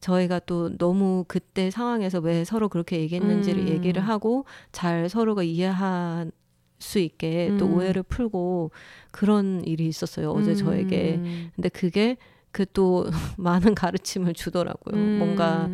[0.00, 3.68] 저희가 또 너무 그때 상황에서 왜 서로 그렇게 얘기했는지를 음.
[3.68, 6.30] 얘기를 하고 잘 서로가 이해할
[6.78, 7.58] 수 있게 음.
[7.58, 8.70] 또 오해를 풀고
[9.10, 10.30] 그런 일이 있었어요.
[10.30, 10.54] 어제 음.
[10.56, 11.20] 저에게.
[11.54, 12.16] 근데 그게
[12.56, 13.04] 그 또
[13.36, 14.96] 많은 가르침을 주더라고요.
[14.96, 15.18] 음.
[15.18, 15.68] 뭔가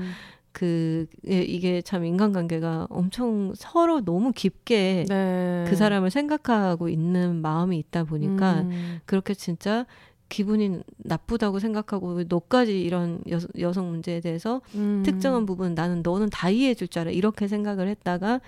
[0.50, 5.64] 그 예, 이게 참 인간관계가 엄청 서로 너무 깊게 네.
[5.68, 9.00] 그 사람을 생각하고 있는 마음이 있다 보니까 음.
[9.06, 9.86] 그렇게 진짜
[10.32, 13.20] 기분이 나쁘다고 생각하고 너까지 이런
[13.60, 15.02] 여, 성 문제에 대해서 음.
[15.04, 18.40] 특정한 부분 나는 너는 다 이해해 줄 줄 알아 이렇게 생각을 했다가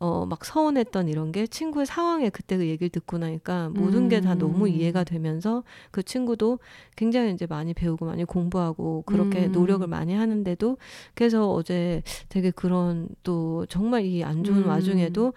[0.00, 4.34] 어 막 서운했던 이런 게 친구의 상황에 그때 그 얘기를 듣고 나니까 모든 게 다
[4.34, 4.68] 너무 음.
[4.68, 6.58] 이해가 되면서 그 친구도
[6.96, 9.52] 굉장히 이제 많이 배우고 많이 공부하고 그렇게 음.
[9.52, 10.76] 노력을 많이 하는데도
[11.14, 14.68] 그래서 어제 되게 그런 또 정말 이 안 좋은 음.
[14.68, 15.32] 와중에도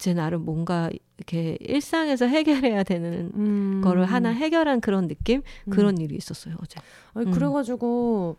[0.00, 3.80] 제 나름 뭔가 이렇게 일상에서 해결해야 되는 음.
[3.84, 6.00] 거를 하나 해결한 그런 느낌 그런 음.
[6.00, 6.80] 일이 있었어요 어제.
[7.12, 7.30] 아니, 음.
[7.32, 8.38] 그래가지고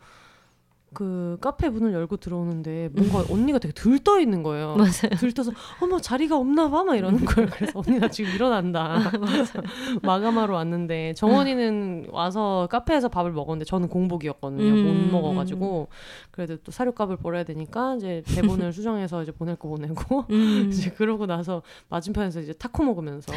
[0.94, 4.76] 그 카페 문을 열고 들어오는데 뭔가 언니가 되게 들떠 있는 거예요.
[4.78, 5.16] 맞아요.
[5.18, 5.52] 들떠서
[5.82, 7.50] 어머 자리가 없나 봐 막 이러는 거예요.
[7.54, 9.00] 그래서 언니 나 지금 일어난다.
[10.04, 14.64] 마감하러 왔는데 정원이는 와서 카페에서 밥을 먹었는데 저는 공복이었거든요.
[14.64, 15.88] 음, 못 먹어가지고
[16.32, 20.68] 그래도 또 사료값을 벌어야 되니까 이제 대본을 수정해서 이제 보낼 거 보내고 음.
[20.72, 23.32] 이제 그러고 나서 맞은편에서 이제 타코 먹으면서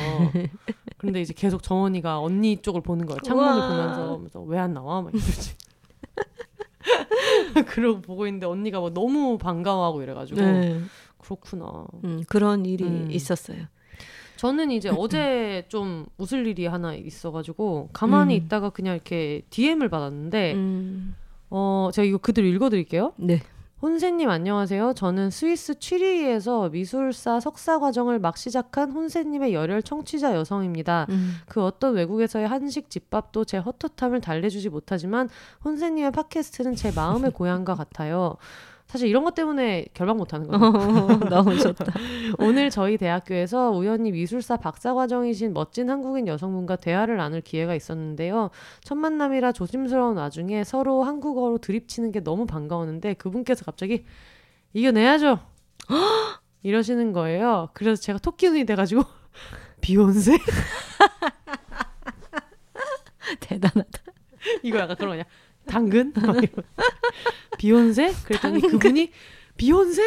[0.96, 3.18] 그런데 이제 계속 정원이가 언니 쪽을 보는 거예요.
[3.22, 5.54] 창문을 보면서 왜 안 나와 막 이러지.
[7.68, 10.80] 그러고 보고 있는데 언니가 뭐 너무 반가워하고 이래가지고 네.
[11.18, 11.86] 그렇구나.
[12.04, 13.08] 음, 그런 일이 음.
[13.10, 13.66] 있었어요.
[14.36, 18.44] 저는 이제 어제 좀 웃을 일이 하나 있어가지고 가만히 음.
[18.44, 21.14] 있다가 그냥 이렇게 DM을 받았는데 음.
[21.50, 23.14] 어 제가 이거 그대로 읽어드릴게요.
[23.16, 23.40] 네.
[23.84, 24.94] 혼세님 안녕하세요.
[24.94, 31.04] 저는 스위스 취리히에서 미술사 석사 과정을 막 시작한 혼세님의 열혈 청취자 여성입니다.
[31.10, 31.34] 음.
[31.50, 35.28] 그 어떤 외국에서의 한식 집밥도 제 헛헛함을 달래주지 못하지만
[35.66, 38.38] 혼세님의 팟캐스트는 제 마음의 고향과 같아요.
[38.86, 40.62] 사실 이런 것 때문에 결박 못하는 거예요.
[41.30, 41.92] 너무 좋다.
[42.38, 48.50] 오늘 저희 대학교에서 우연히 미술사 박사 과정이신 멋진 한국인 여성분과 대화를 나눌 기회가 있었는데요.
[48.82, 54.04] 첫 만남이라 조심스러운 와중에 서로 한국어로 드립치는 게 너무 반가웠는데 그분께서 갑자기
[54.74, 55.40] 이겨내야죠.
[56.62, 57.70] 이러시는 거예요.
[57.74, 59.02] 그래서 제가 토끼 눈이 돼가지고
[59.80, 60.38] 비욘세?
[63.40, 64.02] 대단하다.
[64.62, 65.24] 이거 약간 그런 거냐?
[65.66, 66.12] 당근?
[67.58, 68.12] 비혼세?
[68.24, 68.70] 그랬더니 당근.
[68.70, 69.10] 그분이
[69.56, 70.02] 비혼세?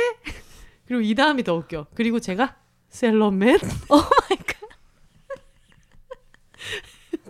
[0.87, 1.87] 그리고 이 다음이 더 웃겨.
[1.95, 2.55] 그리고 제가
[2.89, 3.59] 셀럽맨?
[3.89, 4.36] Oh my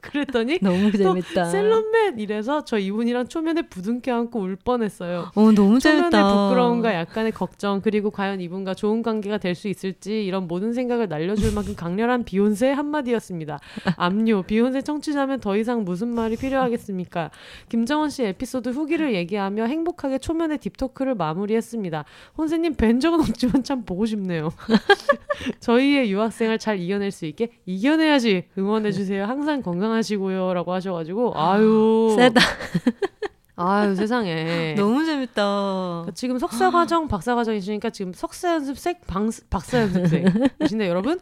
[0.07, 1.45] 그랬더니 너무 재밌다.
[1.45, 5.31] 셀럽맨 이래서 저 이분이랑 초면에 부둥켜 안고 울 뻔했어요.
[5.35, 6.09] 어 너무 재밌다.
[6.09, 11.07] 초면의 부끄러움과 약간의 걱정 그리고 과연 이분과 좋은 관계가 될 수 있을지 이런 모든 생각을
[11.09, 13.59] 날려줄 만큼 강렬한 비혼세 한마디였습니다.
[13.95, 17.31] 압류 비욘세 청취자면 더 이상 무슨 말이 필요하겠습니까?
[17.69, 22.05] 김정원 씨 에피소드 후기를 얘기하며 행복하게 초면의 딥토크를 마무리했습니다.
[22.37, 24.51] 혼세님 뵌 적은 없지만 참 보고 싶네요.
[25.59, 29.25] 저희의 유학생활 잘 이겨낼 수 있게 이겨내야지 응원해 주세요.
[29.25, 32.41] 항상 건강 하시고요라고 하셔가지고 아유 세다.
[33.59, 36.05] 아유 세상에 너무 재밌다.
[36.13, 41.19] 지금 석사 과정, 박사 과정이시니까 지금 석사 연습생, 방, 박사 연습생이신데 여러분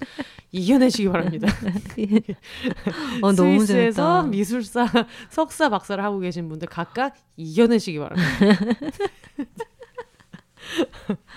[0.51, 1.47] 이겨내시기 바랍니다.
[3.23, 4.23] 어, 너무 스위스에서 재밌다.
[4.23, 4.85] 미술사
[5.29, 8.29] 석사 박사를 하고 계신 분들 각각 이겨내시기 바랍니다.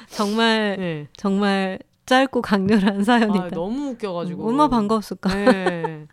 [0.09, 1.07] 정말 네.
[1.17, 3.45] 정말 짧고 강렬한 사연이다.
[3.45, 5.33] 아, 너무 웃겨가지고 얼마 반가웠을까.
[5.33, 6.07] 네.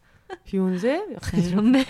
[0.46, 1.06] 비욘세?
[1.38, 1.86] 이런 맨.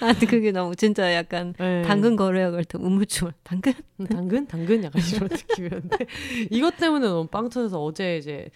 [0.00, 1.82] 아, 그게 너무 진짜 약간 네.
[1.82, 6.06] 당근 거래야 그때 우물쭈물 당근 음, 당근 당근 약간 이런 느낌이었는데
[6.50, 8.48] 이것 때문에 너무 빵 터져서 어제 이제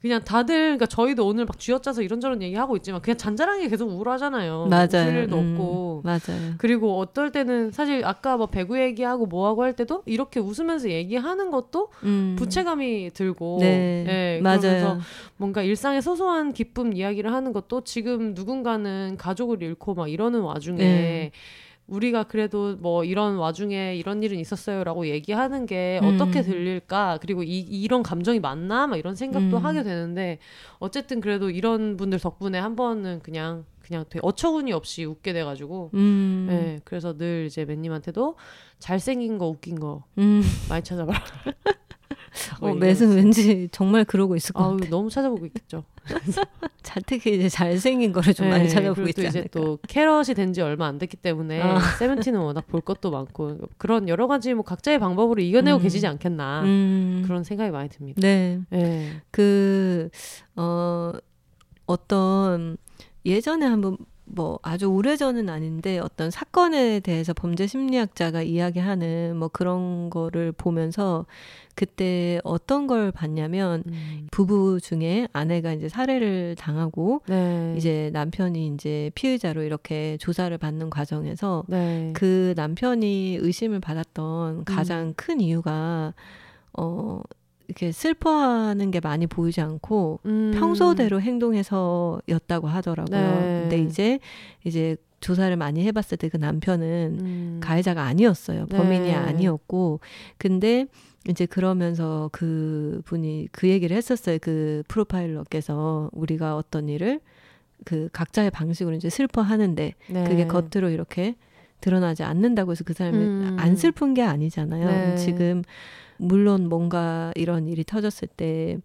[0.00, 4.66] 그냥 다들 그러니까 저희도 오늘 막 쥐어짜서 이런저런 얘기하고 있지만 그냥 잔잔하게 계속 우울하잖아요.
[4.68, 5.10] 맞아요.
[5.10, 6.02] 일도 음, 없고.
[6.04, 6.54] 맞아요.
[6.58, 11.90] 그리고 어떨 때는 사실 아까 뭐 배구 얘기하고 뭐하고 할 때도 이렇게 웃으면서 얘기하는 것도
[12.04, 12.36] 음.
[12.38, 14.04] 부채감이 들고 네.
[14.06, 14.60] 네 맞아요.
[14.60, 14.98] 그러면서
[15.36, 21.32] 뭔가 일상의 소소한 기쁨 이야기를 하는 것도 지금 누군가는 가족을 잃고 막 이러는 와중에 네.
[21.86, 26.14] 우리가 그래도 뭐 이런 와중에 이런 일은 있었어요라고 얘기하는 게 음.
[26.14, 29.64] 어떻게 들릴까 그리고 이, 이런 감정이 맞나 막 이런 생각도 음.
[29.64, 30.38] 하게 되는데
[30.78, 36.46] 어쨌든 그래도 이런 분들 덕분에 한 번은 그냥 그냥 되게 어처구니 없이 웃게 돼가지고 음.
[36.48, 38.36] 네, 그래서 늘 이제 맨님한테도
[38.80, 40.42] 잘생긴 거 웃긴 거 음.
[40.68, 41.20] 많이 찾아봐라
[42.60, 44.90] 어, 매은 왠지 정말 그러고 있을 것 아우, 같아.
[44.90, 45.84] 너무 찾아보고 있겠죠.
[46.82, 50.60] 잘 특히 이제 잘생긴 거를 좀 네, 많이 찾아보고 있지 이제 또 캐럿이 된 지
[50.62, 51.78] 얼마 안 됐기 때문에 어.
[51.98, 55.82] 세븐틴은 워낙 볼 것도 많고 그런 여러 가지 뭐 각자의 방법으로 이겨내고 음.
[55.82, 57.22] 계시지 않겠나 음.
[57.26, 58.20] 그런 생각이 많이 듭니다.
[58.20, 58.60] 네.
[58.70, 59.20] 네.
[59.32, 60.08] 그
[60.54, 61.12] 어,
[61.86, 62.76] 어떤
[63.24, 63.96] 예전에 한번
[64.26, 71.26] 뭐 아주 오래전은 아닌데 어떤 사건에 대해서 범죄 심리학자가 이야기하는 뭐 그런 거를 보면서
[71.76, 74.28] 그때 어떤 걸 봤냐면 음.
[74.30, 77.74] 부부 중에 아내가 이제 살해를 당하고 네.
[77.76, 82.12] 이제 남편이 이제 피의자로 이렇게 조사를 받는 과정에서 네.
[82.14, 85.14] 그 남편이 의심을 받았던 가장 음.
[85.16, 86.14] 큰 이유가
[86.72, 87.22] 어
[87.68, 90.52] 이렇게 슬퍼하는 게 많이 보이지 않고 음.
[90.54, 93.20] 평소대로 행동해서였다고 하더라고요.
[93.20, 93.60] 네.
[93.62, 94.18] 근데 이제
[94.64, 97.60] 이제 조사를 많이 해봤을 때 그 남편은 음.
[97.62, 98.66] 가해자가 아니었어요.
[98.66, 99.14] 범인이 네.
[99.14, 100.00] 아니었고
[100.38, 100.86] 근데
[101.28, 104.38] 이제 그러면서 그 분이 그 얘기를 했었어요.
[104.40, 107.20] 그 프로파일러께서 우리가 어떤 일을
[107.84, 110.24] 그 각자의 방식으로 이제 슬퍼하는데 네.
[110.24, 111.34] 그게 겉으로 이렇게
[111.80, 113.56] 드러나지 않는다고 해서 그 사람이 음.
[113.58, 114.86] 안 슬픈 게 아니잖아요.
[114.86, 115.16] 네.
[115.16, 115.62] 지금
[116.18, 118.78] 물론 뭔가 이런 일이 터졌을 때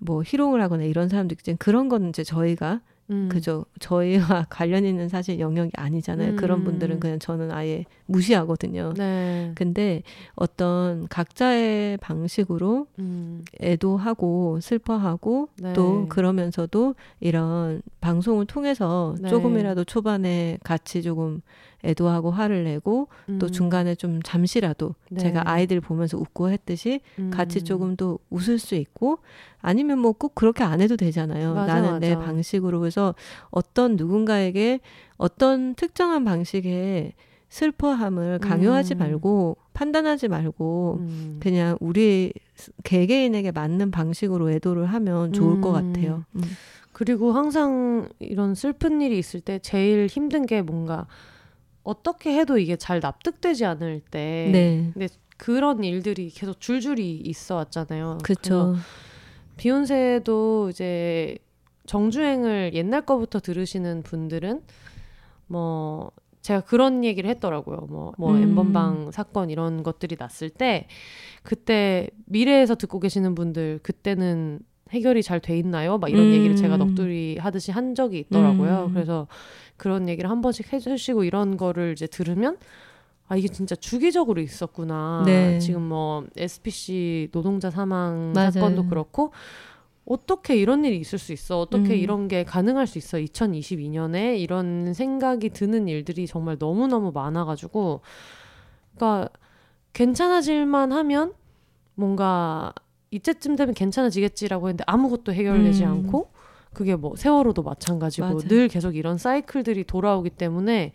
[0.00, 2.80] 뭐 희롱을 하거나 이런 사람도 있지만 그런 거는 이제 저희가
[3.10, 3.28] 음.
[3.30, 3.66] 그죠.
[3.80, 6.30] 저희와 관련 있는 사실 영역이 아니잖아요.
[6.32, 6.36] 음.
[6.36, 8.94] 그런 분들은 그냥 저는 아예 무시하거든요.
[8.96, 9.52] 네.
[9.56, 10.02] 근데
[10.36, 13.44] 어떤 각자의 방식으로 음.
[13.60, 15.72] 애도하고 슬퍼하고 네.
[15.72, 19.28] 또 그러면서도 이런 방송을 통해서 네.
[19.28, 21.42] 조금이라도 초반에 같이 조금
[21.84, 23.38] 애도하고 화를 내고 음.
[23.38, 25.20] 또 중간에 좀 잠시라도 네.
[25.20, 27.30] 제가 아이들 보면서 웃고 했듯이 음.
[27.30, 29.18] 같이 조금 더 웃을 수 있고
[29.60, 31.54] 아니면 뭐 꼭 그렇게 안 해도 되잖아요.
[31.54, 31.98] 맞아, 나는 맞아.
[32.00, 33.14] 내 방식으로 그래서
[33.50, 34.80] 어떤 누군가에게
[35.16, 37.14] 어떤 특정한 방식의
[37.48, 38.98] 슬퍼함을 강요하지 음.
[38.98, 41.36] 말고 판단하지 말고 음.
[41.40, 42.32] 그냥 우리
[42.84, 45.92] 개개인에게 맞는 방식으로 애도를 하면 좋을 것 음.
[45.92, 46.24] 같아요.
[46.36, 46.42] 음.
[46.92, 51.06] 그리고 항상 이런 슬픈 일이 있을 때 제일 힘든 게 뭔가
[51.82, 54.90] 어떻게 해도 이게 잘 납득되지 않을 때 네.
[54.92, 58.18] 근데 그런 일들이 계속 줄줄이 있어 왔잖아요.
[58.22, 58.76] 그렇죠.
[59.56, 61.38] 비욘세도 이제
[61.86, 64.62] 정주행을 옛날 거부터 들으시는 분들은
[65.46, 66.10] 뭐
[66.42, 67.86] 제가 그런 얘기를 했더라고요.
[67.90, 68.42] 뭐, 뭐, 음.
[68.42, 70.86] 엠번방 사건 이런 것들이 났을 때,
[71.42, 75.98] 그때 미래에서 듣고 계시는 분들, 그때는 해결이 잘 돼 있나요?
[75.98, 76.32] 막 이런 음.
[76.32, 78.86] 얘기를 제가 넋두리 하듯이 한 적이 있더라고요.
[78.88, 78.94] 음.
[78.94, 79.26] 그래서
[79.80, 82.58] 그런 얘기를 한 번씩 해주시고 이런 거를 이제 들으면
[83.28, 85.22] 아 이게 진짜 주기적으로 있었구나.
[85.24, 85.58] 네.
[85.58, 88.50] 지금 뭐 SPC 노동자 사망 맞아요.
[88.50, 89.32] 사건도 그렇고
[90.04, 91.58] 어떻게 이런 일이 있을 수 있어?
[91.60, 91.98] 어떻게 음.
[91.98, 93.16] 이런 게 가능할 수 있어?
[93.16, 98.02] 2022년에 이런 생각이 드는 일들이 정말 너무 너무 많아 가지고,
[98.96, 99.30] 그러니까
[99.94, 101.32] 괜찮아질만 하면
[101.94, 102.74] 뭔가
[103.12, 105.88] 이때쯤 되면 괜찮아지겠지라고 했는데 아무것도 해결되지 음.
[105.88, 106.32] 않고
[106.72, 108.38] 그게 뭐 세월호도 마찬가지고 맞아요.
[108.40, 110.92] 늘 계속 이런 사이클들이 돌아오기 때문에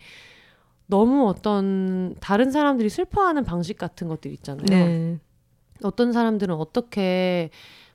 [0.86, 4.66] 너무 어떤 다른 사람들이 슬퍼하는 방식 같은 것들 있잖아요.
[4.68, 5.18] 네.
[5.82, 7.50] 어떤 사람들은 어떻게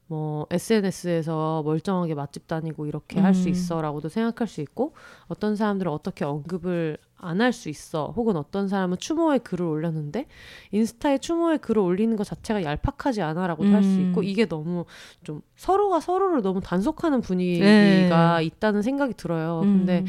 [0.07, 3.23] 뭐 SNS에서 멀쩡하게 맛집 다니고 이렇게 음.
[3.23, 4.93] 할수 있어라고도 생각할 수 있고
[5.27, 10.25] 어떤 사람들은 어떻게 언급을 안 할 수 있어 혹은 어떤 사람은 추모의 글을 올렸는데
[10.71, 13.73] 인스타에 추모의 글을 올리는 것 자체가 얄팍하지 않아라고도 음.
[13.75, 14.85] 할수 있고 이게 너무
[15.23, 18.45] 좀 서로가 서로를 너무 단속하는 분위기가 네.
[18.45, 19.61] 있다는 생각이 들어요.
[19.63, 19.77] 음.
[19.79, 20.05] 근데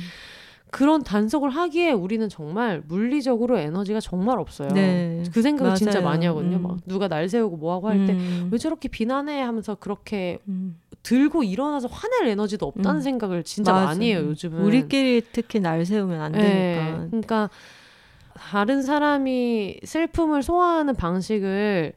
[0.70, 4.68] 그런 단속을 하기에 우리는 정말 물리적으로 에너지가 정말 없어요.
[4.68, 5.22] 네.
[5.32, 5.76] 그 생각을 맞아요.
[5.76, 6.56] 진짜 많이 하거든요.
[6.56, 6.62] 음.
[6.62, 8.58] 막 누가 날 세우고 뭐하고 할 때왜 음.
[8.58, 10.78] 저렇게 비난해 하면서 그렇게 음.
[11.02, 13.00] 들고 일어나서 화낼 에너지도 없다는 음.
[13.00, 13.86] 생각을 진짜 맞아.
[13.86, 14.20] 많이 해요.
[14.20, 16.48] 요즘은 우리끼리 특히 날 세우면 안 되니까.
[16.48, 17.06] 네.
[17.08, 17.50] 그러니까
[18.34, 21.92] 다른 사람이 슬픔을 소화하는 방식을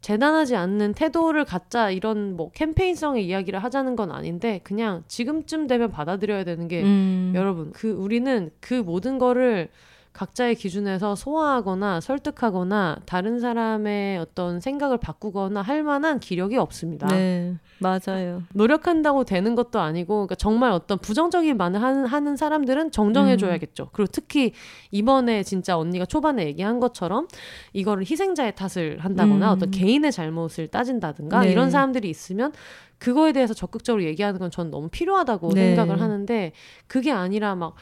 [0.00, 6.44] 재단하지 않는 태도를 갖자 이런 뭐 캠페인성의 이야기를 하자는 건 아닌데 그냥 지금쯤 되면 받아들여야
[6.44, 7.32] 되는 게 음.
[7.34, 9.68] 여러분 그 우리는 그 모든 거를
[10.12, 17.06] 각자의 기준에서 소화하거나 설득하거나 다른 사람의 어떤 생각을 바꾸거나 할 만한 기력이 없습니다.
[17.06, 18.42] 네, 맞아요.
[18.52, 23.84] 노력한다고 되는 것도 아니고, 그러니까 정말 어떤 부정적인 말을 하는, 사람들은 정정해줘야겠죠.
[23.84, 23.88] 음.
[23.92, 24.52] 그리고 특히
[24.90, 27.28] 이번에 진짜 언니가 초반에 얘기한 것처럼
[27.72, 29.56] 이거를 희생자의 탓을 한다거나 음.
[29.56, 31.52] 어떤 개인의 잘못을 따진다든가 네.
[31.52, 32.52] 이런 사람들이 있으면
[32.98, 35.74] 그거에 대해서 적극적으로 얘기하는 건 전 너무 필요하다고 네.
[35.74, 36.52] 생각을 하는데
[36.86, 37.74] 그게 아니라 막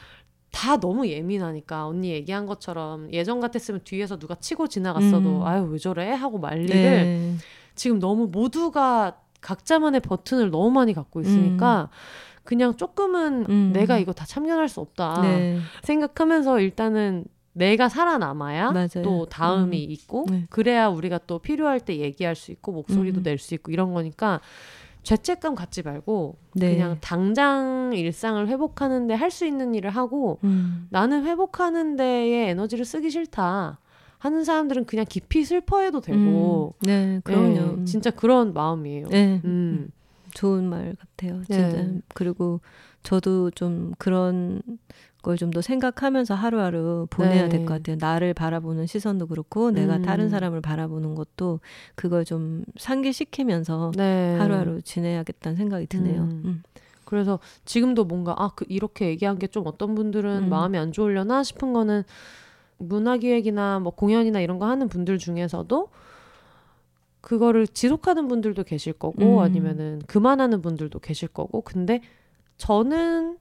[0.51, 5.43] 다 너무 예민하니까 언니 얘기한 것처럼 예전 같았으면 뒤에서 누가 치고 지나갔어도 음.
[5.43, 7.35] 아유 왜 저래 하고 말 일을 네.
[7.75, 12.39] 지금 너무 모두가 각자만의 버튼을 너무 많이 갖고 있으니까 음.
[12.43, 13.71] 그냥 조금은 음.
[13.73, 15.59] 내가 이거 다 참견할 수 없다 네.
[15.83, 19.03] 생각하면서 일단은 내가 살아남아야 맞아요.
[19.03, 19.91] 또 다음이 음.
[19.91, 20.45] 있고 네.
[20.49, 23.23] 그래야 우리가 또 필요할 때 얘기할 수 있고 목소리도 음.
[23.23, 24.39] 낼수 있고 이런 거니까
[25.09, 26.69] 죄책감 갖지 말고 네.
[26.75, 30.87] 그냥 당장 일상을 회복하는데 할 수 있는 일을 하고 음.
[30.91, 33.79] 나는 회복하는 데에 에너지를 쓰기 싫다.
[34.19, 36.75] 하는 사람들은 그냥 깊이 슬퍼해도 되고.
[36.81, 36.85] 음.
[36.85, 37.77] 네, 그럼요.
[37.77, 39.07] 네, 진짜 그런 마음이에요.
[39.07, 39.41] 네.
[39.45, 39.89] 음.
[40.33, 41.41] 좋은 말 같아요.
[41.45, 41.69] 진짜.
[41.69, 42.01] 네.
[42.13, 42.59] 그리고
[43.01, 44.61] 저도 좀 그런
[45.21, 47.49] 걸 좀 더 생각하면서 하루하루 보내야 네.
[47.49, 47.97] 될것 같아요.
[47.99, 50.01] 나를 바라보는 시선도 그렇고 내가 음.
[50.01, 51.59] 다른 사람을 바라보는 것도
[51.95, 54.37] 그걸 좀 상기시키면서 네.
[54.37, 56.21] 하루하루 지내야겠다는 생각이 드네요.
[56.21, 56.41] 음.
[56.45, 56.63] 음.
[57.05, 60.49] 그래서 지금도 뭔가 아 그 이렇게 얘기한 게 좀 어떤 분들은 음.
[60.49, 62.03] 마음이 안 좋으려나 싶은 거는
[62.77, 65.89] 문화기획이나 뭐 공연이나 이런 거 하는 분들 중에서도
[67.21, 69.39] 그거를 지속하는 분들도 계실 거고 음.
[69.39, 72.01] 아니면은 그만하는 분들도 계실 거고 근데
[72.57, 73.37] 저는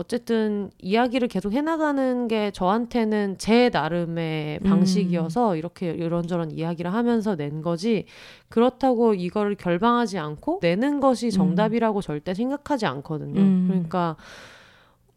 [0.00, 5.56] 어쨌든 이야기를 계속 해나가는 게 저한테는 제 나름의 방식이어서 음.
[5.58, 8.06] 이렇게 이런저런 이야기를 하면서 낸 거지
[8.48, 11.30] 그렇다고 이거를 결방하지 않고 내는 것이 음.
[11.30, 12.00] 정답이라고 음.
[12.00, 13.40] 절대 생각하지 않거든요.
[13.40, 13.66] 음.
[13.68, 14.16] 그러니까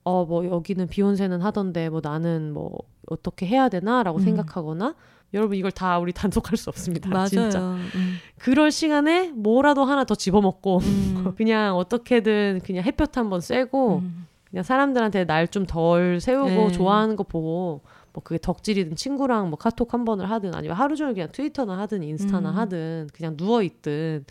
[0.03, 2.77] 어 뭐 여기는 비욘세는 하던데 뭐 나는 뭐
[3.07, 4.23] 어떻게 해야 되나라고 음.
[4.23, 4.95] 생각하거나
[5.33, 7.09] 여러분 이걸 다 우리 단속할 수 없습니다.
[7.09, 7.27] 맞아요.
[7.27, 7.59] 진짜.
[7.95, 8.17] 음.
[8.37, 11.33] 그럴 시간에 뭐라도 하나 더 집어먹고 음.
[11.37, 14.27] 그냥 어떻게든 그냥 햇볕 한번 쐬고 음.
[14.53, 16.71] 그냥 사람들한테 날 좀 덜 세우고 네.
[16.71, 17.81] 좋아하는 거 보고
[18.13, 22.03] 뭐 그게 덕질이든 친구랑 뭐 카톡 한 번을 하든 아니면 하루 종일 그냥 트위터나 하든
[22.03, 22.57] 인스타나 음.
[22.57, 24.25] 하든 그냥 누워 있든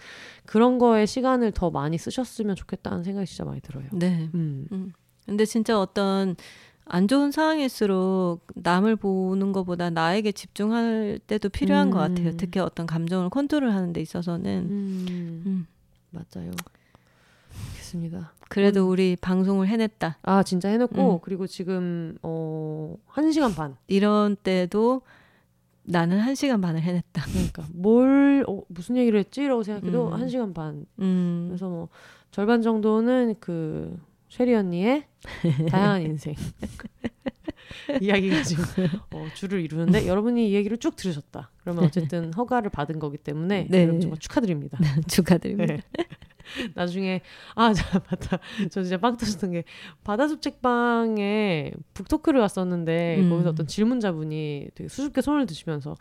[0.47, 3.87] 그런 거에 시간을 더 많이 쓰셨으면 좋겠다는 생각이 진짜 많이 들어요.
[3.91, 4.31] 네.
[4.35, 4.69] 음.
[4.71, 4.93] 음.
[5.27, 6.37] 근데 진짜 어떤
[6.85, 11.91] 안 좋은 상황일수록 남을 보는 것보다 나에게 집중할 때도 필요한 음.
[11.93, 12.31] 것 같아요.
[12.37, 14.67] 특히 어떤 감정을 컨트롤하는 데 있어서는.
[14.71, 15.43] 음.
[15.47, 15.67] 음.
[16.11, 16.53] 맞아요.
[17.93, 18.33] 알겠습니다.
[18.49, 18.91] 그래도 음.
[18.91, 20.19] 우리 방송을 해냈다.
[20.23, 21.19] 아 진짜 해냈고 음.
[21.23, 23.77] 그리고 지금 어 1시간 반.
[23.87, 25.03] 이런 때도
[25.85, 27.23] 나는 1시간 반을 해냈다.
[27.25, 30.13] 그러니까 뭘 어, 무슨 얘기를 했지라고 생각해도 음.
[30.13, 30.87] 1시간 반.
[31.01, 31.47] 음.
[31.49, 31.89] 그래서 뭐
[32.31, 33.99] 절반 정도는 그
[34.29, 35.05] 쉐리 언니의
[35.69, 36.35] 다양한 인생
[38.01, 38.65] 이야기가 지금
[39.13, 41.51] 어, 줄을 이루는데 여러분이 이 얘기를 쭉 들으셨다.
[41.59, 43.83] 그러면 어쨌든 허가를 받은 거기 때문에 네.
[43.83, 44.79] 여러분 정말 축하드립니다.
[45.09, 45.75] 축하드립니다.
[45.75, 45.83] 네.
[46.75, 47.23] 나중에
[47.55, 48.39] 아, 자, 맞다.
[48.71, 49.65] 저 진짜 빵 터졌던 게
[50.05, 53.31] 바다숲 책방에 북토크를 갔었는데 음.
[53.31, 55.95] 거기서 어떤 질문자분이 되게 수줍게 손을 드시면서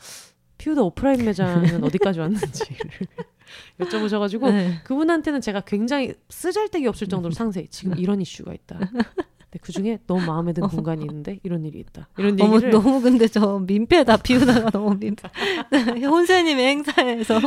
[0.61, 2.77] 피우다 오프라인 매장은 어디까지 왔는지를
[3.79, 4.79] 여쭤보셔가지고 네.
[4.83, 8.77] 그분한테는 제가 굉장히 쓰잘데기 없을 정도로 상세히 지금 이런 이슈가 있다.
[8.79, 12.07] 근데 그 중에 너무 마음에 든 공간이 있는데 이런 일이 있다.
[12.17, 15.27] 이런 얘기를 너무 근데 저 민폐다 비우다가 너무 민폐.
[16.07, 17.41] 혼세님의 행사에서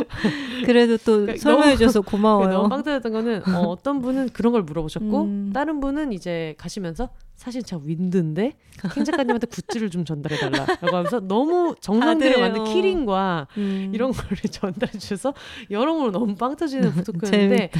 [0.65, 2.49] 그래도 또 그러니까 설명해줘서 고마워요.
[2.49, 5.51] 너무 빵 터졌던 거는 어, 떤 분은 그런 걸 물어보셨고 음.
[5.53, 8.53] 다른 분은 이제 가시면서 사실 제가 윈드인데
[8.93, 13.91] 킹 작가님한테 굿즈를 좀 전달해 달라라고 하면서 너무 정성들여 만든 키링과 음.
[13.93, 15.33] 이런 거를 전달해 주셔서
[15.69, 17.71] 여러모로 너무 빵 터지는 부토크였는데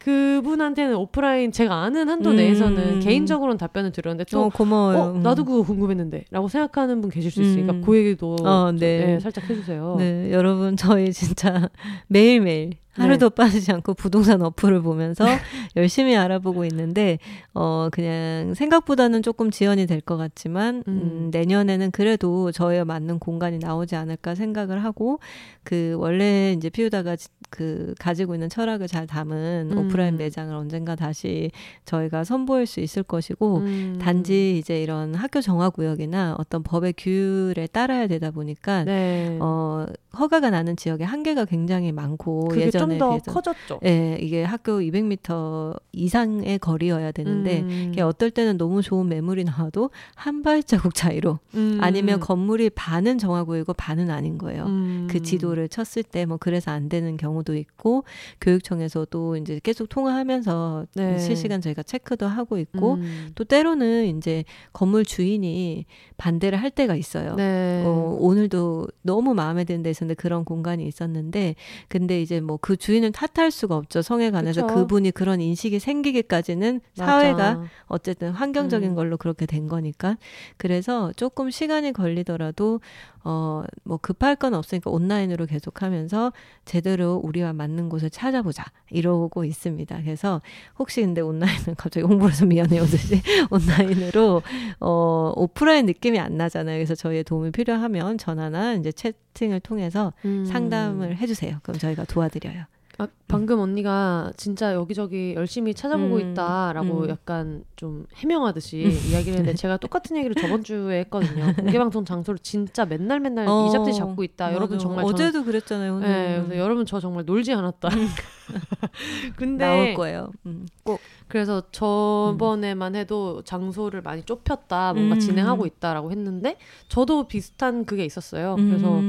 [0.00, 2.36] 그분한테는 오프라인 제가 아는 한도 음.
[2.36, 4.98] 내에서는 개인적으로는 답변을 드렸는데 또 어, 고마워요.
[4.98, 7.82] 어, 나도 그거 궁금했는데라고 생각하는 분 계실 수 있으니까 음.
[7.82, 9.06] 그 얘기도 어, 네.
[9.06, 9.96] 네, 살짝 해주세요.
[9.98, 11.68] 네, 여러분 저희 진짜
[12.08, 13.34] 매일 매일 하루도 네.
[13.34, 15.24] 빠지지 않고 부동산 어플을 보면서
[15.76, 17.18] 열심히 알아보고 있는데
[17.54, 20.92] 어 그냥 생각보다는 조금 지연이 될 것 같지만 음.
[21.02, 25.18] 음, 내년에는 그래도 저에 맞는 공간이 나오지 않을까 생각을 하고
[25.64, 27.16] 그 원래 이제 피우다가
[27.50, 29.78] 그 가지고 있는 철학을 잘 담은 음.
[29.78, 31.50] 오프라인 매장을 언젠가 다시
[31.84, 33.98] 저희가 선보일 수 있을 것이고 음.
[34.00, 39.38] 단지 이제 이런 학교 정화 구역이나 어떤 법의 규율에 따라야 되다 보니까 네.
[39.40, 39.86] 어
[40.18, 43.80] 허가가 나는 지역에 한계가 굉장히 많고 예전에 비해서 커졌죠.
[43.84, 47.88] 예, 이게 학교 200m 이상의 거리여야 되는데 음.
[47.92, 51.78] 이게 어떨 때는 너무 좋은 매물이 나와도 한 발자국 차이로 음.
[51.80, 54.66] 아니면 건물이 반은 정화구역이고 반은 아닌 거예요.
[54.66, 55.08] 음.
[55.10, 58.04] 그 지도를 쳤을 때 뭐 그래서 안 되는 경우도 있고
[58.40, 61.18] 교육청에서도 이제 계속 통화하면서 네.
[61.18, 63.30] 실시간 저희가 체크도 하고 있고 음.
[63.34, 65.84] 또 때로는 이제 건물 주인이
[66.16, 67.34] 반대를 할 때가 있어요.
[67.36, 67.82] 네.
[67.86, 71.54] 어, 오늘도 너무 마음에 드는 데있 었는데 그런 공간이 있었는데
[71.88, 74.02] 근데 이제 뭐 그 주인을 탓할 수가 없죠.
[74.02, 74.74] 성에 관해서 그쵸.
[74.74, 77.12] 그분이 그런 인식이 생기기까지는 맞아.
[77.12, 78.94] 사회가 어쨌든 환경적인 음.
[78.94, 80.16] 걸로 그렇게 된 거니까
[80.56, 82.80] 그래서 조금 시간이 걸리더라도
[83.28, 86.32] 어, 뭐 급할 건 없으니까 온라인으로 계속 하면서
[86.64, 90.00] 제대로 우리와 맞는 곳을 찾아보자 이러고 있습니다.
[90.02, 90.40] 그래서
[90.78, 92.84] 혹시 근데 온라인은 갑자기 홍보를 해서 미안해요.
[92.84, 93.20] 듯이
[93.50, 94.42] 온라인으로
[94.78, 96.76] 어, 오프라인 느낌이 안 나잖아요.
[96.76, 100.44] 그래서 저희의 도움이 필요하면 전화나 이제 채팅을 통해서 음.
[100.44, 101.58] 상담을 해주세요.
[101.64, 102.66] 그럼 저희가 도와드려요.
[102.98, 107.08] 아, 방금 언니가 진짜 여기저기 열심히 찾아보고 음, 있다라고 음.
[107.10, 109.10] 약간 좀 해명하듯이 음.
[109.10, 111.52] 이야기를 했는데 제가 똑같은 얘기를 저번 주에 했거든요.
[111.56, 114.46] 공개방송 장소를 진짜 맨날 맨날 어, 이잡지 잡고 있다.
[114.46, 114.56] 맞아.
[114.56, 115.94] 여러분 정말 어제도 저는, 그랬잖아요.
[115.96, 116.08] 오늘.
[116.08, 117.88] 네, 그래서 여러분 저 정말 놀지 않았다.
[117.88, 118.08] 음.
[119.36, 120.32] 근데 나올 거예요.
[120.46, 120.66] 음.
[120.82, 126.56] 꼭 그래서 저번에만 해도 장소를 많이 좁혔다, 뭔가 진행하고 있다라고 했는데
[126.88, 128.54] 저도 비슷한 그게 있었어요.
[128.56, 129.00] 그래서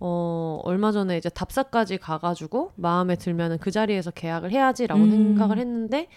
[0.00, 5.10] 어, 얼마 전에 이제 답사까지 가가지고 마음에 들면은 그 자리에서 계약을 해야지라고 음.
[5.10, 6.08] 생각을 했는데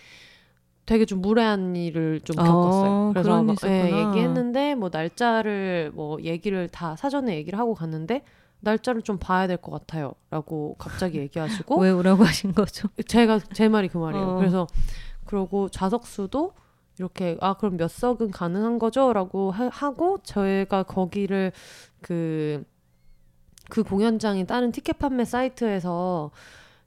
[0.86, 3.10] 되게 좀 무례한 일을 좀 어, 겪었어요.
[3.14, 8.24] 그래서 막, 예, 얘기했는데 뭐 날짜를 뭐 얘기를 다 사전에 얘기를 하고 갔는데
[8.62, 12.88] 날짜를 좀 봐야 될 것 같아요라고 갑자기 얘기하시고 왜 오라고 하신 거죠?
[13.08, 14.26] 제가 제 말이 그 말이에요.
[14.26, 14.36] 어.
[14.38, 14.68] 그래서
[15.26, 16.54] 그러고 좌석 수도
[17.00, 21.52] 이렇게 아 그럼 몇 석은 가능한 거죠?라고 하, 고 저희가 거기를
[22.02, 22.64] 그
[23.74, 26.30] 그 공연장이 다른 티켓 판매 사이트에서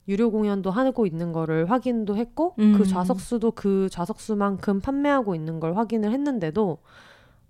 [0.07, 2.77] 유료 공연도 하고 있는 거를 확인도 했고 그 음.
[2.77, 6.77] 그 좌석수도 그 좌석수만큼 판매하고 있는 걸 확인을 했는데도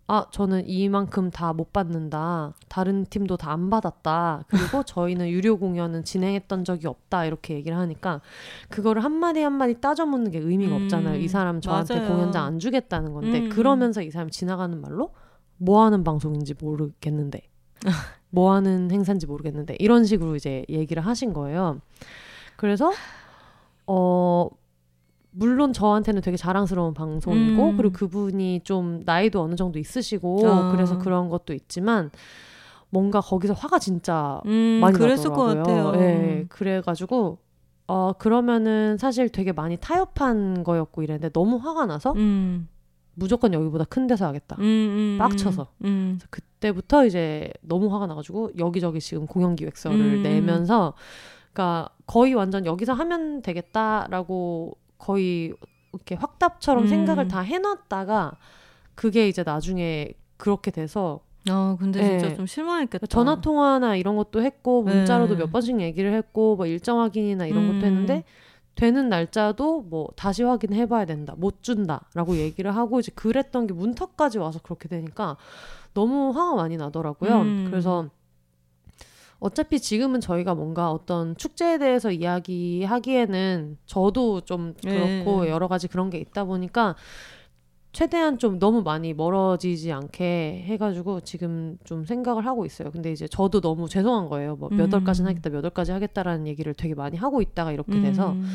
[0.07, 6.03] 아 저는 이만큼 다 못 받는다 다른 팀도 다 안 받았다 그리고 저희는 유료 공연은
[6.03, 8.21] 진행했던 적이 없다 이렇게 얘기를 하니까
[8.69, 10.81] 그거를 한마디 한마디 따져 묻는 게 의미가 음.
[10.83, 12.09] 없잖아요 이 사람 저한테 맞아요.
[12.09, 13.49] 공연장 안 주겠다는 건데 음.
[13.49, 15.13] 그러면서 이 사람 지나가는 말로
[15.57, 17.41] 뭐 하는 방송인지 모르겠는데
[18.37, 21.81] 뭐 하는 행사인지 모르겠는데 이런 식으로 이제 얘기를 하신 거예요.
[22.55, 22.91] 그래서
[23.87, 24.47] 어
[25.31, 27.77] 물론 저한테는 되게 자랑스러운 방송이고 음.
[27.77, 30.71] 그리고 그분이 좀 나이도 어느 정도 있으시고 아.
[30.71, 32.11] 그래서 그런 것도 있지만
[32.91, 35.63] 뭔가 거기서 화가 진짜 음, 많이 그랬을 나더라고요.
[35.63, 35.91] 것 같아요.
[35.93, 37.39] 네, 그래가지고
[37.87, 42.67] 어 그러면은 사실 되게 많이 타협한 거였고 이랬는데 너무 화가 나서 음.
[43.15, 44.57] 무조건 여기보다 큰 데서 하겠다.
[44.59, 45.17] 음, 음, 음.
[45.17, 45.67] 빡쳐서.
[45.85, 46.19] 음.
[46.29, 50.23] 그 때부터 이제 너무 화가 나가지고 여기저기 지금 공연 기획서를 음.
[50.23, 50.93] 내면서
[51.53, 55.53] 그러니까 거의 완전 여기서 하면 되겠다라고 거의
[55.93, 56.87] 이렇게 확답처럼 음.
[56.87, 58.33] 생각을 다 해놨다가
[58.95, 62.35] 그게 이제 나중에 그렇게 돼서 아 근데 진짜 네.
[62.35, 63.07] 좀 실망했겠다.
[63.07, 65.39] 전화 통화나 이런 것도 했고 문자로도 네.
[65.39, 68.23] 몇 번씩 얘기를 했고 뭐 일정 확인이나 이런 것도 했는데
[68.75, 71.33] 되는 날짜도 뭐 다시 확인해 봐야 된다.
[71.37, 75.37] 못 준다라고 얘기를 하고 이제 그랬던 게 문턱까지 와서 그렇게 되니까
[75.97, 77.41] 너무 화가 많이 나더라고요.
[77.41, 77.67] 음.
[77.67, 78.07] 그래서
[79.39, 85.49] 어차피 지금은 저희가 뭔가 어떤 축제에 대해서 이야기하기에는 저도 좀 그렇고 네.
[85.49, 86.95] 여러 가지 그런 게 있다 보니까
[87.93, 92.91] 최대한 좀 너무 많이 멀어지지 않게 해가지고 지금 좀 생각을 하고 있어요.
[92.91, 94.55] 근데 이제 저도 너무 죄송한 거예요.
[94.55, 95.29] 뭐몇 월까지는 음.
[95.31, 98.33] 하겠다, 몇 월까지 하겠다라는 얘기를 되게 많이 하고 있다가 이렇게 돼서.
[98.33, 98.45] 음.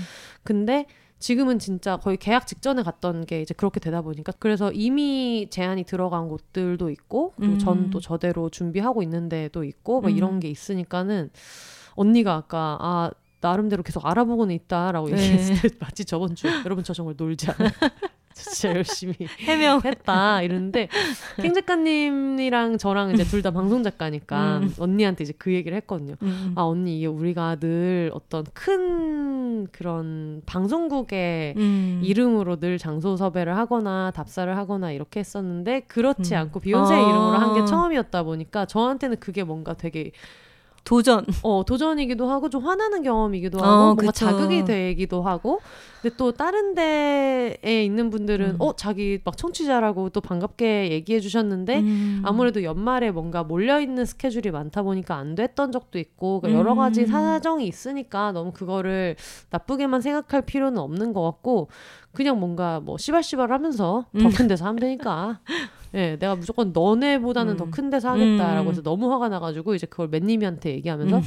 [0.45, 0.87] 근데
[1.23, 6.29] 지금은 진짜 거의 계약 직전에 갔던 게 이제 그렇게 되다 보니까 그래서 이미 제한이 들어간
[6.29, 7.59] 곳들도 있고 그리고 음.
[7.61, 10.41] 전또 저대로 준비하고 있는 데도 있고 뭐 이런 음.
[10.41, 11.31] 게 있으니까는
[11.95, 15.23] 언니가 아까 아 나름대로 계속 알아보고는 있다라고 네.
[15.23, 17.71] 얘기했을 때 마치 저번 주에 여러분 저 정말 놀지 않아요.
[18.35, 20.89] 진짜 열심히 해명했다 이러는데
[21.41, 24.75] 캥 작가님이랑 저랑 이제 둘 다 방송 작가니까 음.
[24.79, 26.15] 언니한테 이제 그 얘기를 했거든요.
[26.23, 26.53] 음.
[26.55, 32.01] 아 언니 이게 우리가 늘 어떤 큰 그런 방송국의 음.
[32.05, 36.39] 이름으로 늘 장소 섭외를 하거나 답사를 하거나 이렇게 했었는데 그렇지 음.
[36.39, 36.99] 않고 비욘세 아.
[36.99, 40.13] 이름으로 한 게 처음이었다 보니까 저한테는 그게 뭔가 되게
[40.85, 41.25] 도전.
[41.43, 44.27] 어, 도전이기도 하고 좀 화나는 경험이기도 어, 하고 어, 뭔가 그쵸.
[44.27, 45.61] 자극이 되기도 하고.
[46.01, 48.57] 근데 또 다른 데에 있는 분들은 음.
[48.59, 52.23] 어, 자기 막 청취자라고 또 반갑게 얘기해 주셨는데 음.
[52.25, 57.03] 아무래도 연말에 뭔가 몰려 있는 스케줄이 많다 보니까 안 됐던 적도 있고 그러니까 여러 가지
[57.03, 57.07] 음.
[57.07, 59.15] 사정이 있으니까 너무 그거를
[59.51, 61.69] 나쁘게만 생각할 필요는 없는 것 같고
[62.13, 64.49] 그냥 뭔가 뭐 씨발씨발 하면서 더큰 음.
[64.49, 65.41] 데서 하면 되니까.
[65.95, 67.57] 예, 내가 무조건 너네보다는 음.
[67.59, 68.71] 더큰 데서 하겠다라고 음.
[68.71, 71.23] 해서 너무 화가 나가지고 이제 그걸 맨님이한테 얘기하면서 음.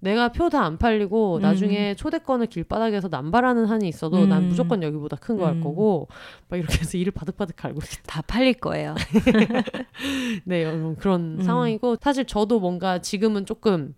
[0.00, 1.40] 내가 표 다 안 팔리고 음.
[1.42, 4.28] 나중에 초대권을 길바닥에서 남발하는 한이 있어도 음.
[4.28, 6.08] 난 무조건 여기보다 큰 거 할 거고
[6.48, 8.94] 막 이렇게 해서 이를 바득바득 갈고 다 팔릴 거예요.
[10.44, 13.94] 네, 여러분 그런 상황이고 사실 저도 뭔가 지금은 조금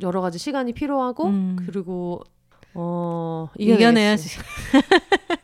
[0.00, 1.32] 여러 가지 시간이 필요하고
[1.66, 2.22] 그리고
[2.74, 4.38] 어 이겨내야지.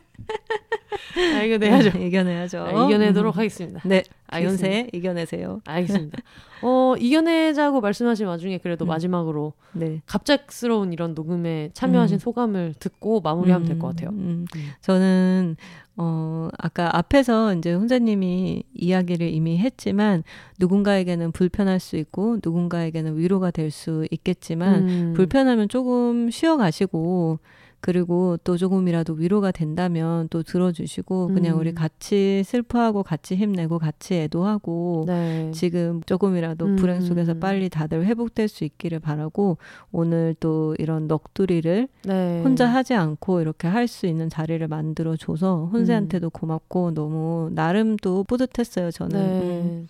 [1.15, 1.91] 아, 이겨내야죠.
[1.97, 2.63] 네, 이겨내야죠.
[2.63, 3.37] 아, 이겨내도록 음.
[3.37, 3.81] 하겠습니다.
[3.85, 4.03] 네.
[4.27, 5.61] 아연세 이겨내세요.
[5.65, 6.17] 알겠습니다.
[6.61, 8.87] 어, 이겨내자고 말씀하신 와중에 그래도 음.
[8.87, 10.01] 마지막으로 네.
[10.07, 12.19] 갑작스러운 이런 녹음에 참여하신 음.
[12.19, 14.09] 소감을 듣고 마무리하면 될 것 같아요.
[14.09, 14.45] 음.
[14.55, 14.69] 음.
[14.81, 15.57] 저는
[15.97, 20.23] 어, 아까 앞에서 이제 혼자님이 이야기를 이미 했지만
[20.59, 25.13] 누군가에게는 불편할 수 있고 누군가에게는 위로가 될 수 있겠지만 음.
[25.15, 27.39] 불편하면 조금 쉬어 가시고
[27.85, 31.59] 그리고 또 조금이라도 위로가 된다면 또 들어주시고 그냥 음.
[31.59, 35.51] 우리 같이 슬퍼하고 같이 힘내고 같이 애도하고 네.
[35.53, 36.75] 지금 조금이라도 음.
[36.77, 39.59] 불행 속에서 빨리 다들 회복될 수 있기를 바라고
[39.91, 42.41] 오늘 또 이런 넋두리를 네.
[42.41, 46.29] 혼자 하지 않고 이렇게 할 수 있는 자리를 만들어 줘서 혼세한테도 음.
[46.31, 49.39] 고맙고 너무 나름 또 뿌듯했어요 저는.
[49.39, 49.61] 네.
[49.61, 49.87] 음.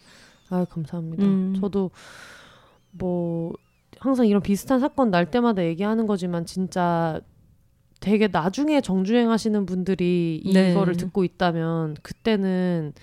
[0.50, 1.24] 아 감사합니다.
[1.24, 1.56] 음.
[1.62, 1.92] 저도
[2.92, 3.54] 뭐
[4.00, 7.22] 항상 이런 비슷한 사건 날 때마다 얘기하는 거지만 진짜
[8.06, 10.72] 되게 나중에 정주행 하시는 분들이 네.
[10.72, 12.94] 이거를 듣고 있다면 그때는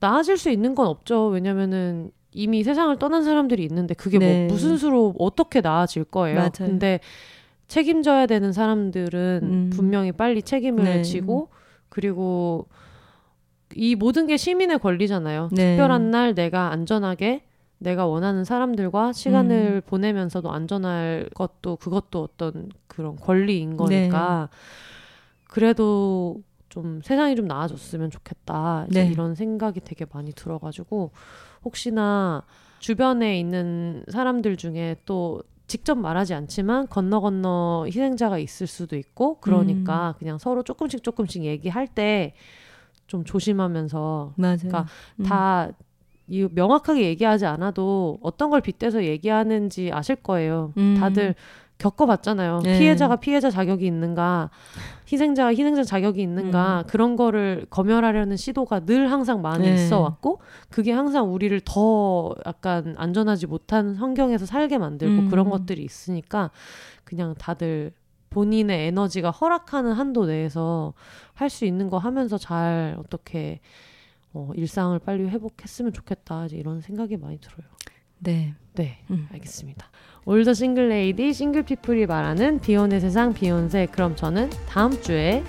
[0.00, 1.28] 나아질 수 있는 건 없죠.
[1.28, 4.38] 왜냐면은 이미 세상을 떠난 사람들이 있는데 그게 뭐 네.
[4.46, 6.38] 뭐 무슨 수로 어떻게 나아질 거예요.
[6.38, 6.50] 맞아요.
[6.58, 6.98] 근데
[7.68, 9.70] 책임져야 되는 사람들은 음.
[9.72, 11.02] 분명히 빨리 책임을 네.
[11.02, 11.50] 지고
[11.88, 12.66] 그리고
[13.76, 15.50] 이 모든 게 시민의 권리잖아요.
[15.52, 15.76] 네.
[15.76, 17.44] 특별한 날 내가 안전하게
[17.80, 19.88] 내가 원하는 사람들과 시간을 음.
[19.88, 24.56] 보내면서도 안전할 것도 그것도 어떤 그런 권리인 거니까 네.
[25.48, 29.06] 그래도 좀 세상이 좀 나아졌으면 좋겠다 네.
[29.06, 31.10] 이런 생각이 되게 많이 들어가지고
[31.64, 32.42] 혹시나
[32.78, 40.14] 주변에 있는 사람들 중에 또 직접 말하지 않지만 건너 건너 희생자가 있을 수도 있고 그러니까
[40.16, 40.18] 음.
[40.18, 42.34] 그냥 서로 조금씩 조금씩 얘기할 때
[43.10, 44.56] 좀 조심하면서 맞아요.
[44.58, 44.86] 그러니까
[45.18, 45.24] 음.
[45.24, 45.68] 다
[46.30, 50.72] 이 명확하게 얘기하지 않아도 어떤 걸 빗대서 얘기하는지 아실 거예요.
[50.76, 50.96] 음.
[50.98, 51.34] 다들
[51.78, 52.60] 겪어봤잖아요.
[52.62, 52.78] 네.
[52.78, 54.50] 피해자가 피해자 자격이 있는가,
[55.10, 56.86] 희생자가 희생자 자격이 있는가, 음.
[56.86, 59.74] 그런 거를 검열하려는 시도가 늘 항상 많이 네.
[59.74, 65.30] 있어 왔고, 그게 항상 우리를 더 약간 안전하지 못한 환경에서 살게 만들고 음.
[65.30, 66.50] 그런 것들이 있으니까,
[67.04, 67.92] 그냥 다들
[68.28, 70.92] 본인의 에너지가 허락하는 한도 내에서
[71.34, 73.60] 할 수 있는 거 하면서 잘 어떻게
[74.32, 77.66] 어, 일상을 빨리 회복했으면 좋겠다 이제 이런 생각이 많이 들어요.
[78.18, 78.54] 네.
[78.74, 79.28] 네, 음.
[79.32, 79.90] 알겠습니다.
[80.24, 85.42] All the single lady single people이 말하는 비혼의 세상 비혼세 그럼 저는 다음 주에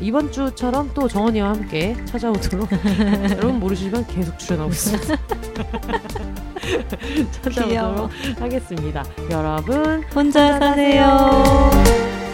[0.00, 2.68] 이번 주처럼 또 정원이와 함께 찾아오도록
[3.32, 5.16] 여러분 모르시지만 계속 출연하고 있습니다.
[7.42, 8.10] 찾아오도록
[8.40, 9.04] 하겠습니다.
[9.30, 12.27] 여러분 혼자 사세요.